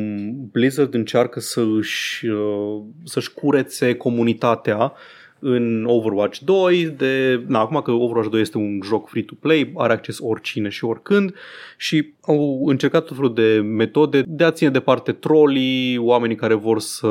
[0.53, 4.93] Blizzard încearcă să își, uh, să-și curețe comunitatea
[5.39, 10.19] în Overwatch 2, de, na, acum că Overwatch 2 este un joc free-to-play, are acces
[10.21, 11.35] oricine și oricând
[11.77, 16.81] și au încercat tot felul de metode de a ține departe trolii, oamenii care vor
[16.81, 17.09] să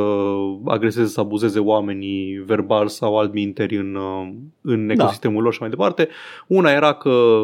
[0.65, 6.07] agreseze, să abuzeze oamenii verbal sau altminteri în, uh, în ecosistemul lor și mai departe.
[6.47, 7.41] Una era că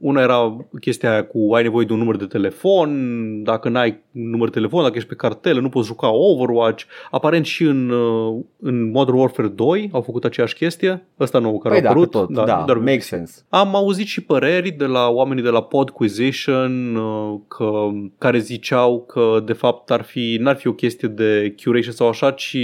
[0.00, 4.48] una era chestia aia cu ai nevoie de un număr de telefon, dacă n-ai număr
[4.48, 6.84] de telefon, dacă ești pe cartelă, nu poți juca Overwatch.
[7.10, 11.06] Aparent și în, uh, în Modern Warfare 2 au făcut aceeași chestie.
[11.20, 12.10] Ăsta nou care Păi a da, apărut.
[12.10, 13.42] tot, da, da doar- makes sense.
[13.48, 17.70] am auzit și păreri de la oamenii de la Podquisition uh, că,
[18.18, 22.30] care ziceau că de fapt ar fi, n-ar fi o chestie de curation sau așa,
[22.30, 22.56] ci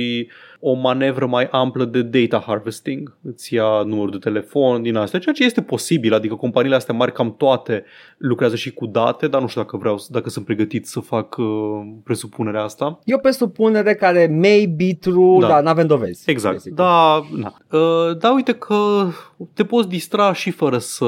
[0.66, 3.16] o manevră mai amplă de data harvesting.
[3.22, 7.12] Îți ia numărul de telefon din astea, ceea ce este posibil, adică companiile astea mari
[7.12, 7.84] cam toate
[8.18, 11.46] lucrează și cu date, dar nu știu dacă vreau, dacă sunt pregătit să fac uh,
[12.04, 12.98] presupunerea asta.
[13.04, 15.46] E o presupunere care may be true, Da.
[15.46, 16.30] dar n-avem dovezi.
[16.30, 16.54] Exact.
[16.54, 16.74] basic.
[16.74, 17.78] Da, na.
[17.78, 19.06] Uh, da, uite că
[19.54, 21.06] te poți distra și fără să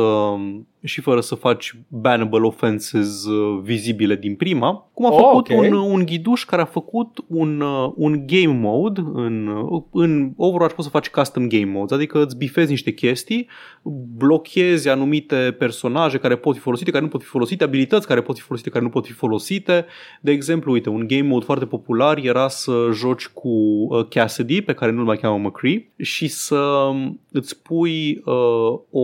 [0.86, 5.58] și fără să faci bannable offenses uh, vizibile din prima, cum a Oh, făcut ok.
[5.58, 10.74] un, un ghiduș care a făcut un, uh, un game mode în, uh, în Overwatch
[10.74, 13.48] poți să faci custom game modes, adică îți bifezi niște chestii,
[14.16, 18.36] blochezi anumite personaje care pot fi folosite, care nu pot fi folosite, abilități care pot
[18.36, 19.86] fi folosite, care nu pot fi folosite.
[20.20, 24.72] De exemplu, uite, un game mode foarte popular era să joci cu uh, Cassidy, pe
[24.72, 29.00] care nu-l mai cheamă McCree, și să um, îți pui uh, o,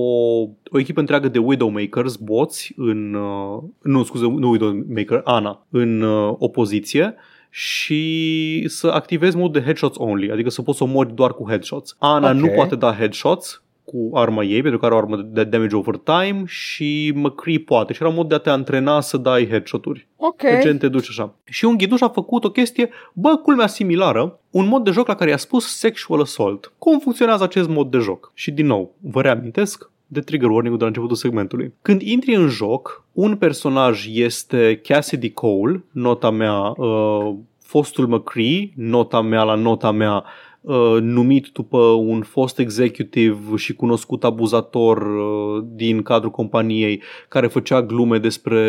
[0.70, 1.38] o echipă întreagă de
[1.74, 7.14] Widowmakers, boți, în, uh, nu, scuze, nu Widowmaker, Ana, în uh, opoziție
[7.50, 11.96] și să activezi modul de headshots only, adică să poți să omori doar cu headshots.
[11.98, 12.36] Ana Ok.
[12.36, 15.96] nu poate da headshots, cu arma ei, pentru că are o armă de damage over
[15.96, 17.92] time și McCree poate.
[17.92, 20.06] Și era un mod de a te antrena să dai headshot-uri.
[20.16, 20.42] Ok.
[20.60, 21.34] Gen te duci așa.
[21.44, 25.14] Și un ghiduș a făcut o chestie, bă, culmea similară, un mod de joc la
[25.14, 26.72] care i-a spus sexual assault.
[26.78, 28.30] Cum funcționează acest mod de joc?
[28.34, 31.72] Și din nou, vă reamintesc, de trigger warning de la începutul segmentului.
[31.82, 39.20] Când intri în joc, un personaj este Cassidy Cole, nota mea, uh, fostul McCree, nota
[39.20, 40.24] mea la nota mea,
[40.62, 47.82] uh, numit după un fost executive și cunoscut abuzator uh, din cadrul companiei care făcea
[47.82, 48.60] glume despre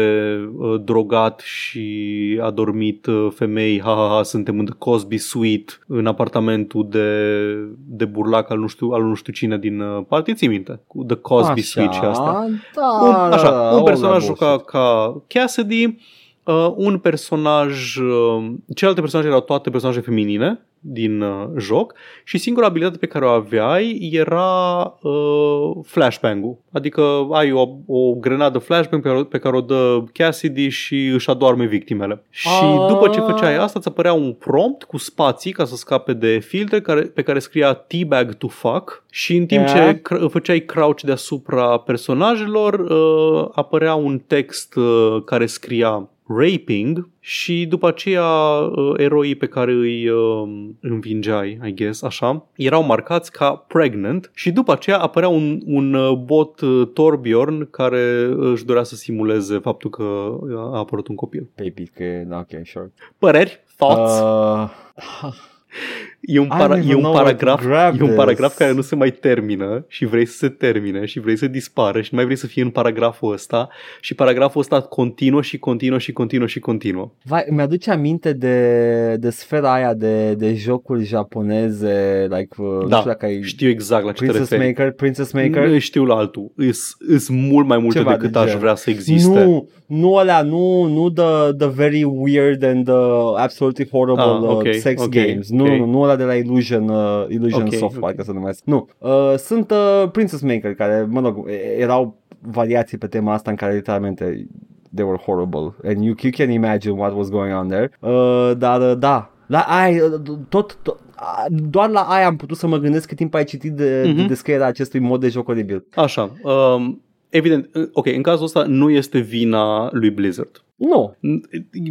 [0.57, 5.73] uh, drogat și a dormit uh, femei, ha, ha, ha, suntem în The Cosby Suite
[5.87, 10.33] în apartamentul de, de burlac al nu știu, al nu știu cine din uh, partii,
[10.33, 12.45] ții minte, cu The Cosby Suite și asta.
[12.75, 14.67] Da, Un, așa, da, un all personaj that juca bullshit.
[14.67, 15.97] ca Cassidy,
[16.43, 21.93] uh, un personaj, uh, celelalte personaje erau toate personaje feminine din uh, joc
[22.23, 26.57] și singura abilitate pe care o aveai era uh, flashbang-ul.
[26.71, 31.29] Adică ai o, o grenadă flashbang pe care, pe care o dă Cassidy și își
[31.29, 32.23] adorme victimele.
[32.29, 32.85] Și Ah.
[32.87, 36.81] după ce făceai asta, îți apărea un prompt cu spații ca să scape de filtre
[36.81, 39.73] care, pe care scria Teabag to fuck și în timp Yeah.
[39.93, 47.65] ce cr- făceai crouch deasupra personajelor, uh, apărea un text uh, care scria raping și
[47.65, 53.55] după aceea uh, eroii pe care îi uh, învingeai, I guess, așa, erau marcați ca
[53.55, 58.95] pregnant și după aceea apărea un, un uh, bot uh, Torbjorn care își dorea să
[58.95, 61.49] simuleze faptul că uh, a apărut un copil.
[61.57, 62.91] Baby, că e, da, ok, sure.
[63.17, 63.63] Păreri?
[63.77, 64.19] Thoughts?
[64.19, 65.33] Uh, Uh,
[66.25, 68.07] e un, I don't para- even e un know where to paragraf, grab e un
[68.07, 68.17] this.
[68.17, 72.01] paragraf care nu se mai termină și vrei să se termine și vrei să dispară
[72.01, 73.69] și nu mai vrei să fie în paragraful ăsta
[74.01, 77.11] și paragraful ăsta continuă și continuă și continuă și continuă.
[77.23, 82.97] vai, mi-aduce aminte de, de sfera aia de, de jocuri japoneze, like, uh, nu Da,
[82.97, 84.67] știu dacă ai Știu exact la ce te Princess referi.
[84.69, 85.67] Maker, Princess Maker.
[85.67, 86.51] Nu știu la altul.
[86.55, 88.59] Îs, îs mult mai multe Ceva decât de aș gen.
[88.59, 89.43] vrea să existe.
[89.43, 92.93] Nu, nu alea, nu, nu the, the very weird and the
[93.37, 95.49] absolutely horrible Ah, uh, ok, sex ok, games.
[95.49, 95.69] Nu, ok.
[95.77, 98.01] nu, nu alea de la Illusion, uh, Illusion Ok, Soft, ok.
[98.01, 98.61] parcă se numesc.
[98.65, 103.49] Nu, uh, sunt uh, Princess Maker, care, mă rog, e- erau variații pe tema asta
[103.49, 104.47] în care literalmente
[104.95, 107.91] they were horrible and you, you can imagine what was going on there.
[107.99, 110.19] Uh, dar uh, da, la ai, uh,
[110.49, 113.71] tot, tot a- doar la aia am putut să mă gândesc cât timp ai citit
[113.71, 114.27] de, de Mhm.
[114.27, 115.85] descrierea acestui mod de joc oribil.
[115.95, 116.31] Așa.
[116.43, 120.63] Um, evident, ok, în cazul ăsta nu este vina lui Blizzard.
[120.89, 121.15] Nu,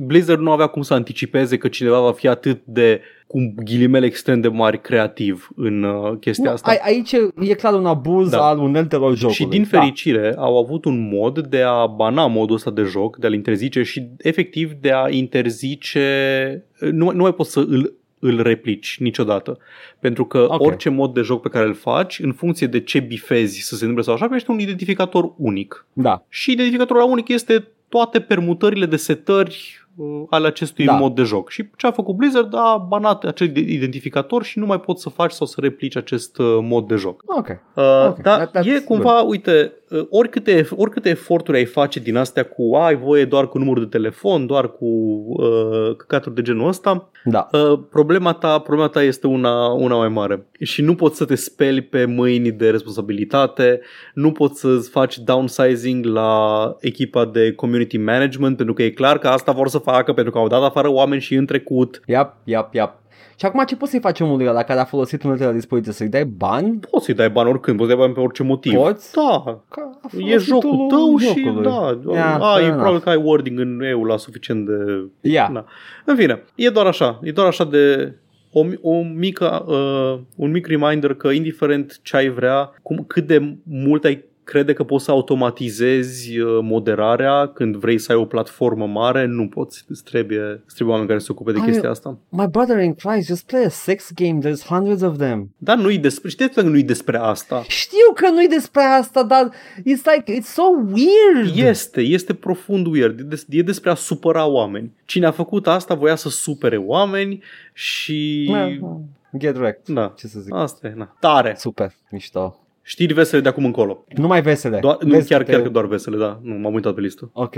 [0.07, 4.41] Blizzard nu avea cum să anticipeze că cineva va fi atât de, cu ghilimele extrem
[4.41, 6.71] de mari, creativ în uh, chestia nu asta.
[6.71, 8.49] ai, aici e, e clar un abuz Da.
[8.49, 9.35] al uneltelor jocului.
[9.35, 9.79] Și din Da.
[9.79, 13.83] fericire au avut un mod de a bana modul ăsta de joc, de a-l interzice
[13.83, 19.59] și efectiv de a interzice, nu, nu mai poți să îl, îl replici niciodată.
[19.99, 20.61] Pentru că Ok.
[20.61, 23.81] orice mod de joc pe care îl faci, în funcție de ce bifezi să se
[23.81, 25.87] întâmple sau așa, primește un identificator unic.
[25.93, 26.25] Da.
[26.29, 29.82] Și identificatorul ăla unic este toate permutările de setări uh,
[30.31, 30.93] ale acestui Da.
[30.93, 31.51] mod de joc.
[31.51, 35.33] Și ce a făcut Blizzard a banat acel identificator și nu mai poți să faci
[35.33, 37.23] sau să replici acest uh, mod de joc.
[37.27, 37.49] Ok.
[37.49, 42.17] Uh, Ok, Dar that- that's e cumva, uite, uh, oricâte, oricâte eforturi ai face din
[42.17, 46.69] astea cu ai voie doar cu numărul de telefon, doar cu uh, căcaturi de genul
[46.69, 47.49] ăsta, Da.
[47.53, 50.47] uh, problema, ta, problema ta este una, una mai mare.
[50.61, 53.81] Și nu poți să te speli pe mâini de responsabilitate,
[54.15, 59.29] nu poți să faci downsizing la echipa de community management, pentru că e clar că
[59.29, 62.01] asta vor să facă, pentru că au dat afară oameni și în trecut.
[62.07, 63.01] Iap, iap, iap.
[63.39, 65.93] Și acum ce poți să-i faci omului ăla care a folosit uneltele la dispoziție?
[65.93, 66.79] Să-i dai bani?
[66.91, 68.75] Poți să-i dai bani oricând, poți să-i dai bani pe orice motiv.
[68.75, 69.13] Poți?
[69.15, 71.63] Da, Că a E folosit jocul tool-ul tău și jocului.
[71.63, 72.75] da, Yeah, a, fair e enough.
[72.75, 74.75] probabil că ai wording în EU la suficient de...
[75.21, 75.51] Ia.
[75.53, 75.65] Da.
[76.05, 78.15] În fine, e doar așa, e doar așa de
[78.53, 83.27] o, mi- o mică, uh, un mic reminder că indiferent ce ai vrea, cum, cât
[83.27, 88.25] de mult ai crede că poți să automatizezi uh, moderarea când vrei să ai o
[88.25, 89.85] platformă mare, nu poți.
[89.89, 92.19] Îți trebuie, îți trebuie oameni care se ocupe de Ai, chestia asta.
[92.29, 94.39] My brother in Christ, just play a sex game.
[94.39, 95.55] There's hundreds of them.
[95.59, 97.63] Dar nu-i despre, știți că nu-i despre asta.
[97.69, 100.63] Știu că nu-i despre asta, dar it's like, it's so
[100.93, 101.57] weird.
[101.57, 103.21] Este, este profund weird.
[103.21, 104.93] E, des, e despre a supăra oameni.
[105.05, 107.43] Cine a făcut asta voia să supere oameni
[107.73, 108.49] și...
[108.51, 108.99] Da,
[109.39, 109.95] Get wrecked.
[109.95, 110.13] Da.
[110.17, 110.55] Ce să zic.
[110.55, 111.17] Asta e, na.
[111.21, 111.55] Tare.
[111.59, 112.62] Super, mișto.
[112.83, 114.05] Știri vesele de acum încolo.
[114.17, 114.79] Numai vesele.
[114.79, 115.25] Doar, nu, Vesele.
[115.29, 116.39] chiar, chiar că doar vesele, da.
[116.43, 117.31] Nu, m-am uitat pe listă.
[117.33, 117.55] Ok,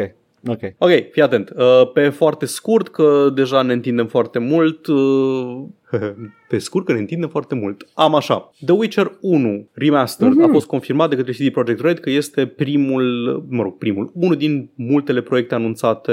[0.49, 0.61] ok.
[0.79, 1.51] Ok, fii atent.
[1.57, 4.87] Uh, Pe foarte scurt, că deja ne întindem foarte mult.
[4.87, 5.63] uh,
[6.49, 7.87] Pe scurt, că ne întindem foarte mult.
[7.95, 8.51] Am așa.
[8.65, 10.43] The Witcher 1 Remastered Mhm.
[10.49, 13.05] a fost confirmat de către CD Projekt Red că este primul,
[13.49, 16.13] mă rog, primul, unul din multele proiecte anunțate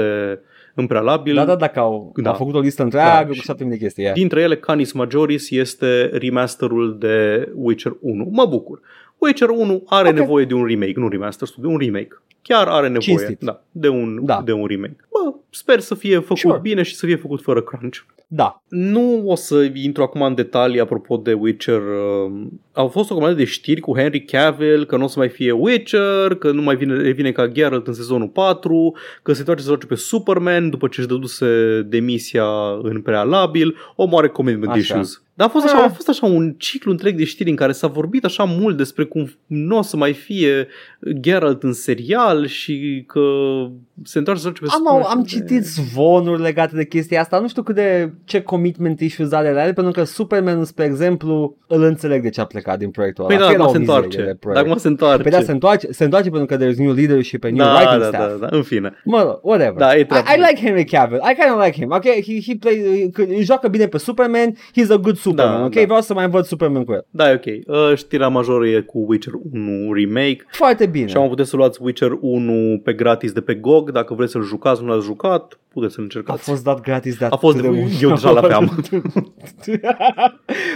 [0.74, 1.34] în prealabil.
[1.34, 2.30] Da, da, dacă au, Da.
[2.30, 4.02] au făcut o listă întreagă Da, cu și- 7000 de chestii.
[4.02, 4.16] Yeah.
[4.16, 8.28] Dintre ele, Canis Majoris este remasterul de Witcher 1.
[8.30, 8.80] Mă bucur.
[9.18, 10.14] Witcher 1 are Ok.
[10.14, 12.20] nevoie de un remake, nu remaster, de un remake.
[12.42, 13.38] Chiar are nevoie Cinstit.
[13.40, 14.42] da, de, un, Da.
[14.44, 14.96] de un remake.
[15.10, 16.58] Bă, sper să fie făcut Sure.
[16.62, 17.98] bine și să fie făcut fără crunch.
[18.26, 18.62] Da.
[18.68, 21.80] Nu o să intru acum în detalii apropo de Witcher.
[21.80, 22.32] Uh,
[22.72, 25.50] au fost o grămadă de știri cu Henry Cavill că nu o să mai fie
[25.52, 29.68] Witcher, că nu mai vine, revine ca Geralt în sezonul 4, că se întoarce să
[29.68, 32.46] joace pe Superman după ce își dăduse demisia
[32.82, 34.78] în prealabil, o mare commitment Așa.
[34.80, 35.22] issues.
[35.34, 35.84] Dar a fost, așa, Ah.
[35.84, 39.04] a fost așa un ciclu întreg de știri în care s-a vorbit așa mult despre
[39.04, 40.66] cum nu o să mai fie
[41.20, 43.20] Geralt în serial și că
[44.04, 45.18] se întoarce să joace pe Am, Superman.
[45.18, 49.52] am citit zvonuri legate de chestia asta, nu știu cât de ce commitment issues are
[49.52, 53.24] la el, pentru că Superman, spre exemplu, îl înțeleg de ce a plecat din proiectul
[53.24, 53.44] Păi ăla.
[53.44, 54.30] da, Că era acum o se mizerie întoarce.
[54.30, 54.60] de proiect.
[54.60, 55.22] Dar acum se întoarce.
[55.22, 58.00] Păi da, se întoarce, se întoarce pentru că there's new leadership and new da, writing
[58.00, 58.40] da, staff.
[58.40, 58.92] da, da, în fine.
[59.04, 59.74] Mă rog, whatever.
[59.76, 60.30] Da, e I, treaba.
[60.32, 61.20] I like Henry Cavill.
[61.30, 61.90] I kind of like him.
[61.90, 64.50] Ok, he, he play, că îi joacă bine pe Superman.
[64.52, 65.58] He's a good Superman.
[65.58, 65.80] Da, ok, da.
[65.84, 67.06] vreau să mai văd Superman cu el.
[67.10, 67.44] Da, e ok.
[67.90, 71.06] Uh, știrea majoră e cu Witcher 1 remake Foarte bine.
[71.06, 73.90] și am puteți să luați Witcher 1 pe gratis de pe GOG.
[73.90, 76.42] Dacă vreți să-l jucați, nu l-ați jucat, puteți să-l A încercați.
[76.42, 78.00] fost dat gratis de A fost- atât de mult.
[78.00, 78.70] eu deja l-aveam.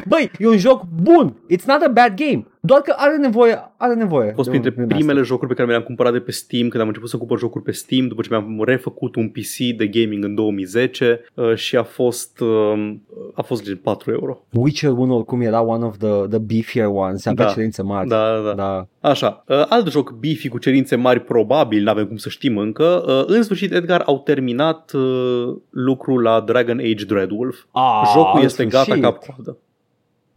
[0.08, 1.34] Băi, e un joc bun.
[1.52, 2.46] It's not a bad game.
[2.66, 4.30] Doar că are nevoie, are nevoie.
[4.30, 4.96] A fost de un printre remaster.
[4.96, 7.38] primele jocuri pe care mi le-am cumpărat de pe Steam când am început să cumpăr
[7.38, 11.76] jocuri pe Steam după ce mi-am refăcut un PC de gaming în 2010 uh, și
[11.76, 12.94] a fost uh,
[13.34, 14.44] a fost de 4 euro.
[14.52, 17.26] Witcher 1 oricum era one of the, the beefier ones.
[17.26, 17.50] Avea Da.
[17.52, 18.08] cerințe mari.
[18.08, 18.54] Da, da, da.
[18.54, 19.08] da.
[19.08, 23.04] Așa, uh, alt joc beefy cu cerințe mari probabil, n-avem cum să știm încă.
[23.06, 27.64] Uh, în sfârșit, Edgar au terminat uh, lucrul la Dragon Age Dreadwolf.
[27.70, 28.92] Ah, Jocul în este sfârșit.
[28.92, 29.58] gata cap-coadă.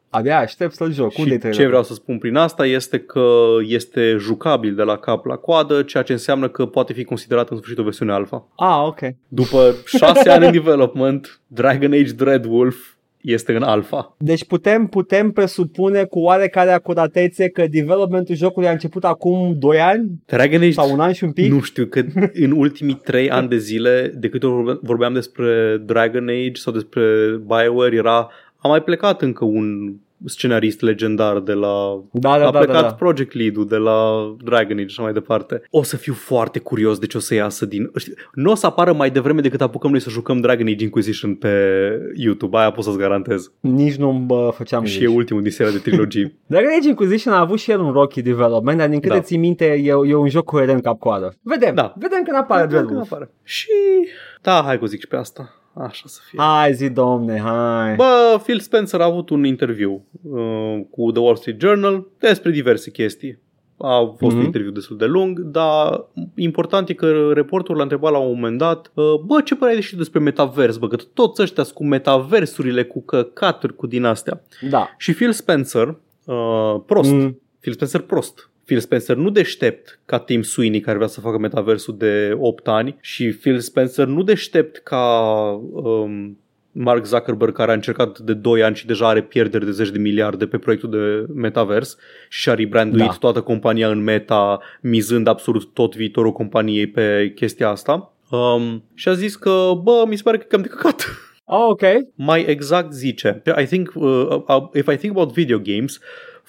[0.10, 1.18] Abia aștept să-l joc.
[1.18, 3.36] Unde Și ce vreau să spun prin asta este că
[3.68, 7.57] este jucabil de la cap la coadă, ceea ce înseamnă că poate fi considerat în
[7.57, 8.48] sfârșit o versiune alfa.
[8.56, 8.99] Ah, ok.
[9.27, 12.76] După șase ani în development, Dragon Age Dreadwolf
[13.22, 14.15] este în alfa.
[14.18, 20.10] Deci putem, putem presupune cu oarecare acuratețe că developmentul jocului a început acum 2 ani
[20.26, 21.52] Dragon Age sau un an și un pic.
[21.52, 22.02] Nu știu, că
[22.34, 26.73] în ultimii trei ani de zile, de câte ori vorbe- vorbeam despre Dragon Age sau
[26.73, 27.02] despre
[27.45, 28.30] BioWare, era,
[28.60, 29.94] a mai plecat încă un
[30.26, 32.03] scenarist legendar de la...
[32.11, 32.94] Da, a da, da, da, plecat da.
[32.94, 34.02] project lead-ul de la
[34.44, 35.61] Dragon Age și așa mai departe.
[35.72, 37.91] O să fiu foarte curios de ce o să iasă din...
[37.95, 41.36] știi, Nu o să apară mai devreme decât apucăm noi să jucăm Dragon Age Inquisition
[41.36, 41.53] pe
[42.15, 42.57] YouTube.
[42.57, 43.52] Aia pot să-ți garantez.
[43.60, 45.15] Nici nu bă, făceam Și e griji.
[45.15, 46.36] ultimul din seria de trilogii.
[46.48, 49.22] Dragon Age Inquisition a avut și el un rocky development, dar din câte Da.
[49.22, 51.34] ții minte e, e un joc coerent cap-coadă.
[51.41, 51.94] Vedem, Da.
[51.98, 53.11] vedem când apare Când Dreadwolf.
[53.11, 53.30] apare.
[53.44, 53.68] Și...
[54.41, 55.53] Da, hai că o zic și pe asta.
[55.88, 56.39] Așa să fie.
[56.41, 57.95] Hai zi, domne, hai.
[57.95, 62.91] Bă, Phil Spencer a avut un interviu uh, cu The Wall Street Journal despre diverse
[62.91, 63.39] chestii.
[63.81, 64.38] A fost Mhm.
[64.39, 68.57] un interviu destul de lung, dar important e că reporterul l-a întrebat la un moment
[68.57, 70.77] dat uh, Bă, ce părere ai și despre metavers?
[70.77, 74.41] Bă, că toți ăștia cu metaversurile, cu căcaturi, cu din astea.
[74.69, 74.89] Da.
[74.97, 75.88] Și Phil Spencer,
[76.26, 77.41] uh, prost, Mm.
[77.60, 78.48] Phil Spencer prost.
[78.69, 82.97] Phil Spencer nu deștept ca Tim Sweeney care vrea să facă metaversul de 8 ani
[83.01, 85.31] și Phil Spencer nu deștept ca
[85.71, 86.37] um,
[86.71, 89.97] Mark Zuckerberg care a încercat de 2 ani și deja are pierderi de 10 de
[89.97, 91.97] miliarde pe proiectul de metavers
[92.29, 93.15] și și-a rebranduit Da.
[93.19, 98.13] toată compania în meta mizând absolut tot viitorul companiei pe chestia asta.
[98.29, 101.05] Um, și a zis că, bă, mi se pare că e cam de căcat.
[101.45, 101.81] Oh, ok.
[102.15, 105.99] Mai exact zice, I think uh, uh, if I think about video games,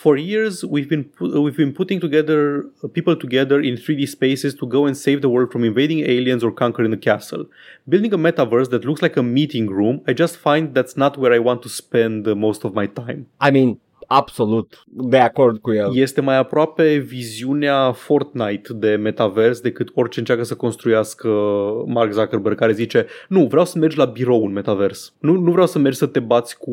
[0.00, 4.54] for years we've been pu- we've been putting together uh, people together in 3D spaces
[4.54, 7.44] to go and save the world from invading aliens or conquering the castle.
[7.86, 11.34] Building a metaverse that looks like a meeting room, I just find that's not where
[11.34, 13.26] I want to spend uh, most of my time.
[13.42, 13.78] I mean,
[14.12, 15.90] absolut de acord cu el.
[15.96, 21.28] Este mai aproape viziunea Fortnite de metavers decât orice încearcă să construiască
[21.86, 25.14] Mark Zuckerberg care zice nu, vreau să mergi la birou în metavers.
[25.18, 26.70] Nu, nu vreau să mergi să te bați cu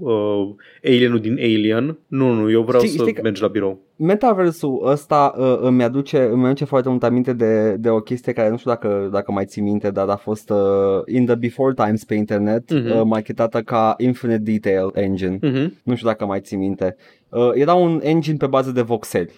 [0.00, 0.54] uh,
[0.84, 1.98] alienul din Alien.
[2.06, 3.84] Nu, nu, eu vreau Știi- să știi că- mergi la birou.
[3.98, 8.50] Metaversul ăsta uh, îmi, aduce, îmi aduce foarte mult aminte de, de o chestie care
[8.50, 10.56] nu știu dacă, dacă mai ții minte, dar a fost uh,
[11.06, 12.90] in the before times pe internet, Mhm.
[12.96, 15.36] uh, marketată ca Infinite Detail Engine.
[15.38, 15.68] Uh-huh.
[15.82, 16.75] Nu știu dacă mai ții minte.
[17.28, 19.32] Uh, era un engine pe bază de voxeli.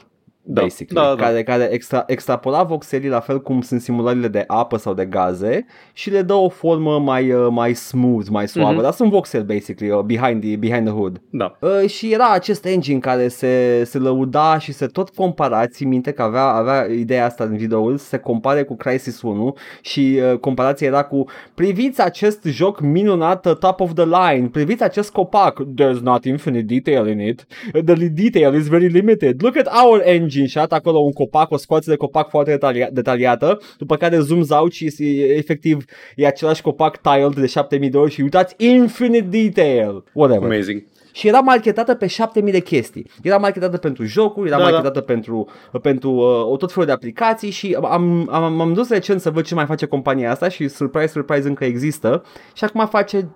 [0.51, 1.23] Da, basically, da, da.
[1.23, 5.67] care, care extra, extrapola voxelii la fel cum sunt simulările de apă sau de gaze
[5.93, 8.83] și le dă o formă mai, uh, mai smooth, mai suavă, Mhm.
[8.83, 11.21] dar sunt voxeli basically, uh, behind, the, behind the hood.
[11.31, 11.57] Da.
[11.61, 16.11] Uh, și era acest engine care se, se lăuda și se tot compara, ții minte
[16.13, 20.39] că avea, avea ideea asta în videoul, să se compare cu Crysis 1 și uh,
[20.39, 25.61] comparația era cu priviți acest joc minunat uh, top of the line, priviți acest copac,
[25.63, 27.47] there's not infinite detail in it,
[27.85, 31.57] the detail is very limited, look at our engine și arată acolo un copac, o
[31.57, 35.85] scoață de copac foarte detalia- detaliată, după care zooms out și e, efectiv
[36.17, 40.43] e același copac tiled de 7000 de ori și uitați infinite detail, whatever.
[40.53, 40.83] Amazing.
[41.13, 43.11] și era marketată pe 7000 de chestii.
[43.23, 44.75] Era marketată pentru jocuri, era Da, da, da.
[44.77, 45.49] marketată pentru,
[45.83, 49.45] pentru uh, o tot felul de aplicații și am, am, m-am dus recent să văd
[49.45, 52.23] ce mai face compania asta și surprise, surprise încă există
[52.55, 53.29] și acum face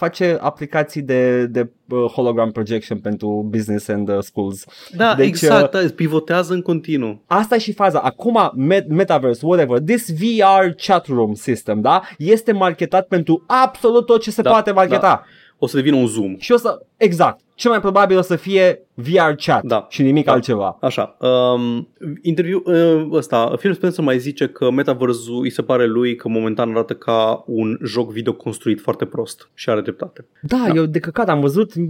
[0.00, 4.64] face aplicații de, de uh, hologram projection pentru business and uh, schools.
[4.96, 7.22] Da, Deci, exact, da, pivotează în continuu.
[7.26, 7.98] Asta e și faza.
[7.98, 14.20] Acum, met- Metaverse, whatever, this VR chat room system, da, este marketat pentru absolut tot
[14.22, 15.00] ce se Da, poate marketa.
[15.00, 15.22] da.
[15.62, 16.36] O să devină un Zoom.
[16.38, 19.86] Și o să, exact, cel mai probabil o să fie VR chat Da.
[19.90, 20.32] și nimic Da.
[20.32, 20.78] altceva.
[20.80, 21.88] Așa, um,
[22.22, 26.70] interviu uh, ăsta, Phil Spencer mai zice că Metaverse-ul îi se pare lui că momentan
[26.70, 30.26] arată ca un joc video construit foarte prost și are dreptate.
[30.42, 30.74] Da, Da.
[30.74, 31.84] eu de căcat am văzut uh,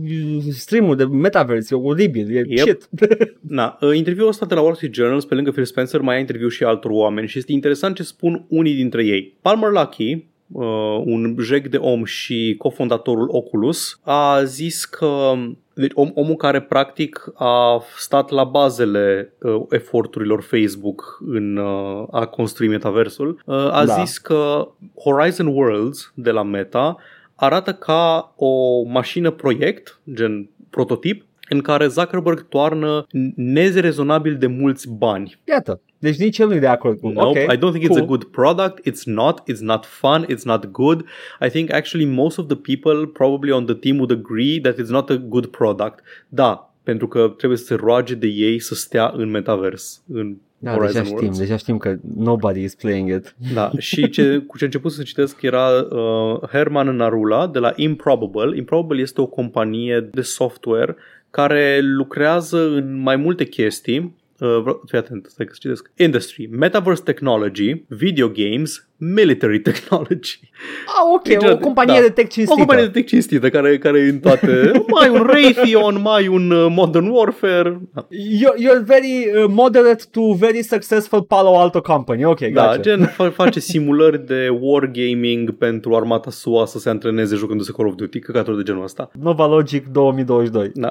[0.51, 2.59] stream-ul de Metaverse, e oribil, e Yep.
[2.59, 2.89] shit.
[3.41, 6.21] Na, uh, interviul ăsta de la Wall Street Journal, pe lângă Phil Spencer, mai ai
[6.21, 9.35] interviu și altor oameni și este interesant ce spun unii dintre ei.
[9.43, 15.33] Palmer Luckey, uh, un jec de om și cofondatorul Oculus, a zis că
[15.75, 22.27] deci om, omul care practic a stat la bazele uh, eforturilor Facebook în uh, a
[22.27, 23.95] construi metaversul, uh, a Da.
[23.95, 24.69] zis că
[25.05, 26.97] Horizon Worlds de la Meta
[27.35, 33.07] arată ca o mașină proiect, gen prototip, în care Zuckerberg toarnă
[33.37, 35.41] nerezonabil de mulți bani.
[35.45, 37.89] Iată, deci nici el nu e de acord cu Nope, ok, I don't think it's
[37.89, 38.03] cool.
[38.03, 38.89] a good product.
[38.89, 39.41] It's not.
[39.53, 40.25] It's not fun.
[40.29, 41.05] It's not good.
[41.41, 44.91] I think actually most of the people probably on the team would agree that it's
[44.91, 46.01] not a good product.
[46.29, 50.71] Da, pentru că trebuie să se roage de ei să stea în metavers, în Da,
[50.73, 51.39] Horizon deja știm, Worlds.
[51.39, 53.35] deja știm că nobody is playing it.
[53.55, 57.73] Da, și ce, cu ce am început să citesc era uh, Herman Narula de la
[57.77, 58.57] Improbable.
[58.57, 60.97] Improbable este o companie de software
[61.31, 64.15] care lucrează în mai multe chestii.
[64.41, 65.91] Uh, vreau- fii atent, stai că să citesc.
[65.97, 70.39] Industry, Metaverse Technology, Video Games, Military Technology.
[70.87, 72.01] Ah, ok, Deci, o companie da.
[72.01, 72.59] de tech O cinstită.
[72.59, 74.71] companie de tech cinstită care, care e în toate...
[75.01, 77.81] mai un Raytheon, mai un uh, Modern Warfare.
[77.95, 78.07] Da.
[78.11, 82.25] You're, you're very uh, moderate to very successful Palo Alto company.
[82.25, 82.81] Ok, Da, gotcha.
[82.81, 87.95] gen fa- face simulări de wargaming pentru armata SUA să se antreneze jucându-se Call of
[87.95, 89.11] Duty, căcaturi de genul ăsta.
[89.21, 90.71] Nova Logic 2022.
[90.75, 90.91] Da.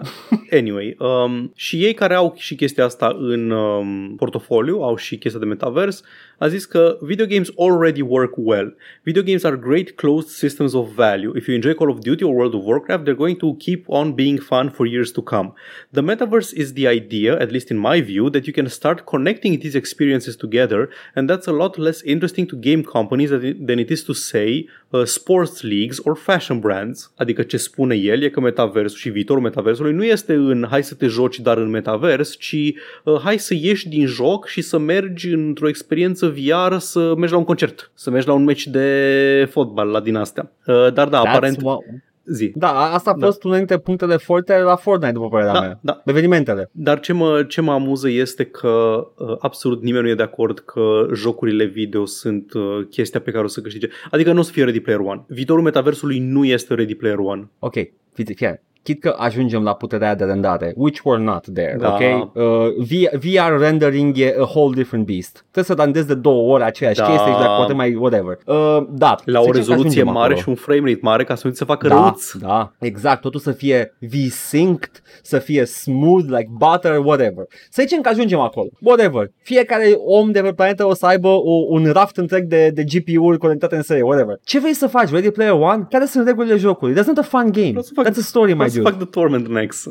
[0.51, 5.39] Anyway, um, și ei care au și chestia asta în um, portofoliu, au și chestia
[5.39, 6.01] de metavers,
[6.37, 8.71] a zis că video games already work well.
[9.05, 11.31] Video games are great closed systems of value.
[11.35, 14.13] If you enjoy Call of Duty or World of Warcraft, they're going to keep on
[14.13, 15.53] being fun for years to come.
[15.93, 19.59] The metaverse is the idea, at least in my view, that you can start connecting
[19.59, 23.79] these experiences together, and that's a lot less interesting to game companies than it- than
[23.79, 27.13] it is to say uh, sports leagues or fashion brands.
[27.15, 30.95] Adică ce spune el e că metaversul și viitorul metaversului nu este în hai să
[30.95, 32.55] te joci dar în metavers, ci
[33.03, 37.39] uh, hai să ieși din joc și să mergi într-o experiență VR, să mergi la
[37.39, 40.51] un concert, să mergi la un meci de fotbal la din astea.
[40.67, 42.51] Uh, dar da, That's aparent what- zi.
[42.55, 43.25] Da, a- asta a Da.
[43.25, 45.79] fost unul dintre punctele forte la Fortnite, după părerea Da, mea.
[45.81, 46.01] da.
[46.05, 46.69] Evenimentele.
[46.71, 50.59] Dar ce mă, ce mă amuză este că uh, absolut nimeni nu e de acord
[50.59, 53.87] că jocurile video sunt uh, chestia pe care o să câștige.
[54.11, 55.23] Adică nu o să fie Ready Player One.
[55.27, 57.49] Viitorul metaversului nu este Ready Player One.
[57.59, 57.73] Ok,
[58.13, 58.63] fiți, fie.
[58.89, 61.93] Chit că ajungem la puterea aia de rendare, which were not there, Da.
[61.93, 62.31] ok?
[62.33, 62.43] Uh,
[62.77, 65.45] V- VR rendering e a whole different beast.
[65.51, 67.05] Trebuie să randezi de două ori aceeași Da.
[67.05, 68.37] chestie și dacă poate mai whatever.
[68.45, 68.55] Uh,
[68.89, 70.39] da, La să o zicem că rezoluție ajungem mare acolo.
[70.41, 72.31] și un frame rate mare ca să nu ți se facă da, răuț.
[72.33, 77.43] da, exact, totul să fie V-synced, să fie smooth, like butter, whatever.
[77.69, 79.31] Să zicem că ajungem acolo, whatever.
[79.41, 83.37] Fiecare om de pe planetă o să aibă o, un raft întreg de, de GPU-uri
[83.37, 84.35] conectate în serie, whatever.
[84.43, 85.85] Ce vrei să faci, Ready Player One?
[85.89, 86.93] Care sunt regulile jocului?
[86.93, 87.67] That's not a fun game.
[87.67, 88.89] Vreau să fac- That's a story, my Vreau să dude.
[88.89, 89.85] fac The Torment Next.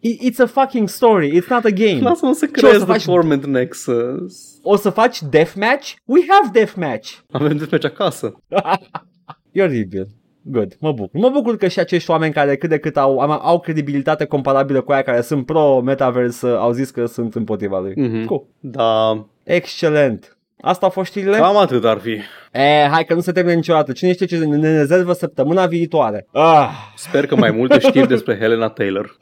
[0.00, 2.00] I- It's a fucking story, it's not a game.
[2.00, 3.04] Lasă-mă să Ce o creez să The faci?
[3.04, 3.82] Torment Next.
[3.82, 4.16] să-
[4.62, 5.92] O să faci deathmatch?
[6.04, 7.12] We have deathmatch.
[7.30, 8.34] Avem deathmatch acasă.
[9.52, 10.08] E oribil.
[10.44, 11.20] Good, mă bucur.
[11.20, 14.80] Mă bucur că și acești oameni care cât de cât au, au, au credibilitate comparabilă
[14.80, 17.92] cu aia care sunt pro-metaverse au zis că sunt împotriva lui.
[17.96, 18.24] Mhm.
[18.24, 18.44] Cool.
[18.60, 20.36] Da, Excelent.
[20.62, 21.36] Asta au fost știrile?
[21.36, 22.10] cam atât ar fi.
[22.52, 23.92] E, hai că nu se termină niciodată.
[23.92, 26.26] Cine știe ce ne ne rezervă săptămâna viitoare?
[26.32, 26.68] Ah.
[26.96, 29.16] Sper că mai multe știri despre Helena Taylor.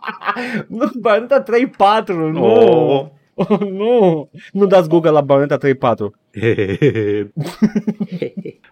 [0.68, 1.42] nu, Bayonetta
[2.02, 2.44] 3.4, nu.
[2.44, 3.06] Oh.
[3.38, 4.30] Oh, nu.
[4.52, 5.68] Nu dați Google la Bayonetta 3.4.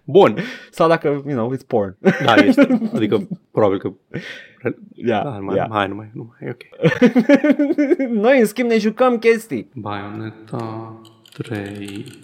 [0.05, 0.37] Bun.
[0.71, 1.97] Sau dacă, you know, it's porn.
[2.25, 2.81] Da, este.
[2.95, 3.93] Adică, probabil că...
[4.95, 5.69] yeah, Da, mai, yeah.
[5.71, 6.63] hai, nu mai, nu mai, e ok.
[8.23, 9.71] Noi, în schimb, ne jucăm chestii.
[9.75, 11.01] Bayonetta
[11.35, 12.23] 3,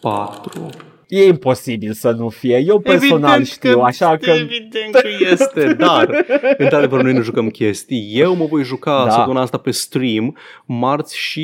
[0.00, 0.91] 4.
[1.12, 2.62] E imposibil să nu fie.
[2.66, 4.30] Eu personal Evident știu, că, așa că...
[4.30, 6.24] Evident că este, dar
[6.58, 8.10] într-adevăr noi nu jucăm chestii.
[8.14, 9.10] Eu mă voi juca Da.
[9.10, 10.36] săptămâna asta pe stream,
[10.66, 11.42] marți și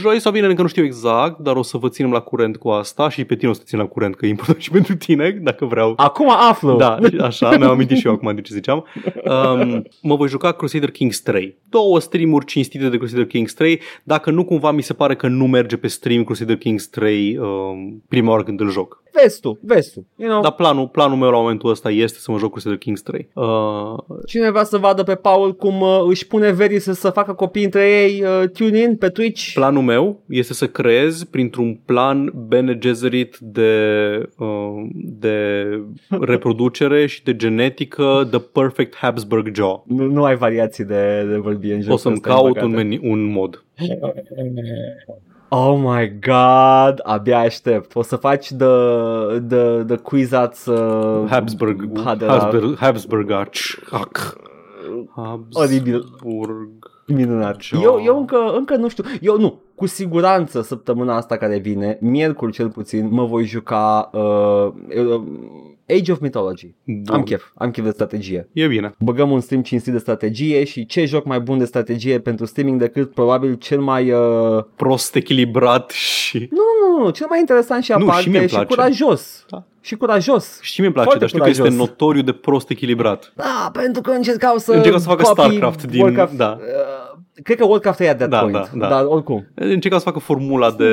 [0.00, 2.68] joi sau vineri, încă nu știu exact, dar o să vă ținem la curent cu
[2.68, 4.96] asta și pe tine o să te țin la curent, că e important și pentru
[4.96, 5.92] tine, dacă vreau.
[5.96, 6.76] Acum aflu.
[6.76, 8.84] Da, așa, mi-am amintit și eu acum de ce ziceam.
[9.24, 11.56] Um, mă voi juca Crusader Kings 3.
[11.68, 13.80] Două streamuri cinstite de Crusader Kings 3.
[14.02, 18.02] Dacă nu cumva mi se pare că nu merge pe stream Crusader Kings 3 um,
[18.08, 19.02] prima oară când îl joc.
[19.22, 20.06] Vezi tu, vezi tu.
[20.16, 23.02] You know, Dar planul, planul meu la momentul ăsta este să mă joc Crusader Kings
[23.02, 23.28] 3.
[23.34, 23.44] Uh,
[24.26, 27.64] Cine vrea să vadă pe Paul cum uh, își pune verii să, să facă copii
[27.64, 29.52] între ei, uh, tune in pe Twitch.
[29.54, 33.72] planul meu este să creez printr-un plan Bene Gesserit de,
[34.38, 35.66] uh, de
[36.20, 39.84] reproducere și de genetică The Perfect Habsburg Jaw.
[39.86, 42.66] nu, nu ai variații de, de vorbire în jocul O să-mi ăsta, din caut păcate.
[42.66, 43.64] un, meni, un mod.
[45.48, 47.94] Oh my god, abia aștept.
[47.94, 48.66] O să faci the,
[49.48, 53.50] the, the quizați uh, Habsburg, ha, de la- Habsburg, Habsburgac.
[55.52, 55.94] Oribil.
[55.94, 56.68] Habsburg.
[57.06, 57.60] Minunat.
[57.60, 57.80] Joe.
[57.82, 59.04] Eu, eu încă, încă nu știu.
[59.20, 59.60] Eu nu.
[59.74, 64.66] Cu siguranță săptămâna asta care vine, miercuri cel puțin, mă voi juca uh,
[65.06, 65.22] uh,
[65.88, 66.74] Age of Mythology.
[66.84, 67.14] Bun.
[67.14, 67.42] Am chef.
[67.54, 68.48] Am chef de strategie.
[68.52, 68.94] E bine.
[68.98, 72.80] Băgăm un stream cinstit de strategie și ce joc mai bun de strategie pentru streaming
[72.80, 74.10] decât probabil cel mai...
[74.12, 74.64] Uh...
[74.76, 76.48] Prost echilibrat și...
[76.50, 78.74] Nu, nu, nu, cel mai interesant și Nu, aparte și mie îmi și place.
[78.74, 79.44] curajos.
[79.50, 79.64] Da.
[79.80, 80.60] Și curajos.
[80.62, 81.86] Și mi-e place, Foarte dar știu că este curajos.
[81.88, 83.32] notoriu de prost echilibrat.
[83.36, 86.32] Da, pentru că încercau să Încercau să facă copii StarCraft din- Warcraft.
[86.32, 86.58] da.
[86.60, 88.88] Uh, cred că Warcraft e at that Da, point, da, da.
[88.88, 89.46] dar oricum.
[89.54, 90.90] Încercau să facă formula de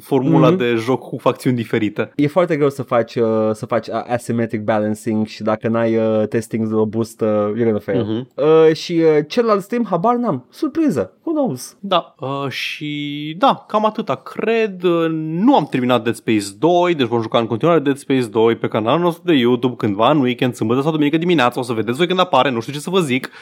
[0.00, 0.56] formula Mhm.
[0.56, 2.12] de joc cu facțiuni diferite.
[2.16, 6.28] E foarte greu să faci, uh, să faci uh, asymmetric balancing și dacă n-ai uh,
[6.28, 8.02] testing robust, uh, you're gonna fail.
[8.04, 8.28] Mhm.
[8.34, 10.46] Uh, și uh, celălalt stream, habar n-am.
[10.50, 11.12] Surpriză.
[11.22, 11.76] Who knows?
[11.80, 14.82] Da, uh, și da, cam atâta cred.
[14.82, 18.56] Uh, Nu am terminat Dead Space 2, deci vom juca în continuare Dead Space 2
[18.56, 21.96] pe canalul nostru de YouTube cândva în weekend, sâmbătă sau duminică dimineața, o să vedeți
[21.96, 23.30] voi când apare, nu știu ce să vă zic.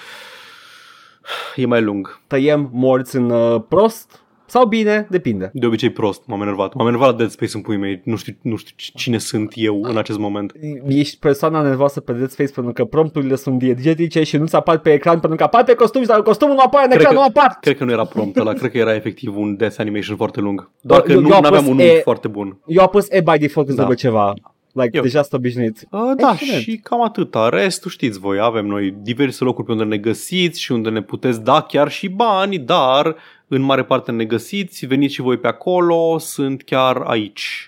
[1.56, 2.20] E mai lung.
[2.26, 5.50] Tăiem morți în uh, prost sau bine, depinde.
[5.52, 6.74] De obicei prost, m-am enervat.
[6.74, 8.00] M-am enervat la Dead Space în puii mei.
[8.04, 10.52] Nu știu, nu știu cine sunt eu în acest moment.
[10.88, 14.92] Ești persoana nervoasă pe Dead Space pentru că prompturile sunt diegetice și nu-ți apar pe
[14.92, 17.26] ecran pentru că apar pe costum dar costumul nu apare în Cred ecran, că- nu
[17.28, 17.56] apar.
[17.60, 20.70] Cred că nu era prompt ăla, cred că era efectiv un death animation foarte lung.
[20.80, 22.58] Doar că Eu- nu eu am aveam pus un E- foarte bun.
[22.66, 23.84] Eu am pus e by default când Da.
[23.86, 23.94] da.
[23.94, 24.34] ceva.
[24.72, 25.02] Like, Eu.
[25.02, 25.86] deja sunt obișnuit.
[25.90, 26.62] Uh, da, Excelent.
[26.62, 27.48] și cam atâta.
[27.48, 31.42] Restul știți voi, avem noi diverse locuri pe unde ne găsiți și unde ne puteți
[31.44, 33.16] da chiar și bani, dar
[33.48, 37.67] în mare parte ne găsiți, veniți și voi pe acolo, sunt chiar aici.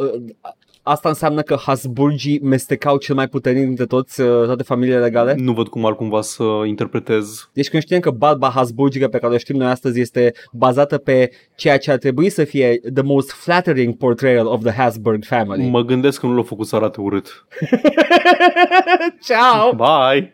[0.00, 0.22] uh,
[0.82, 5.34] asta înseamnă că Hasburgii mestecau cel mai puternic dintre toți, uh, toate familiile legale?
[5.38, 9.34] Nu văd cum ar cumva să interpretez Deci când știm că barba Hasburgică pe care
[9.34, 13.30] o știm noi astăzi este bazată pe ceea ce ar trebui să fie the most
[13.30, 15.68] flattering portrayal of the Habsburg family.
[15.68, 17.46] Mă gândesc că nu l-au făcut să arate urât.
[19.26, 19.72] Ciao!
[19.74, 20.32] Bye!